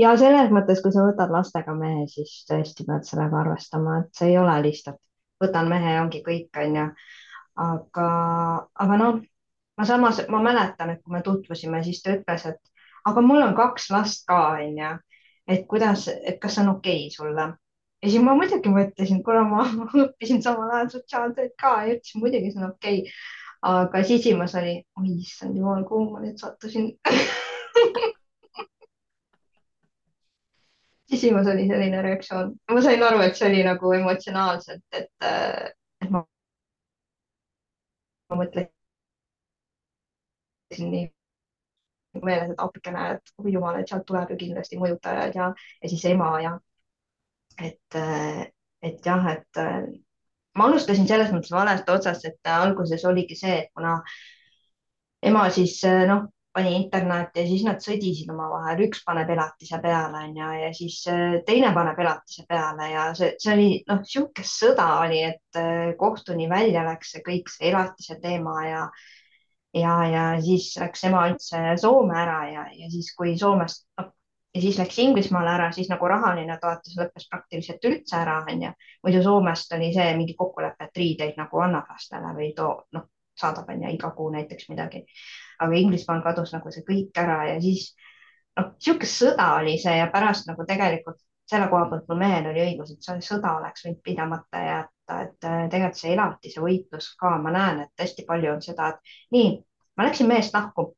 ja 0.00 0.16
selles 0.16 0.50
mõttes, 0.54 0.80
kui 0.82 0.92
sa 0.94 1.04
võtad 1.04 1.32
lastega 1.32 1.74
mehe, 1.76 2.06
siis 2.08 2.42
tõesti 2.48 2.86
pead 2.88 3.06
sellega 3.08 3.42
arvestama, 3.44 4.00
et 4.04 4.12
see 4.16 4.32
ei 4.32 4.38
ole 4.40 4.56
lihtsalt 4.64 5.00
võtan 5.40 5.68
mehe 5.72 5.96
ja 5.96 6.04
ongi 6.04 6.22
kõik, 6.24 6.50
onju. 6.64 6.86
aga, 7.60 8.08
aga 8.84 8.98
noh, 9.00 9.20
ma 9.78 9.86
samas, 9.88 10.22
ma 10.32 10.42
mäletan, 10.44 10.94
et 10.94 11.02
kui 11.04 11.16
me 11.16 11.22
tutvusime, 11.24 11.82
siis 11.84 12.02
ta 12.04 12.14
ütles, 12.16 12.46
et 12.52 12.79
aga 13.08 13.20
mul 13.24 13.42
on 13.42 13.54
kaks 13.56 13.90
last 13.90 14.26
ka, 14.28 14.38
onju. 14.58 14.92
et 15.50 15.66
kuidas, 15.70 16.06
et 16.08 16.38
kas 16.40 16.54
see 16.54 16.62
on 16.64 16.72
okei 16.76 17.06
okay 17.06 17.16
sulle? 17.16 17.46
ja 18.02 18.08
siis 18.08 18.22
ma 18.24 18.34
muidugi 18.38 18.68
mõtlesin, 18.72 19.22
kuna 19.24 19.42
ma 19.48 19.66
õppisin 20.04 20.42
samal 20.44 20.70
ajal 20.76 20.88
sotsiaaltööd 20.96 21.52
ka 21.60 21.72
ja 21.86 21.98
ütlesin 21.98 22.24
muidugi 22.24 22.52
see 22.52 22.62
on 22.62 22.70
okei 22.70 22.98
okay.. 23.02 23.12
aga 23.72 23.96
sisimas 24.08 24.54
oli, 24.60 24.74
oi 25.00 25.10
issand 25.18 25.54
jumal, 25.58 25.84
kuhu 25.88 26.04
ma 26.14 26.18
nüüd 26.24 26.38
sattusin 26.40 26.86
sisimas 31.10 31.46
oli 31.52 31.68
selline 31.68 32.02
reaktsioon. 32.02 32.48
ma 32.72 32.80
sain 32.82 33.02
aru, 33.02 33.20
et 33.26 33.36
see 33.36 33.48
oli 33.50 33.62
nagu 33.66 33.92
emotsionaalselt, 34.00 34.84
et, 34.92 35.10
et 36.04 36.10
ma, 36.10 36.24
ma 38.30 38.34
mõtlesin 38.44 38.70
nii 40.94 41.06
meeles, 42.18 42.50
et 42.52 42.62
appikene, 42.62 43.06
et 43.16 43.34
oi 43.38 43.54
jumal, 43.54 43.78
et 43.80 43.90
sealt 43.90 44.06
tuleb 44.08 44.32
ju 44.32 44.38
kindlasti 44.40 44.80
mõjutajad 44.80 45.36
ja, 45.38 45.50
ja 45.82 45.92
siis 45.92 46.04
ema 46.10 46.30
ja 46.42 46.56
et, 47.60 47.98
et 48.82 49.06
jah, 49.06 49.30
et 49.34 49.62
ma 50.56 50.66
alustasin 50.66 51.06
selles 51.08 51.30
mõttes 51.34 51.52
valest 51.54 51.88
otsast, 51.92 52.26
et 52.26 52.50
alguses 52.50 53.04
oligi 53.06 53.36
see, 53.38 53.62
et 53.62 53.72
kuna 53.76 53.98
ema 55.30 55.46
siis 55.54 55.78
noh, 56.08 56.26
pani 56.52 56.74
internetti 56.76 57.40
ja 57.40 57.46
siis 57.46 57.62
nad 57.66 57.82
sõdisid 57.82 58.30
omavahel, 58.32 58.82
üks 58.88 59.04
paneb 59.06 59.28
elatise 59.30 59.78
peale 59.82 60.24
onju 60.26 60.48
ja 60.64 60.70
siis 60.74 60.98
äh, 61.10 61.38
teine 61.46 61.70
paneb 61.76 61.98
elatise 62.02 62.44
peale 62.48 62.88
ja 62.90 63.04
see, 63.14 63.34
see 63.38 63.52
oli 63.54 63.68
noh, 63.90 64.00
sihuke 64.06 64.44
sõda 64.46 64.88
oli, 65.04 65.22
et 65.30 65.60
äh, 65.60 65.92
kohtuni 66.00 66.48
välja 66.50 66.82
läks 66.88 67.14
see 67.14 67.24
kõik 67.26 67.52
see 67.52 67.70
elatise 67.70 68.18
teema 68.22 68.56
ja 68.66 68.82
ja, 69.74 69.96
ja 70.10 70.24
siis 70.42 70.72
läks 70.80 71.04
ema 71.08 71.26
üldse 71.30 71.60
Soome 71.80 72.16
ära 72.18 72.40
ja, 72.50 72.64
ja 72.76 72.90
siis, 72.90 73.12
kui 73.16 73.36
Soomest 73.38 73.86
noh, 74.00 74.10
ja 74.54 74.64
siis 74.64 74.78
läks 74.80 74.98
Inglismaale 74.98 75.54
ära, 75.54 75.70
siis 75.72 75.90
nagu 75.92 76.08
rahaline 76.10 76.58
toetus 76.62 76.96
lõppes 76.98 77.28
praktiliselt 77.30 77.84
üldse 77.86 78.18
ära, 78.18 78.40
onju. 78.50 78.72
muidu 79.06 79.22
Soomest 79.26 79.72
oli 79.78 79.92
see 79.94 80.10
mingi 80.18 80.34
kokkulepe, 80.38 80.90
et 80.90 81.02
riideid 81.04 81.38
nagu 81.38 81.62
annab 81.62 81.92
lastele 81.92 82.34
või 82.36 82.52
too, 82.56 82.74
noh, 82.96 83.06
saadab 83.40 83.70
onju 83.72 83.94
iga 83.94 84.10
kuu 84.16 84.32
näiteks 84.34 84.68
midagi 84.72 85.06
aga 85.60 85.76
Inglismaal 85.76 86.22
kadus 86.24 86.54
nagu 86.56 86.72
see 86.72 86.84
kõik 86.86 87.18
ära 87.20 87.40
ja 87.52 87.58
siis 87.62 87.90
noh, 88.58 88.72
niisugune 88.72 89.10
sõda 89.12 89.48
oli 89.60 89.76
see 89.82 89.96
ja 89.98 90.08
pärast 90.12 90.48
nagu 90.50 90.64
tegelikult 90.68 91.20
selle 91.50 91.66
koha 91.70 91.88
pealt 91.90 92.08
mul 92.08 92.20
mehel 92.20 92.48
oli 92.52 92.62
õigus, 92.62 92.92
et 92.94 93.06
see 93.06 93.24
sõda 93.26 93.56
oleks 93.58 93.84
võinud 93.84 94.02
pidamata 94.06 94.62
jätta, 94.64 94.99
et 95.24 95.48
äh, 95.48 95.66
tegelikult 95.72 96.00
see 96.00 96.14
elatise 96.14 96.62
võitlus 96.64 97.12
ka, 97.20 97.36
ma 97.42 97.52
näen, 97.56 97.84
et 97.86 98.04
hästi 98.04 98.24
palju 98.28 98.54
on 98.54 98.64
seda, 98.64 98.94
et 98.94 99.14
nii, 99.36 99.52
ma 99.96 100.08
läksin 100.08 100.30
mehest 100.30 100.56
lahku 100.56 100.90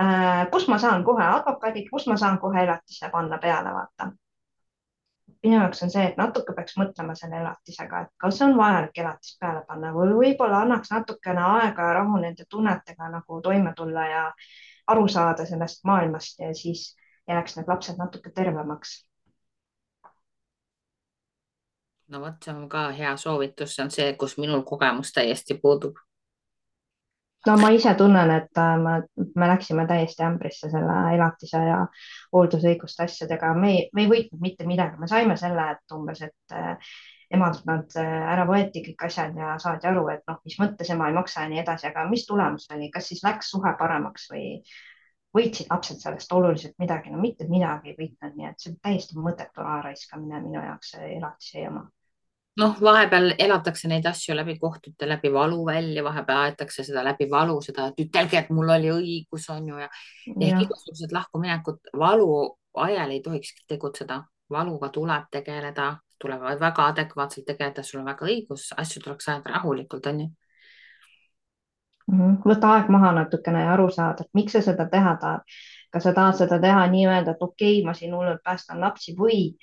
äh,. 0.00 0.46
kus 0.52 0.68
ma 0.68 0.78
saan 0.78 1.04
kohe 1.04 1.24
advokaadi, 1.24 1.88
kus 1.90 2.06
ma 2.06 2.16
saan 2.16 2.38
kohe 2.42 2.64
elatise 2.64 3.10
panna 3.12 3.38
peale, 3.42 3.74
vaata 3.74 4.12
minu 5.42 5.58
jaoks 5.60 5.82
on 5.82 5.90
see, 5.90 6.04
et 6.10 6.16
natuke 6.18 6.54
peaks 6.54 6.76
mõtlema 6.80 7.14
selle 7.18 7.38
elatisega, 7.42 8.00
et 8.04 8.10
kas 8.22 8.40
on 8.46 8.56
vajalik 8.58 8.98
elatis 9.02 9.36
peale 9.40 9.62
panna 9.68 9.92
või 9.94 10.14
võib-olla 10.20 10.62
annaks 10.64 10.90
natukene 10.94 11.44
aega 11.46 11.90
ja 11.90 11.98
rahu 12.00 12.18
nende 12.22 12.46
tunnetega 12.50 13.10
nagu 13.12 13.40
toime 13.44 13.72
tulla 13.76 14.06
ja 14.08 14.24
aru 14.94 15.06
saada 15.08 15.46
sellest 15.46 15.84
maailmast 15.84 16.40
ja 16.42 16.54
siis 16.54 16.88
jääks 17.28 17.56
need 17.56 17.68
lapsed 17.68 18.00
natuke 18.00 18.32
tervemaks. 18.34 19.02
No 22.08 22.20
vot, 22.20 22.36
see 22.44 22.54
on 22.54 22.68
ka 22.72 22.88
hea 22.96 23.14
soovitus, 23.20 23.74
see 23.74 23.84
on 23.84 23.90
see, 23.94 24.12
kus 24.20 24.36
minul 24.40 24.62
kogemus 24.68 25.12
täiesti 25.16 25.58
puudub. 25.62 25.98
no 27.46 27.54
ma 27.60 27.68
ise 27.72 27.94
tunnen, 27.96 28.30
et 28.34 28.60
äh, 28.60 28.72
me, 28.82 28.94
me 29.40 29.48
läksime 29.48 29.86
täiesti 29.88 30.24
ämbrisse 30.26 30.70
selle 30.72 30.96
elatise 31.14 31.60
ja 31.64 31.78
hooldusõiguste 32.34 33.04
asjadega, 33.06 33.52
me 33.54 33.70
ei, 33.74 33.84
me 33.94 34.04
ei 34.04 34.10
võitnud 34.10 34.42
mitte 34.42 34.66
midagi, 34.68 34.98
me 35.00 35.08
saime 35.08 35.36
selle, 35.40 35.68
et 35.76 35.96
umbes, 35.96 36.24
et 36.26 36.56
äh, 36.56 36.90
emalt 37.38 37.64
nad 37.68 37.96
äh, 38.00 38.14
ära 38.34 38.44
võeti 38.48 38.82
kõik 38.88 39.06
asjad 39.08 39.36
ja 39.38 39.54
saadi 39.62 39.88
aru, 39.88 40.06
et 40.12 40.24
noh, 40.28 40.40
mis 40.44 40.58
mõttes 40.60 40.92
ema 40.92 41.08
ei 41.08 41.16
maksa 41.16 41.44
ja 41.44 41.52
nii 41.52 41.62
edasi, 41.62 41.88
aga 41.88 42.06
mis 42.10 42.26
tulemus 42.28 42.68
oli, 42.74 42.90
kas 42.92 43.12
siis 43.12 43.24
läks 43.24 43.52
suhe 43.54 43.74
paremaks 43.80 44.28
või 44.32 44.48
võitsid 45.36 45.68
lapsed 45.70 46.00
sellest 46.02 46.32
oluliselt 46.32 46.74
midagi, 46.82 47.12
no 47.12 47.20
mitte 47.22 47.46
midagi 47.48 47.92
ei 47.92 48.00
võitnud, 48.00 48.34
nii 48.34 48.48
et 48.50 48.60
see 48.60 48.72
on 48.72 48.80
täiesti 48.82 49.20
mõttetu 49.20 49.62
raha 49.62 49.84
raiskamine 49.90 50.42
minu 50.42 50.58
jaoks, 50.64 50.96
see 50.96 51.14
elatise 51.20 51.68
jama 51.68 51.84
noh, 52.58 52.74
vahepeal 52.82 53.32
elatakse 53.38 53.88
neid 53.90 54.06
asju 54.10 54.34
läbi 54.36 54.58
kohtute, 54.58 55.08
läbi 55.08 55.30
valu 55.32 55.60
välja, 55.66 56.02
vahepeal 56.04 56.48
aetakse 56.48 56.84
seda 56.86 57.04
läbi 57.06 57.28
valu, 57.30 57.60
seda, 57.64 57.88
et 57.92 58.02
ütelge, 58.02 58.40
et 58.40 58.50
mul 58.54 58.72
oli 58.74 58.90
õigus, 58.94 59.46
on 59.54 59.68
ju, 59.70 59.78
ja, 59.78 59.88
ja 60.32 60.50
ehk 60.50 60.66
igasugused 60.66 61.14
lahkuminekud 61.14 61.94
valu 61.98 62.28
ajal 62.88 63.14
ei 63.14 63.22
tohikski 63.22 63.64
tegutseda, 63.68 64.22
valuga 64.50 64.90
tuleb 64.94 65.30
tegeleda, 65.32 65.92
tuleb 66.20 66.44
väga 66.60 66.90
adekvaatselt 66.92 67.46
tegeleda, 67.46 67.82
sul 67.86 68.02
on 68.02 68.10
väga 68.10 68.26
õigus, 68.26 68.68
asju 68.76 69.02
tuleks 69.04 69.28
ajada 69.28 69.56
rahulikult, 69.56 70.06
on 70.10 70.20
ju 70.24 70.28
mhm. 72.12 72.38
võta 72.48 72.74
aeg 72.76 72.92
maha 72.92 73.14
natukene 73.22 73.66
ja 73.66 73.74
aru 73.76 73.90
saada, 73.94 74.26
et 74.26 74.38
miks 74.38 74.56
sa 74.56 74.64
seda 74.66 74.88
teha 74.90 75.16
tahad. 75.22 75.58
kas 75.88 76.04
sa 76.04 76.12
tahad 76.12 76.36
seda 76.36 76.58
teha 76.60 76.86
nii-öelda, 76.92 77.32
et 77.32 77.42
okei 77.42 77.78
okay,, 77.78 77.84
ma 77.86 77.94
siin 77.96 78.14
hullult 78.14 78.42
päästan 78.44 78.80
lapsi 78.80 79.14
või 79.16 79.54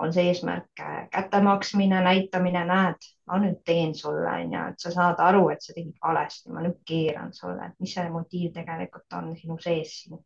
on 0.00 0.12
see 0.12 0.30
eesmärk 0.30 0.80
äh, 0.80 1.08
kätte 1.12 1.40
maksmine, 1.44 2.00
näitamine, 2.04 2.62
näed, 2.68 3.08
ma 3.28 3.38
nüüd 3.42 3.60
teen 3.66 3.92
sulle, 3.94 4.30
onju, 4.30 4.62
et 4.72 4.82
sa 4.82 4.92
saad 4.94 5.20
aru, 5.24 5.48
et 5.52 5.62
sa 5.62 5.74
tegid 5.76 5.96
valesti, 6.02 6.52
ma 6.54 6.64
nüüd 6.64 6.78
keeran 6.88 7.34
sulle, 7.36 7.68
et 7.68 7.82
mis 7.82 7.92
see 7.94 8.06
motiiv 8.12 8.54
tegelikult 8.56 9.18
on 9.18 9.34
sinu 9.36 9.58
sees 9.60 9.98
siin. 10.02 10.22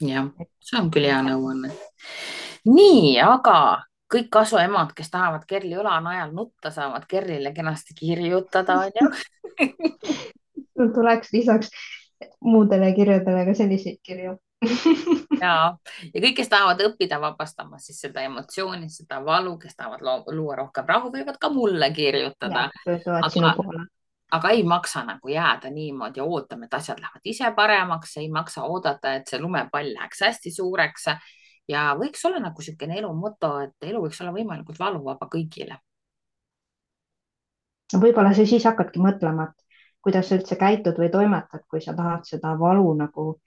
jah, 0.00 0.32
see 0.66 0.80
on 0.80 0.90
küll 0.90 1.06
hea 1.06 1.20
nõuanne. 1.26 1.70
nii, 2.66 3.14
aga 3.22 3.56
kõik 4.10 4.30
kasuemad, 4.34 4.92
kes 4.98 5.12
tahavad 5.12 5.46
Kerli 5.48 5.78
õla 5.78 6.00
najal 6.02 6.34
nutta, 6.34 6.74
saavad 6.74 7.06
Kerlile 7.10 7.54
kenasti 7.54 7.94
kirjutada, 7.94 8.80
onju 8.88 9.10
tuleks 10.96 11.32
lisaks 11.32 11.70
muudele 12.44 12.90
kirjadele 12.96 13.44
ka 13.46 13.54
selliseid 13.56 14.00
kirju 14.02 14.34
ja, 15.44 15.54
ja 16.14 16.20
kõik, 16.20 16.34
kes 16.40 16.50
tahavad 16.52 16.82
õppida 16.84 17.20
vabastama 17.20 17.78
siis 17.80 18.00
seda 18.02 18.24
emotsiooni, 18.28 18.90
seda 18.92 19.22
valu, 19.24 19.56
kes 19.60 19.76
tahavad 19.76 20.04
luua 20.34 20.58
rohkem 20.60 20.88
rahu, 20.88 21.12
võivad 21.14 21.40
ka 21.40 21.48
mulle 21.52 21.90
kirjutada. 21.96 22.68
aga, 22.84 23.54
aga 24.36 24.52
ei 24.54 24.62
maksa 24.62 25.04
nagu 25.08 25.32
jääda 25.32 25.70
niimoodi 25.72 26.20
ootama, 26.20 26.68
et 26.68 26.76
asjad 26.76 27.00
lähevad 27.00 27.32
ise 27.32 27.52
paremaks, 27.56 28.16
ei 28.20 28.28
maksa 28.30 28.66
oodata, 28.68 29.14
et 29.16 29.32
see 29.32 29.40
lumepall 29.40 29.94
läheks 29.94 30.26
hästi 30.28 30.52
suureks 30.54 31.08
ja 31.70 31.90
võiks 31.98 32.24
olla 32.28 32.42
nagu 32.42 32.60
niisugune 32.60 32.98
elu 33.00 33.12
moto, 33.16 33.54
et 33.64 33.90
elu 33.90 34.02
võiks 34.04 34.20
olla 34.20 34.34
võimalikult 34.36 34.78
valuvaba 34.78 35.28
kõigile. 35.32 35.80
võib-olla 37.96 38.34
sa 38.34 38.44
siis 38.46 38.64
hakkadki 38.68 39.00
mõtlema, 39.02 39.48
et 39.50 39.64
kuidas 40.04 40.28
sa 40.28 40.36
üldse 40.36 40.56
käitud 40.56 40.98
või 41.00 41.08
toimetad, 41.10 41.64
kui 41.68 41.80
sa 41.80 41.94
tahad 41.96 42.28
seda 42.28 42.52
valu 42.58 42.92
nagu 42.94 43.40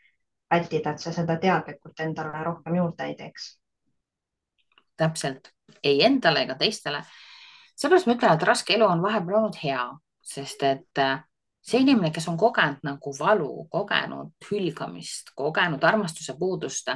vältida, 0.54 0.93
et 0.93 1.04
sa 1.04 1.14
seda 1.16 1.38
teadlikult 1.41 2.06
endale 2.06 2.45
rohkem 2.45 2.80
juurde 2.80 3.10
ei 3.10 3.20
teeks. 3.20 3.51
täpselt, 4.97 5.49
ei 5.84 6.04
endale 6.06 6.43
ega 6.45 6.56
teistele. 6.56 7.04
seepärast 7.76 8.08
ma 8.08 8.14
ütlen, 8.14 8.36
et 8.38 8.43
raske 8.47 8.76
elu 8.76 8.86
on 8.86 9.01
vahepeal 9.01 9.39
olnud 9.39 9.58
hea, 9.64 9.86
sest 10.22 10.64
et 10.64 11.01
äh, 11.01 11.24
see 11.64 11.82
inimene, 11.82 12.12
kes 12.14 12.28
on 12.30 12.38
kogenud 12.38 12.84
nagu 12.86 13.14
valu, 13.20 13.66
kogenud 13.72 14.49
hülgamist, 14.51 15.34
kogenud 15.36 15.84
armastuse 15.84 16.36
puudust 16.39 16.91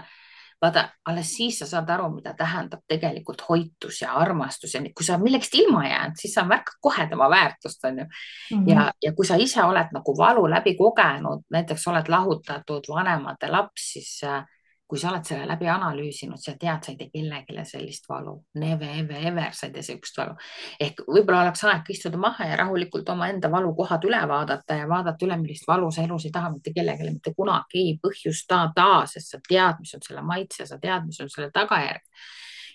vaata, 0.61 0.87
alles 1.05 1.31
siis 1.37 1.59
sa 1.59 1.67
saad 1.69 1.89
aru, 1.93 2.09
mida 2.15 2.33
tähendab 2.37 2.81
tegelikult 2.89 3.43
hoitus 3.49 4.01
ja 4.01 4.13
armastus 4.17 4.73
ja 4.73 4.81
kui 4.95 5.05
sa 5.05 5.17
millekski 5.21 5.61
ilma 5.63 5.83
jääd, 5.85 6.17
siis 6.21 6.33
sa 6.33 6.45
märkad 6.49 6.79
kohe 6.81 7.07
tema 7.09 7.29
väärtust, 7.29 7.85
onju 7.85 8.03
mm. 8.03 8.09
-hmm. 8.57 8.69
ja, 8.71 8.91
ja 9.03 9.13
kui 9.13 9.25
sa 9.25 9.35
ise 9.35 9.63
oled 9.63 9.93
nagu 9.93 10.17
valu 10.17 10.49
läbi 10.49 10.75
kogenud, 10.75 11.45
näiteks 11.49 11.87
oled 11.87 12.09
lahutatud 12.09 12.89
vanemate 12.89 13.51
laps, 13.51 13.91
siis 13.93 14.21
äh, 14.23 14.45
kui 14.87 14.99
sa 14.99 15.09
oled 15.11 15.25
selle 15.27 15.47
läbi 15.49 15.67
analüüsinud, 15.67 16.39
sa 16.39 16.53
tead, 16.59 16.85
sa 16.85 16.93
ei 16.93 16.97
tee 16.99 17.09
kellelegi 17.11 17.65
sellist 17.67 18.07
valu, 18.09 18.37
never, 18.61 18.87
ever, 19.01 19.19
ever 19.31 19.55
sa 19.55 19.67
ei 19.67 19.73
tee 19.75 19.83
sihukest 19.83 20.19
valu. 20.21 20.35
ehk 20.79 21.03
võib-olla 21.07 21.41
oleks 21.43 21.63
aeg 21.67 21.91
istuda 21.91 22.19
maha 22.21 22.47
ja 22.47 22.59
rahulikult 22.61 23.09
omaenda 23.11 23.51
valukohad 23.51 24.07
üle 24.07 24.21
vaadata 24.31 24.79
ja 24.79 24.87
vaadata 24.89 25.27
üle, 25.27 25.37
millist 25.41 25.67
valu 25.67 25.91
sa 25.91 26.05
elus 26.07 26.25
ei 26.25 26.31
taha 26.31 26.53
mitte 26.55 26.71
kellelegi 26.75 27.11
mitte 27.11 27.33
kunagi 27.35 27.85
põhjustada, 28.03 28.89
sest 29.11 29.35
sa 29.35 29.41
tead, 29.49 29.81
mis 29.83 29.95
on 29.97 30.05
selle 30.07 30.23
maitse, 30.23 30.69
sa 30.69 30.79
tead, 30.79 31.07
mis 31.09 31.19
on 31.23 31.33
selle 31.35 31.51
tagajärg. 31.51 32.05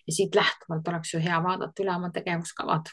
ja 0.07 0.13
siit 0.13 0.35
lähtuvalt 0.35 0.89
oleks 0.89 1.15
ju 1.15 1.21
hea 1.23 1.39
vaadata 1.43 1.83
üle 1.83 1.97
oma 1.97 2.11
tegevuskavad 2.13 2.93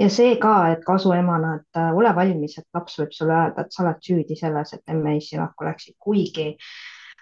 ja 0.00 0.08
see 0.10 0.36
ka, 0.42 0.54
et 0.72 0.82
kasuemana, 0.86 1.54
et 1.60 1.78
äh, 1.78 1.92
ole 1.94 2.10
valmis, 2.16 2.58
et 2.58 2.66
laps 2.74 2.98
võib 2.98 3.12
sulle 3.14 3.36
öelda, 3.36 3.62
et 3.62 3.72
sa 3.76 3.84
oled 3.84 4.00
süüdi 4.02 4.36
selles, 4.38 4.72
et 4.74 4.94
emme-issi 4.94 5.38
lahku 5.38 5.68
läksid, 5.68 5.96
kuigi 6.02 6.54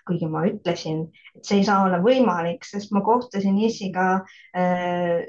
kuigi 0.07 0.29
ma 0.31 0.45
ütlesin, 0.49 1.05
et 1.37 1.45
see 1.47 1.61
ei 1.61 1.67
saa 1.67 1.85
olla 1.87 2.01
võimalik, 2.03 2.65
sest 2.67 2.93
ma 2.95 3.03
kohtusin 3.07 3.59
Issiga 3.63 4.07
äh, 4.57 5.23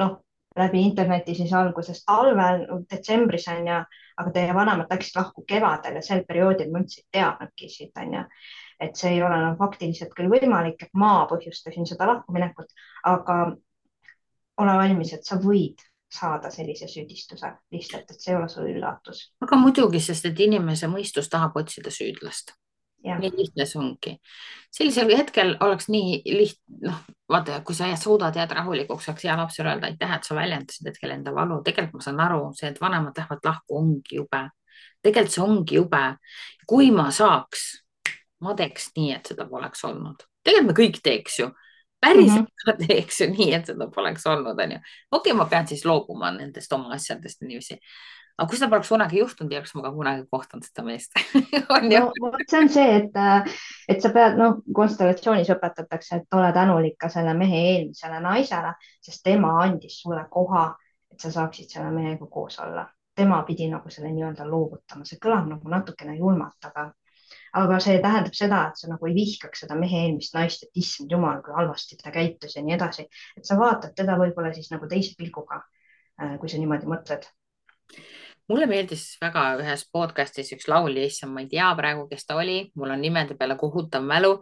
noh, 0.00 0.18
läbi 0.58 0.82
interneti 0.82 1.34
siis 1.34 1.52
alguses 1.54 2.02
talvel, 2.04 2.64
detsembris 2.90 3.46
on 3.52 3.68
ju, 3.70 3.80
aga 4.20 4.32
teie 4.34 4.54
vanemad 4.54 4.90
läksid 4.90 5.16
lahku 5.16 5.44
kevadel 5.48 6.00
ja 6.00 6.02
sel 6.04 6.24
perioodil 6.28 6.72
ma 6.72 6.82
üldse 6.82 7.00
ei 7.02 7.18
teadnudki 7.18 7.70
siit 7.70 8.00
on 8.02 8.16
ju, 8.18 8.24
et 8.80 8.96
see 8.98 9.14
ei 9.14 9.22
ole 9.22 9.38
enam 9.38 9.58
faktiliselt 9.60 10.14
küll 10.16 10.32
võimalik, 10.32 10.82
et 10.82 10.92
ma 10.98 11.12
põhjustasin 11.30 11.88
seda 11.88 12.08
lahkuminekut, 12.10 12.74
aga 13.08 13.38
ole 14.60 14.76
valmis, 14.82 15.14
et 15.16 15.24
sa 15.24 15.38
võid 15.40 15.80
saada 16.10 16.50
sellise 16.50 16.88
süüdistuse 16.90 17.52
lihtsalt, 17.72 18.10
et 18.10 18.18
see 18.18 18.34
ei 18.34 18.40
ole 18.40 18.48
sul 18.50 18.66
üllatus. 18.72 19.28
aga 19.46 19.60
muidugi, 19.60 20.02
sest 20.02 20.26
et 20.26 20.42
inimese 20.42 20.90
mõistus 20.90 21.30
tahab 21.30 21.56
otsida 21.62 21.94
süüdlast 21.94 22.56
nii 23.04 23.30
lihtne 23.36 23.66
see 23.66 23.80
ongi. 23.80 24.16
sellisel 24.70 25.16
hetkel 25.16 25.56
oleks 25.60 25.88
nii 25.88 26.20
lihtne, 26.26 26.78
noh, 26.88 27.00
vaata, 27.28 27.60
kui 27.66 27.74
sa 27.74 27.88
suudad 27.96 28.36
jääda 28.36 28.60
rahulikuks, 28.60 29.08
saaks 29.08 29.24
hea 29.24 29.36
lapsele 29.36 29.72
öelda 29.72 29.90
aitäh, 29.90 30.12
et 30.16 30.24
sa 30.24 30.34
väljendasid 30.34 30.86
hetkel 30.90 31.14
enda 31.16 31.34
valu. 31.34 31.62
tegelikult 31.64 32.00
ma 32.00 32.06
saan 32.06 32.20
aru, 32.26 32.42
see, 32.58 32.70
et 32.70 32.80
vanemad 32.80 33.16
lähevad 33.16 33.44
lahku, 33.44 33.78
ongi 33.78 34.20
jube. 34.20 34.42
tegelikult 35.02 35.34
see 35.34 35.44
ongi 35.44 35.80
jube. 35.80 36.04
kui 36.66 36.90
ma 36.90 37.10
saaks, 37.10 37.66
ma 38.40 38.54
teeks 38.54 38.92
nii, 38.96 39.12
et 39.16 39.32
seda 39.32 39.48
poleks 39.48 39.84
olnud. 39.84 40.22
tegelikult 40.44 40.70
me 40.70 40.78
kõik 40.84 41.02
teeks 41.02 41.40
ju 41.40 41.50
päriselt 42.00 42.48
mm 42.48 42.72
-hmm. 42.72 42.86
teeks 42.86 43.20
ju 43.20 43.26
nii, 43.30 43.52
et 43.54 43.66
seda 43.66 43.90
poleks 43.94 44.26
olnud, 44.26 44.58
onju. 44.58 44.78
okei 45.10 45.32
okay,, 45.32 45.32
ma 45.32 45.44
pean 45.44 45.66
siis 45.66 45.84
loobuma 45.84 46.30
nendest 46.30 46.72
oma 46.72 46.94
asjadest 46.94 47.42
niiviisi 47.42 47.80
aga 48.40 48.48
kui 48.48 48.56
seda 48.56 48.70
poleks 48.72 48.88
kunagi 48.88 49.18
juhtunud, 49.20 49.52
ei 49.52 49.58
oleks 49.60 49.74
ma 49.76 49.82
ka 49.84 49.90
kunagi 49.92 50.22
kohtunud 50.32 50.64
seda 50.64 50.84
meest. 50.86 51.16
No, 51.90 52.06
see 52.48 52.58
on 52.58 52.70
see, 52.72 52.86
et, 52.96 53.18
et 53.90 54.00
sa 54.02 54.10
pead, 54.14 54.38
noh, 54.40 54.60
konstellatsioonis 54.76 55.50
õpetatakse, 55.52 56.20
et 56.20 56.36
ole 56.38 56.48
tänulik 56.56 56.96
ka 57.00 57.10
selle 57.12 57.34
mehe 57.36 57.60
eelmisele 57.72 58.20
naisele, 58.24 58.72
sest 59.04 59.22
tema 59.26 59.52
andis 59.64 59.98
sulle 60.02 60.22
koha, 60.32 60.64
et 61.12 61.20
sa 61.20 61.32
saaksid 61.34 61.72
selle 61.74 61.90
mehega 61.94 62.28
koos 62.30 62.58
olla. 62.64 62.88
tema 63.20 63.42
pidi 63.44 63.66
nagu 63.68 63.90
selle 63.92 64.08
nii-öelda 64.14 64.46
loovutama, 64.48 65.04
see 65.04 65.18
kõlab 65.20 65.48
nagu 65.50 65.68
natukene 65.68 66.14
julmalt, 66.16 66.56
aga, 66.64 66.86
aga 67.60 67.80
see 67.84 67.98
tähendab 68.00 68.36
seda, 68.38 68.60
et 68.70 68.80
sa 68.80 68.88
nagu 68.88 69.10
ei 69.10 69.16
vihkaks 69.18 69.66
seda 69.66 69.76
mehe 69.76 70.06
eelmist 70.06 70.32
naist, 70.38 70.64
et 70.64 70.80
issand 70.80 71.12
jumal, 71.12 71.42
kui 71.44 71.52
halvasti 71.52 71.98
ta 72.00 72.14
käitus 72.14 72.56
ja 72.56 72.62
nii 72.64 72.78
edasi, 72.78 73.04
et 73.36 73.44
sa 73.44 73.58
vaatad 73.60 73.92
teda 73.98 74.16
võib-olla 74.22 74.54
siis 74.56 74.70
nagu 74.72 74.88
teise 74.88 75.12
pilguga, 75.18 75.60
kui 76.40 76.48
sa 76.48 76.62
niimoodi 76.62 76.88
mõtled 76.88 77.28
mulle 78.50 78.66
meeldis 78.66 79.04
väga 79.22 79.44
ühes 79.62 79.86
podcast'is 79.94 80.50
üks 80.56 80.68
laulja, 80.70 81.06
issand, 81.06 81.34
ma 81.34 81.44
ei 81.44 81.48
tea 81.50 81.70
praegu, 81.78 82.06
kes 82.10 82.26
ta 82.26 82.38
oli, 82.40 82.64
mul 82.78 82.94
on 82.96 83.02
nimede 83.04 83.36
peale 83.38 83.56
kohutav 83.60 84.04
mälu. 84.06 84.36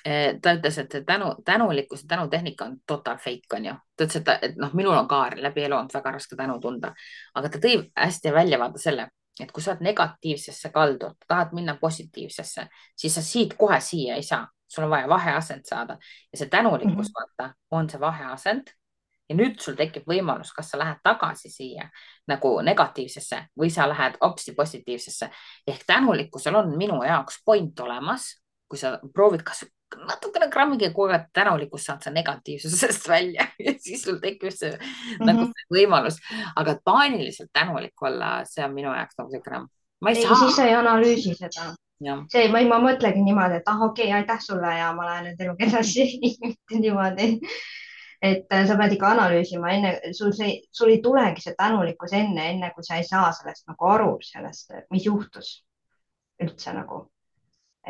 Eh, 0.00 0.38
ta 0.40 0.54
ütles, 0.56 0.78
et 0.80 0.94
see 0.94 1.04
tänu, 1.04 1.34
tänulikkus 1.44 2.06
ja 2.06 2.14
tänutehnika 2.14 2.64
on 2.64 2.78
total 2.88 3.18
fake, 3.20 3.50
on 3.56 3.66
ju. 3.68 3.74
ta 3.96 4.06
ütles, 4.06 4.22
et, 4.22 4.30
et 4.48 4.56
noh, 4.56 4.72
minul 4.74 4.96
on 4.96 5.08
ka 5.08 5.26
läbi 5.36 5.66
elu 5.66 5.76
olnud 5.76 5.92
väga 5.94 6.14
raske 6.16 6.38
tänu 6.38 6.56
tunda, 6.60 6.94
aga 7.36 7.50
ta 7.52 7.60
tõi 7.60 7.82
hästi 7.92 8.32
välja 8.32 8.58
vaata 8.62 8.80
selle, 8.80 9.10
et 9.40 9.52
kui 9.52 9.62
sa 9.62 9.74
oled 9.74 9.84
negatiivsesse 9.84 10.72
kaldunud, 10.72 11.20
tahad 11.28 11.52
minna 11.52 11.76
positiivsesse, 11.80 12.64
siis 12.96 13.18
sa 13.18 13.22
siit 13.22 13.52
kohe 13.60 13.76
siia 13.84 14.16
ei 14.16 14.24
saa, 14.24 14.46
sul 14.70 14.88
on 14.88 14.94
vaja 14.94 15.08
vaheasend 15.08 15.68
saada 15.68 15.98
ja 16.32 16.38
see 16.38 16.48
tänulikkus 16.48 16.94
mm, 16.94 17.02
-hmm. 17.04 17.20
vaata, 17.20 17.54
on 17.70 17.90
see 17.90 18.00
vaheasend 18.00 18.72
ja 19.30 19.38
nüüd 19.38 19.60
sul 19.62 19.78
tekib 19.78 20.08
võimalus, 20.10 20.52
kas 20.56 20.72
sa 20.72 20.78
lähed 20.80 21.00
tagasi 21.06 21.50
siia 21.52 21.86
nagu 22.30 22.56
negatiivsesse 22.66 23.44
või 23.58 23.70
sa 23.70 23.86
lähed 23.88 24.18
hoopis 24.20 24.50
positiivsesse 24.56 25.30
ehk 25.70 25.84
tänulikkusel 25.86 26.58
on 26.58 26.74
minu 26.78 27.00
jaoks 27.06 27.40
point 27.46 27.80
olemas, 27.86 28.32
kui 28.68 28.78
sa 28.78 28.98
proovid 29.14 29.46
kas 29.46 29.64
natukene 30.06 30.46
grammigi 30.50 30.90
kogu 30.94 31.14
aeg 31.14 31.28
tänulikkust 31.34 31.90
saad 31.90 32.04
sa 32.04 32.12
negatiivsusest 32.14 33.08
välja 33.10 33.46
ja 33.64 33.74
siis 33.78 34.02
sul 34.06 34.20
tekib 34.22 34.52
see 34.54 34.70
mm 34.70 34.78
-hmm. 34.78 35.26
nagu 35.26 35.40
Mhm. 35.40 35.52
see 35.52 35.78
võimalus, 35.78 36.18
aga 36.56 36.78
paaniliselt 36.84 37.50
tänulik 37.52 38.02
olla, 38.02 38.44
see 38.44 38.64
on 38.64 38.74
minu 38.74 38.94
jaoks 38.94 39.18
nagu 39.18 39.68
ma 40.00 40.10
ei 40.10 40.16
ei, 40.16 40.22
saa 40.22 40.36
siis 40.36 40.58
ei 40.58 40.74
analüüsi 40.74 41.34
seda. 41.34 41.74
see, 42.32 42.48
ma, 42.48 42.62
ma 42.68 42.78
mõtlengi 42.80 43.22
niimoodi, 43.24 43.60
et 43.60 43.68
ah, 43.68 43.82
okei 43.82 44.06
okay,, 44.06 44.20
aitäh 44.20 44.40
sulle 44.40 44.78
ja 44.78 44.92
ma 44.92 45.06
lähen 45.06 45.24
nüüd 45.24 45.40
eluga 45.44 45.66
edasi. 45.66 46.18
mitte 46.44 46.80
niimoodi. 46.80 47.40
Et 48.22 48.52
äh, 48.52 48.66
sa 48.68 48.76
pead 48.76 48.94
ikka 48.94 49.14
analüüsima 49.14 49.72
enne, 49.74 49.92
sul 50.16 50.32
see, 50.36 50.60
sul 50.72 50.92
ei 50.92 51.00
tulegi 51.04 51.44
see 51.44 51.56
tänulikkus 51.58 52.12
enne, 52.16 52.50
enne 52.54 52.72
kui 52.74 52.84
sa 52.84 52.98
ei 53.00 53.06
saa 53.08 53.30
sellest 53.36 53.68
nagu 53.70 53.88
aru, 53.88 54.10
sellest, 54.24 54.74
mis 54.92 55.06
juhtus 55.08 55.54
üldse 56.42 56.74
nagu. 56.76 57.06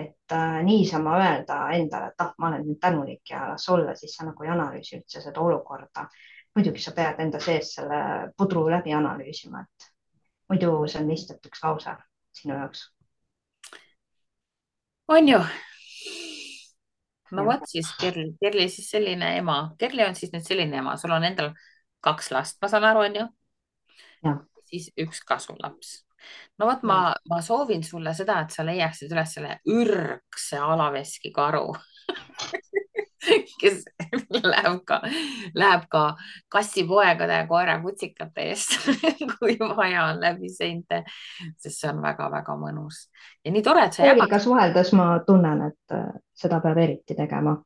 et 0.00 0.32
äh, 0.32 0.60
niisama 0.62 1.16
öelda 1.18 1.56
endale, 1.74 2.12
et 2.12 2.22
ah, 2.22 2.28
ma 2.38 2.46
olen 2.48 2.62
nüüd 2.62 2.78
tänulik 2.80 3.30
ja 3.30 3.40
las 3.50 3.64
olla, 3.68 3.94
siis 3.98 4.14
sa 4.14 4.24
nagu 4.24 4.44
ei 4.46 4.52
analüüsi 4.52 5.00
üldse 5.00 5.20
seda 5.20 5.40
olukorda. 5.42 6.06
muidugi 6.54 6.82
sa 6.82 6.92
pead 6.94 7.18
enda 7.20 7.40
sees 7.40 7.74
selle 7.74 7.98
pudru 8.38 8.68
läbi 8.70 8.94
analüüsima, 8.94 9.64
et 9.66 9.90
muidu 10.48 10.70
see 10.86 11.02
on 11.02 11.10
lihtsalt 11.10 11.50
üks 11.50 11.64
lause 11.64 11.96
sinu 12.38 12.54
jaoks. 12.54 12.86
on 15.08 15.28
ju. 15.28 15.42
No 17.32 17.44
Jah. 17.44 17.48
vot 17.50 17.68
siis 17.70 17.90
Kerli, 18.00 18.32
Kerli 18.40 18.68
siis 18.68 18.90
selline 18.90 19.36
ema, 19.38 19.60
Kerli 19.78 20.04
on 20.06 20.16
siis 20.18 20.32
nüüd 20.34 20.46
selline 20.46 20.82
ema, 20.82 20.96
sul 21.00 21.14
on 21.14 21.26
endal 21.26 21.52
kaks 22.04 22.30
last, 22.34 22.58
ma 22.62 22.70
saan 22.72 22.86
aru, 22.88 23.04
onju 23.08 23.26
siis 24.70 24.90
üks 25.00 25.22
kasulaps. 25.26 25.92
no 26.60 26.68
vot, 26.68 26.82
ma, 26.86 26.98
ma 27.30 27.40
soovin 27.42 27.82
sulle 27.86 28.12
seda, 28.16 28.42
et 28.44 28.54
sa 28.54 28.64
leiaksid 28.66 29.12
üles 29.14 29.34
selle 29.36 29.56
ürgse 29.72 30.60
alaveski 30.60 31.32
karu 31.32 31.70
kes 33.62 33.84
läheb 34.44 34.80
ka, 34.88 35.00
läheb 35.54 35.86
ka 35.92 36.04
kassipoegade 36.52 37.40
ja 37.42 37.46
koerakutsikate 37.50 38.48
eest, 38.50 38.76
kui 39.38 39.56
vaja 39.60 40.06
on 40.10 40.20
läbi 40.22 40.50
seinte, 40.52 41.02
sest 41.58 41.76
see 41.80 41.90
on 41.92 42.02
väga-väga 42.04 42.56
mõnus 42.60 43.04
ja 43.44 43.52
nii 43.54 43.64
tore, 43.64 43.86
et 43.86 43.96
sa 43.96 44.06
jagad, 44.06 44.36
suheldes 44.42 44.92
ma 44.98 45.10
tunnen, 45.26 45.66
et 45.70 45.96
äh, 45.96 46.08
seda 46.36 46.60
peab 46.64 46.78
eriti 46.78 47.16
tegema. 47.18 47.56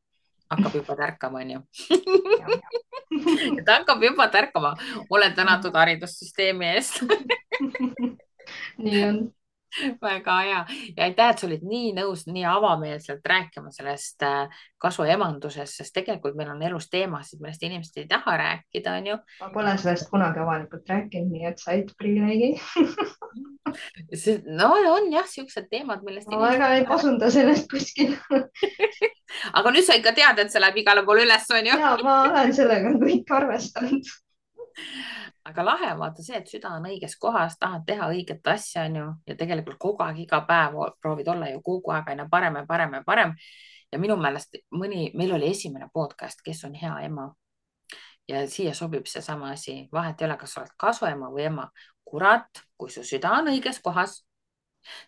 hakkab 0.51 0.75
juba 0.75 0.97
tärkama, 0.97 1.41
onju. 1.41 1.61
ta 3.65 3.79
hakkab 3.79 4.03
juba 4.03 4.29
tärkama, 4.29 4.75
olen 5.11 5.35
tänatud 5.35 5.75
haridussüsteemi 5.75 6.75
eest, 6.75 7.03
nii 8.85 9.05
on. 9.09 9.25
väga 10.05 10.37
hea 10.43 10.61
ja 10.97 11.09
aitäh, 11.09 11.31
et 11.31 11.43
sa 11.43 11.49
olid 11.49 11.65
nii 11.67 11.93
nõus 11.97 12.25
nii 12.29 12.45
avameelselt 12.49 13.25
rääkima 13.27 13.73
sellest 13.75 14.23
äh, 14.27 14.63
kasuemandusest, 14.83 15.81
sest 15.81 15.95
tegelikult 15.97 16.37
meil 16.39 16.53
on 16.53 16.63
elus 16.67 16.89
teemasid, 16.93 17.43
millest 17.43 17.65
inimesed 17.65 18.03
ei 18.03 18.09
taha 18.11 18.37
rääkida, 18.41 18.99
onju. 19.01 19.19
ma 19.41 19.51
pole 19.55 19.75
sellest 19.81 20.11
kunagi 20.13 20.43
avalikult 20.45 20.91
rääkinud, 20.91 21.33
nii 21.33 21.51
et 21.51 21.63
said 21.63 21.93
privileegi. 21.99 22.55
no 24.61 24.71
on 24.95 25.11
jah, 25.13 25.27
siuksed 25.29 25.69
teemad, 25.71 26.05
millest 26.07 26.31
ma 26.31 26.43
väga 26.45 26.71
ei 26.79 26.85
pasunda 26.89 27.31
sellest 27.35 27.71
kuskil. 27.71 28.15
aga 29.59 29.75
nüüd 29.75 29.87
sa 29.87 29.99
ikka 29.99 30.15
tead, 30.17 30.45
et 30.45 30.53
see 30.53 30.63
läheb 30.63 30.83
igale 30.85 31.05
poole 31.07 31.25
üles, 31.27 31.49
onju. 31.51 31.81
ja 31.81 31.97
ma 32.05 32.21
olen 32.29 32.55
sellega 32.57 32.95
kõik 33.01 33.35
arvestanud. 33.41 34.15
Aga 35.45 35.65
lahe 35.65 35.93
on 35.93 35.99
vaata 35.99 36.25
see, 36.25 36.39
et 36.39 36.51
süda 36.51 36.73
on 36.79 36.89
õiges 36.89 37.17
kohas, 37.21 37.59
tahad 37.61 37.85
teha 37.87 38.09
õiget 38.13 38.47
asja, 38.55 38.87
onju, 38.89 39.07
ja 39.29 39.37
tegelikult 39.39 39.79
kogu 39.81 40.05
aeg, 40.05 40.21
iga 40.25 40.41
päev 40.49 40.79
proovid 41.03 41.29
olla 41.29 41.51
ju 41.53 41.63
kogu 41.65 41.95
aeg 41.95 42.11
aina 42.15 42.29
parem 42.31 42.61
ja 42.61 42.67
parem 42.69 42.99
ja 42.99 43.03
parem. 43.07 43.35
ja 43.93 43.99
minu 43.99 44.17
meelest 44.19 44.57
mõni, 44.75 45.11
meil 45.15 45.33
oli 45.37 45.51
esimene 45.55 45.89
podcast, 45.95 46.41
kes 46.45 46.65
on 46.65 46.75
hea 46.75 46.95
ema. 47.09 47.33
ja 48.29 48.47
siia 48.49 48.75
sobib 48.75 49.07
seesama 49.07 49.51
asi, 49.53 49.89
vahet 49.93 50.21
ei 50.21 50.27
ole, 50.27 50.37
kas 50.37 50.55
sa 50.55 50.61
oled 50.61 50.77
kasuema 50.79 51.31
või 51.31 51.45
ema. 51.51 51.71
kurat, 52.05 52.65
kui 52.77 52.91
su 52.91 53.03
süda 53.03 53.31
on 53.39 53.49
õiges 53.53 53.81
kohas, 53.83 54.25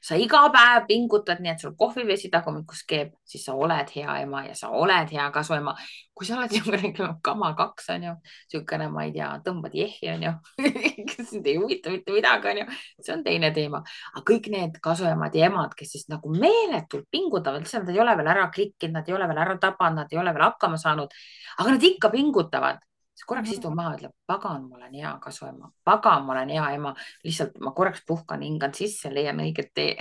sa 0.03 0.17
iga 0.21 0.43
päev 0.55 0.87
pingutad 0.89 1.41
nii, 1.43 1.53
et 1.53 1.63
sul 1.63 1.75
kohvivesi 1.79 2.31
tagumikus 2.33 2.83
keeb, 2.89 3.13
siis 3.27 3.45
sa 3.47 3.55
oled 3.55 3.93
hea 3.95 4.19
ema 4.23 4.45
ja 4.47 4.55
sa 4.59 4.71
oled 4.75 5.13
hea 5.13 5.29
kasuema. 5.35 5.77
kui 6.17 6.27
sa 6.27 6.39
oled 6.39 6.51
niisugune 6.55 7.19
kama 7.23 7.51
kaks 7.59 7.91
onju, 7.93 8.15
niisugune, 8.25 8.89
ma 8.89 9.05
ei 9.05 9.13
tea, 9.13 9.29
tõmbad 9.45 9.75
jehhi 9.77 10.11
onju, 10.15 10.33
sind 11.31 11.47
ei 11.47 11.59
huvita 11.61 11.93
mitte 11.93 12.15
midagi 12.15 12.53
onju, 12.55 12.67
see 13.03 13.15
on 13.17 13.25
teine 13.27 13.53
teema. 13.57 13.83
aga 14.15 14.25
kõik 14.33 14.51
need 14.55 14.81
kasuemad 14.83 15.37
ja 15.37 15.51
emad, 15.51 15.77
kes 15.77 15.93
siis 15.97 16.09
nagu 16.13 16.33
meeletult 16.33 17.09
pingutavad, 17.13 17.61
lihtsalt 17.65 17.85
nad 17.85 17.95
ei 17.95 18.01
ole 18.01 18.17
veel 18.17 18.33
ära 18.33 18.49
klikkinud, 18.55 18.97
nad 18.97 19.09
ei 19.09 19.19
ole 19.19 19.29
veel 19.29 19.45
ära 19.45 19.59
tabanud, 19.61 20.03
nad 20.05 20.13
ei 20.13 20.23
ole 20.23 20.33
veel 20.33 20.49
hakkama 20.49 20.81
saanud, 20.81 21.17
aga 21.61 21.77
nad 21.77 21.89
ikka 21.93 22.13
pingutavad 22.15 22.81
siis 23.17 23.27
korraks 23.27 23.57
istun 23.57 23.77
maha, 23.77 23.97
ütleb, 23.97 24.13
pagan, 24.29 24.69
ma 24.69 24.77
olen 24.77 24.95
hea 25.01 25.15
kasuema, 25.25 25.73
pagan, 25.85 26.27
ma 26.27 26.37
olen 26.37 26.53
hea 26.53 26.69
ema, 26.77 26.93
lihtsalt 27.25 27.57
ma 27.65 27.73
korraks 27.77 28.05
puhkan, 28.07 28.45
hingan 28.45 28.77
sisse, 28.77 29.13
leian 29.15 29.41
õiget 29.41 29.73
tee. 29.75 29.97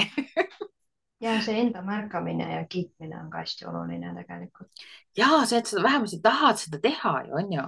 ja 1.26 1.40
see 1.42 1.58
enda 1.64 1.82
märkamine 1.86 2.52
ja 2.54 2.66
kiitmine 2.70 3.18
on 3.22 3.32
ka 3.32 3.46
hästi 3.46 3.66
oluline 3.72 4.12
tegelikult 4.18 4.86
ja 5.18 5.30
see, 5.46 5.60
et 5.60 5.70
sa 5.70 5.84
vähemasti 5.84 6.20
tahad 6.24 6.60
seda 6.60 6.80
teha 6.84 7.14
ju 7.28 7.38
onju. 7.42 7.62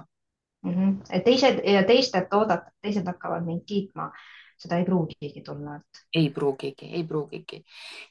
mm. 0.64 0.74
-hmm. 0.74 0.96
et 1.10 1.24
teised 1.24 1.62
ja 1.64 1.84
teistelt 1.84 2.32
oodata, 2.32 2.70
teised 2.82 3.06
hakkavad 3.06 3.44
mind 3.44 3.64
kiitma, 3.66 4.12
seda 4.58 4.78
ei 4.78 4.84
pruugigi 4.84 5.42
tulla, 5.46 5.76
ei 6.14 6.30
pruugigi, 6.34 6.90
ei 6.98 7.04
pruugigi 7.06 7.60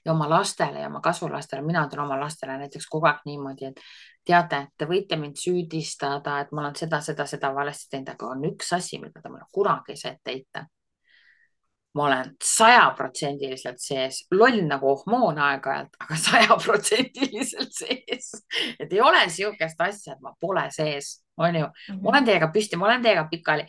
ja 0.05 0.13
oma 0.13 0.29
lastele 0.29 0.79
ja 0.79 0.87
oma 0.87 1.01
kasulastele, 1.03 1.61
mina 1.61 1.85
ütlen 1.87 2.05
oma 2.05 2.19
lastele 2.19 2.57
näiteks 2.61 2.87
kogu 2.91 3.09
aeg 3.09 3.25
niimoodi, 3.25 3.71
et 3.71 3.81
teate, 4.27 4.63
te 4.77 4.87
võite 4.87 5.19
mind 5.19 5.39
süüdistada, 5.39 6.39
et 6.41 6.51
ma 6.51 6.63
olen 6.63 6.79
seda, 6.79 7.01
seda, 7.03 7.27
seda 7.27 7.51
valesti 7.55 7.91
teinud, 7.91 8.13
aga 8.15 8.31
on 8.31 8.49
üks 8.53 8.73
asi, 8.79 8.99
mida 9.03 9.21
te 9.21 9.31
mulle 9.31 9.47
kunagi 9.53 9.95
ei 9.95 10.01
saa 10.01 10.15
ette 10.15 10.35
heita. 10.35 10.65
Ma 11.97 12.05
olen 12.05 12.33
sajaprotsendiliselt 12.43 13.79
sees, 13.81 14.19
loll 14.31 14.59
nagu 14.67 14.91
ohmoon 14.91 15.39
aeg-ajalt, 15.41 15.95
aga 16.03 16.17
sajaprotsendiliselt 16.27 17.73
sees. 17.73 18.31
et 18.79 18.93
ei 18.93 19.01
ole 19.01 19.23
sihukest 19.33 19.81
asja, 19.81 20.13
et 20.13 20.21
ma 20.21 20.33
pole 20.39 20.67
sees, 20.73 21.17
onju. 21.41 21.69
ma 22.01 22.11
olen 22.13 22.27
teiega 22.27 22.51
püsti, 22.53 22.77
ma 22.79 22.89
olen 22.91 23.05
teiega 23.05 23.25
pikali. 23.31 23.65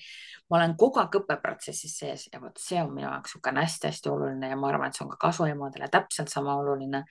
ma 0.51 0.61
olen 0.61 0.77
kogu 0.81 1.01
aeg 1.03 1.19
õppeprotsessis 1.21 1.97
sees 2.03 2.29
ja 2.33 2.41
vot 2.41 2.61
see 2.61 2.81
on 2.83 2.93
minu 2.95 3.07
jaoks 3.07 3.35
niisugune 3.35 3.65
hästi-hästi 3.65 4.13
oluline 4.13 4.53
ja 4.53 4.57
ma 4.57 4.71
arvan, 4.73 4.89
et 4.89 4.99
see 4.99 5.05
on 5.05 5.13
ka 5.13 5.21
kasuemadele 5.29 5.89
täpselt 5.93 6.33
sama 6.33 6.57
oluline. 6.61 7.05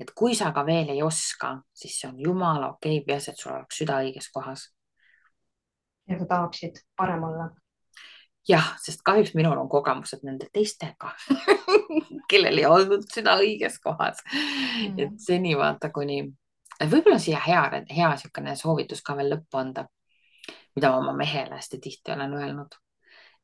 et 0.00 0.12
kui 0.14 0.34
sa 0.38 0.52
ka 0.52 0.66
veel 0.66 0.92
ei 0.94 1.02
oska, 1.02 1.56
siis 1.74 2.00
see 2.00 2.10
on 2.10 2.20
jumala 2.20 2.74
okei 2.74 2.98
okay,, 2.98 3.06
peaasi, 3.06 3.30
et 3.32 3.40
sul 3.40 3.54
oleks 3.54 3.80
süda 3.80 4.02
õiges 4.04 4.28
kohas. 4.34 4.68
ja 6.08 6.18
sa 6.18 6.28
tahaksid 6.34 6.84
parem 6.96 7.24
olla. 7.30 7.48
jah, 8.48 8.72
sest 8.82 9.02
kahjuks 9.04 9.34
minul 9.36 9.58
on 9.58 9.68
kogemused 9.68 10.24
nende 10.26 10.48
teistega, 10.52 11.12
kellel 12.30 12.60
ei 12.60 12.66
olnud 12.68 13.06
süda 13.12 13.38
õiges 13.42 13.78
kohas 13.84 14.22
mm.. 14.32 14.98
et 14.98 15.16
seni 15.22 15.54
vaata, 15.58 15.92
kuni, 15.94 16.22
võib-olla 16.80 17.18
siia 17.22 17.40
hea, 17.44 17.64
hea 17.90 18.10
niisugune 18.14 18.56
soovitus 18.56 19.02
ka 19.04 19.16
veel 19.18 19.34
lõppu 19.36 19.60
anda, 19.60 19.88
mida 20.76 20.92
ma 20.92 21.02
oma 21.02 21.16
mehele 21.16 21.58
hästi 21.58 21.80
tihti 21.82 22.14
olen 22.14 22.36
öelnud 22.38 22.78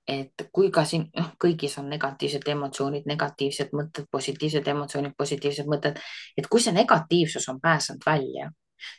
et 0.09 0.49
kui 0.53 0.71
ka 0.73 0.85
siin 0.85 1.07
noh, 1.17 1.31
kõigis 1.41 1.79
on 1.81 1.89
negatiivsed 1.89 2.45
emotsioonid, 2.55 3.07
negatiivsed 3.09 3.73
mõtted, 3.77 4.09
positiivsed 4.13 4.69
emotsioonid, 4.69 5.15
positiivsed 5.17 5.71
mõtted, 5.71 6.01
et 6.37 6.49
kui 6.51 6.61
see 6.61 6.75
negatiivsus 6.77 7.49
on 7.53 7.61
pääsenud 7.63 8.05
välja, 8.07 8.51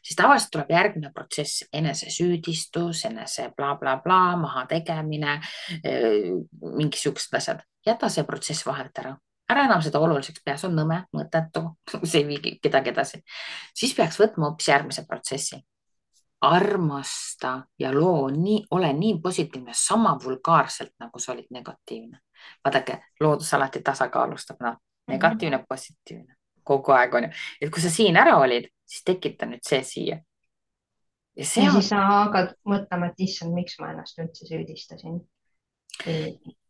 siis 0.03 0.15
tavaliselt 0.15 0.51
tuleb 0.51 0.71
järgmine 0.71 1.11
protsess, 1.13 1.65
enesesüüdistus, 1.73 3.05
enese 3.09 3.49
blablabla 3.57 3.97
bla, 4.03 4.25
bla, 4.31 4.41
mahategemine, 4.41 5.39
mingisugused 6.61 7.37
asjad. 7.37 7.63
jäta 7.85 8.09
see 8.09 8.23
protsess 8.25 8.65
vahelt 8.65 8.97
ära, 8.97 9.15
ära 9.49 9.65
enam 9.67 9.81
seda 9.85 9.99
oluliseks 10.01 10.41
pea, 10.45 10.57
see 10.57 10.69
on 10.69 10.75
nõme, 10.79 11.03
mõttetu, 11.13 11.67
see 12.09 12.23
ei 12.23 12.27
vii 12.31 12.57
kedagi 12.63 12.93
edasi. 12.93 13.23
siis 13.75 13.95
peaks 13.97 14.19
võtma 14.19 14.49
hoopis 14.49 14.73
järgmise 14.73 15.05
protsessi 15.07 15.61
armasta 16.45 17.63
ja 17.79 17.93
loo 17.93 18.29
nii, 18.29 18.65
ole 18.71 18.93
nii 18.93 19.19
positiivne 19.21 19.73
sama 19.73 20.17
vulgaarselt, 20.23 20.93
nagu 20.99 21.19
sa 21.19 21.31
olid 21.31 21.47
negatiivne. 21.49 22.19
vaadake, 22.65 22.99
loodus 23.19 23.53
alati 23.53 23.81
tasakaalustab, 23.81 24.57
noh, 24.61 24.75
negatiivne 25.07 25.57
-hmm. 25.57 25.65
positiivne 25.69 26.34
kogu 26.65 26.95
aeg 26.95 27.15
on 27.17 27.27
ju, 27.27 27.31
et 27.61 27.71
kui 27.73 27.83
sa 27.83 27.91
siin 27.93 28.17
ära 28.19 28.37
olid, 28.41 28.67
siis 28.85 29.05
tekita 29.07 29.47
nüüd 29.49 29.63
see 29.65 29.83
siia. 29.83 30.19
ja, 31.35 31.45
ja 31.45 31.69
on... 31.69 31.79
siis 31.79 31.89
sa 31.93 32.03
hakkad 32.09 32.53
mõtlema, 32.67 33.11
et 33.11 33.25
issand, 33.27 33.55
miks 33.55 33.79
ma 33.79 33.93
ennast 33.93 34.19
üldse 34.19 34.49
süüdistasin. 34.49 35.21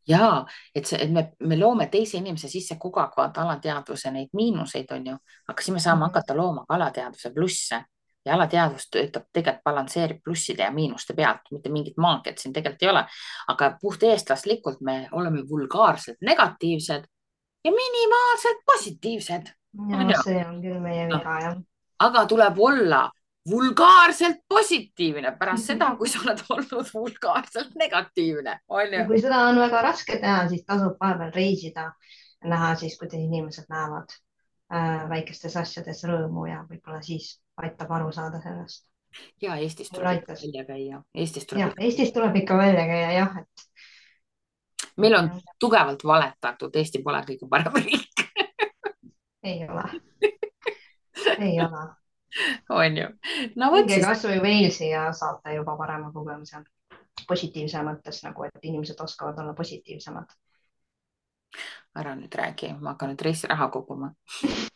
ja 0.08 0.30
et 0.76 0.86
see, 0.86 1.02
et 1.02 1.12
me, 1.12 1.28
me 1.40 1.58
loome 1.58 1.88
teise 1.92 2.18
inimese 2.18 2.52
sisse 2.52 2.78
kogu 2.80 3.02
aeg 3.02 3.18
vaata 3.18 3.42
alateadvuse 3.42 4.12
neid 4.14 4.32
miinuseid 4.38 4.92
on 4.94 5.12
ju, 5.12 5.18
aga 5.48 5.62
siis 5.62 5.74
me 5.74 5.80
saame 5.80 6.00
mm 6.00 6.04
-hmm. 6.04 6.14
hakata 6.14 6.38
looma 6.38 6.66
ka 6.68 6.76
alateadvuse 6.76 7.34
plusse 7.34 7.84
ja 8.26 8.34
alateadvus 8.34 8.88
töötab 8.92 9.28
tegelikult 9.34 9.64
balansseerib 9.64 10.22
plusside 10.24 10.64
ja 10.64 10.72
miinuste 10.72 11.14
pealt, 11.14 11.46
mitte 11.52 11.70
mingit 11.70 11.98
maagiat 11.98 12.38
siin 12.38 12.54
tegelikult 12.54 12.84
ei 12.84 12.90
ole. 12.90 13.06
aga 13.48 13.78
puht 13.82 14.04
eestlaslikult 14.04 14.82
me 14.82 15.08
oleme 15.12 15.44
vulgaarselt 15.50 16.18
negatiivsed 16.22 17.06
ja 17.66 17.72
minimaalselt 17.72 18.66
positiivsed. 18.66 19.54
Ja 19.92 20.24
see 20.24 20.42
on 20.46 20.62
küll 20.64 20.82
meie 20.84 21.06
viga 21.12 21.22
no. 21.24 21.44
jah. 21.44 21.62
aga 22.08 22.26
tuleb 22.32 22.60
olla 22.60 23.06
vulgaarselt 23.50 24.42
positiivne 24.50 25.36
pärast 25.40 25.70
seda, 25.70 25.92
kui 26.00 26.10
sa 26.10 26.22
oled 26.24 26.42
olnud 26.50 26.88
vulgaarselt 26.94 27.76
negatiivne, 27.78 28.60
onju. 28.68 29.06
kui 29.10 29.22
seda 29.22 29.44
on 29.50 29.60
väga 29.62 29.82
raske 29.86 30.18
teha, 30.22 30.48
siis 30.50 30.66
tasub 30.66 30.98
vahepeal 31.02 31.34
reisida 31.36 31.92
näha 32.46 32.74
siis, 32.76 32.98
kuidas 33.00 33.20
inimesed 33.20 33.70
näevad 33.70 34.16
äh, 34.74 35.06
väikestes 35.10 35.58
asjades 35.62 36.04
rõõmu 36.10 36.48
ja 36.50 36.64
võib-olla 36.70 37.02
siis 37.06 37.36
aitab 37.62 37.92
aru 37.98 38.12
saada 38.16 38.42
sellest. 38.44 38.88
ja 39.42 39.56
Eestis 39.62 39.94
tuleb 39.94 40.24
ikka 40.24 40.34
välja 40.42 40.66
käia, 40.66 41.04
Eestis 41.14 41.46
tuleb. 41.46 41.68
jah, 41.68 41.78
Eestis 41.80 42.14
tuleb 42.14 42.42
ikka 42.42 42.58
välja 42.58 42.86
käia 42.90 43.12
jah, 43.20 43.38
et. 43.44 43.68
meil 44.98 45.16
on 45.22 45.32
tugevalt 45.60 46.04
valetatud, 46.04 46.76
Eesti 46.76 47.04
pole 47.04 47.22
kõige 47.30 47.50
parem 47.50 47.82
riik 47.84 48.05
ei 49.46 49.62
ole 49.70 49.86
ei 51.40 51.62
ole 51.62 51.86
on 52.70 52.98
ju. 52.98 53.08
no 53.56 53.72
vot 53.72 53.90
siis. 53.90 54.06
kasvõi 54.06 54.40
Walesi 54.44 54.90
ja 54.90 55.08
saate 55.14 55.56
juba 55.56 55.78
parema 55.80 56.12
kogemuse 56.14 56.64
positiivse 57.28 57.82
mõttes 57.86 58.22
nagu, 58.26 58.44
et 58.44 58.68
inimesed 58.68 59.00
oskavad 59.02 59.40
olla 59.40 59.54
positiivsemad. 59.54 60.36
ära 61.96 62.16
nüüd 62.16 62.36
räägi, 62.36 62.74
ma 62.80 62.94
hakkan 62.94 63.14
nüüd 63.14 63.22
reisiraha 63.22 63.70
koguma 63.72 64.12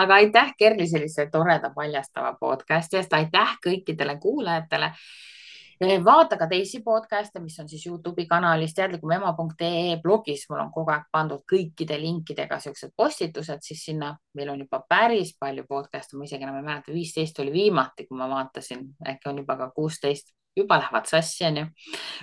aga 0.00 0.14
aitäh, 0.14 0.54
Kerli, 0.58 0.88
sellise 0.88 1.28
toreda 1.32 1.70
paljastava 1.74 2.32
podcast'i 2.40 2.96
eest, 3.00 3.12
aitäh 3.12 3.58
kõikidele 3.66 4.18
kuulajatele 4.20 4.92
vaata 6.04 6.36
ka 6.38 6.46
teisi 6.50 6.80
podcast'e, 6.84 7.40
mis 7.42 7.56
on 7.60 7.68
siis 7.68 7.86
Youtube'i 7.86 8.26
kanalis 8.30 8.74
teadlikumema.ee 8.74 9.96
blogis, 10.02 10.44
mul 10.50 10.60
on 10.62 10.70
kogu 10.74 10.92
aeg 10.94 11.08
pandud 11.12 11.42
kõikide 11.50 11.98
linkidega 12.00 12.58
siuksed 12.62 12.92
postitused, 12.96 13.62
siis 13.62 13.84
sinna. 13.88 14.12
Meil 14.34 14.52
on 14.52 14.62
juba 14.64 14.80
päris 14.88 15.34
palju 15.40 15.66
podcast'e, 15.68 16.18
ma 16.18 16.28
isegi 16.28 16.46
enam 16.46 16.60
ei 16.60 16.66
mäleta, 16.66 16.92
viisteist 16.94 17.38
oli 17.42 17.52
viimati, 17.52 18.06
kui 18.08 18.18
ma 18.18 18.28
vaatasin, 18.30 18.86
äkki 19.14 19.30
on 19.30 19.42
juba 19.42 19.56
ka 19.60 19.70
kuusteist, 19.76 20.32
juba 20.56 20.78
lähevad 20.82 21.10
sassi, 21.10 21.44
onju. 21.48 21.66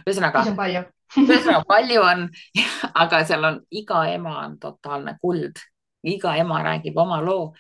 ühesõnaga, 0.06 0.46
ühesõnaga 1.26 1.66
palju 1.68 2.06
on, 2.06 2.26
aga 3.04 3.26
seal 3.26 3.52
on 3.52 3.62
iga 3.84 4.06
ema 4.14 4.40
on 4.46 4.58
totaalne 4.62 5.18
kuld, 5.22 5.62
iga 6.08 6.36
ema 6.40 6.64
räägib 6.66 6.98
oma 6.98 7.22
loo 7.22 7.52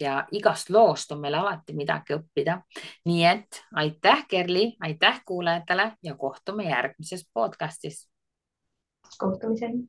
ja 0.00 0.26
igast 0.32 0.70
loost 0.70 1.12
on 1.12 1.20
meil 1.20 1.34
alati 1.34 1.74
midagi 1.74 2.14
õppida. 2.16 2.60
nii 3.04 3.24
et 3.24 3.62
aitäh, 3.74 4.26
Kerli, 4.28 4.76
aitäh 4.80 5.22
kuulajatele 5.26 5.92
ja 6.02 6.14
kohtume 6.14 6.68
järgmises 6.70 7.28
podcastis. 7.34 8.08
kohtumiseni 9.18 9.88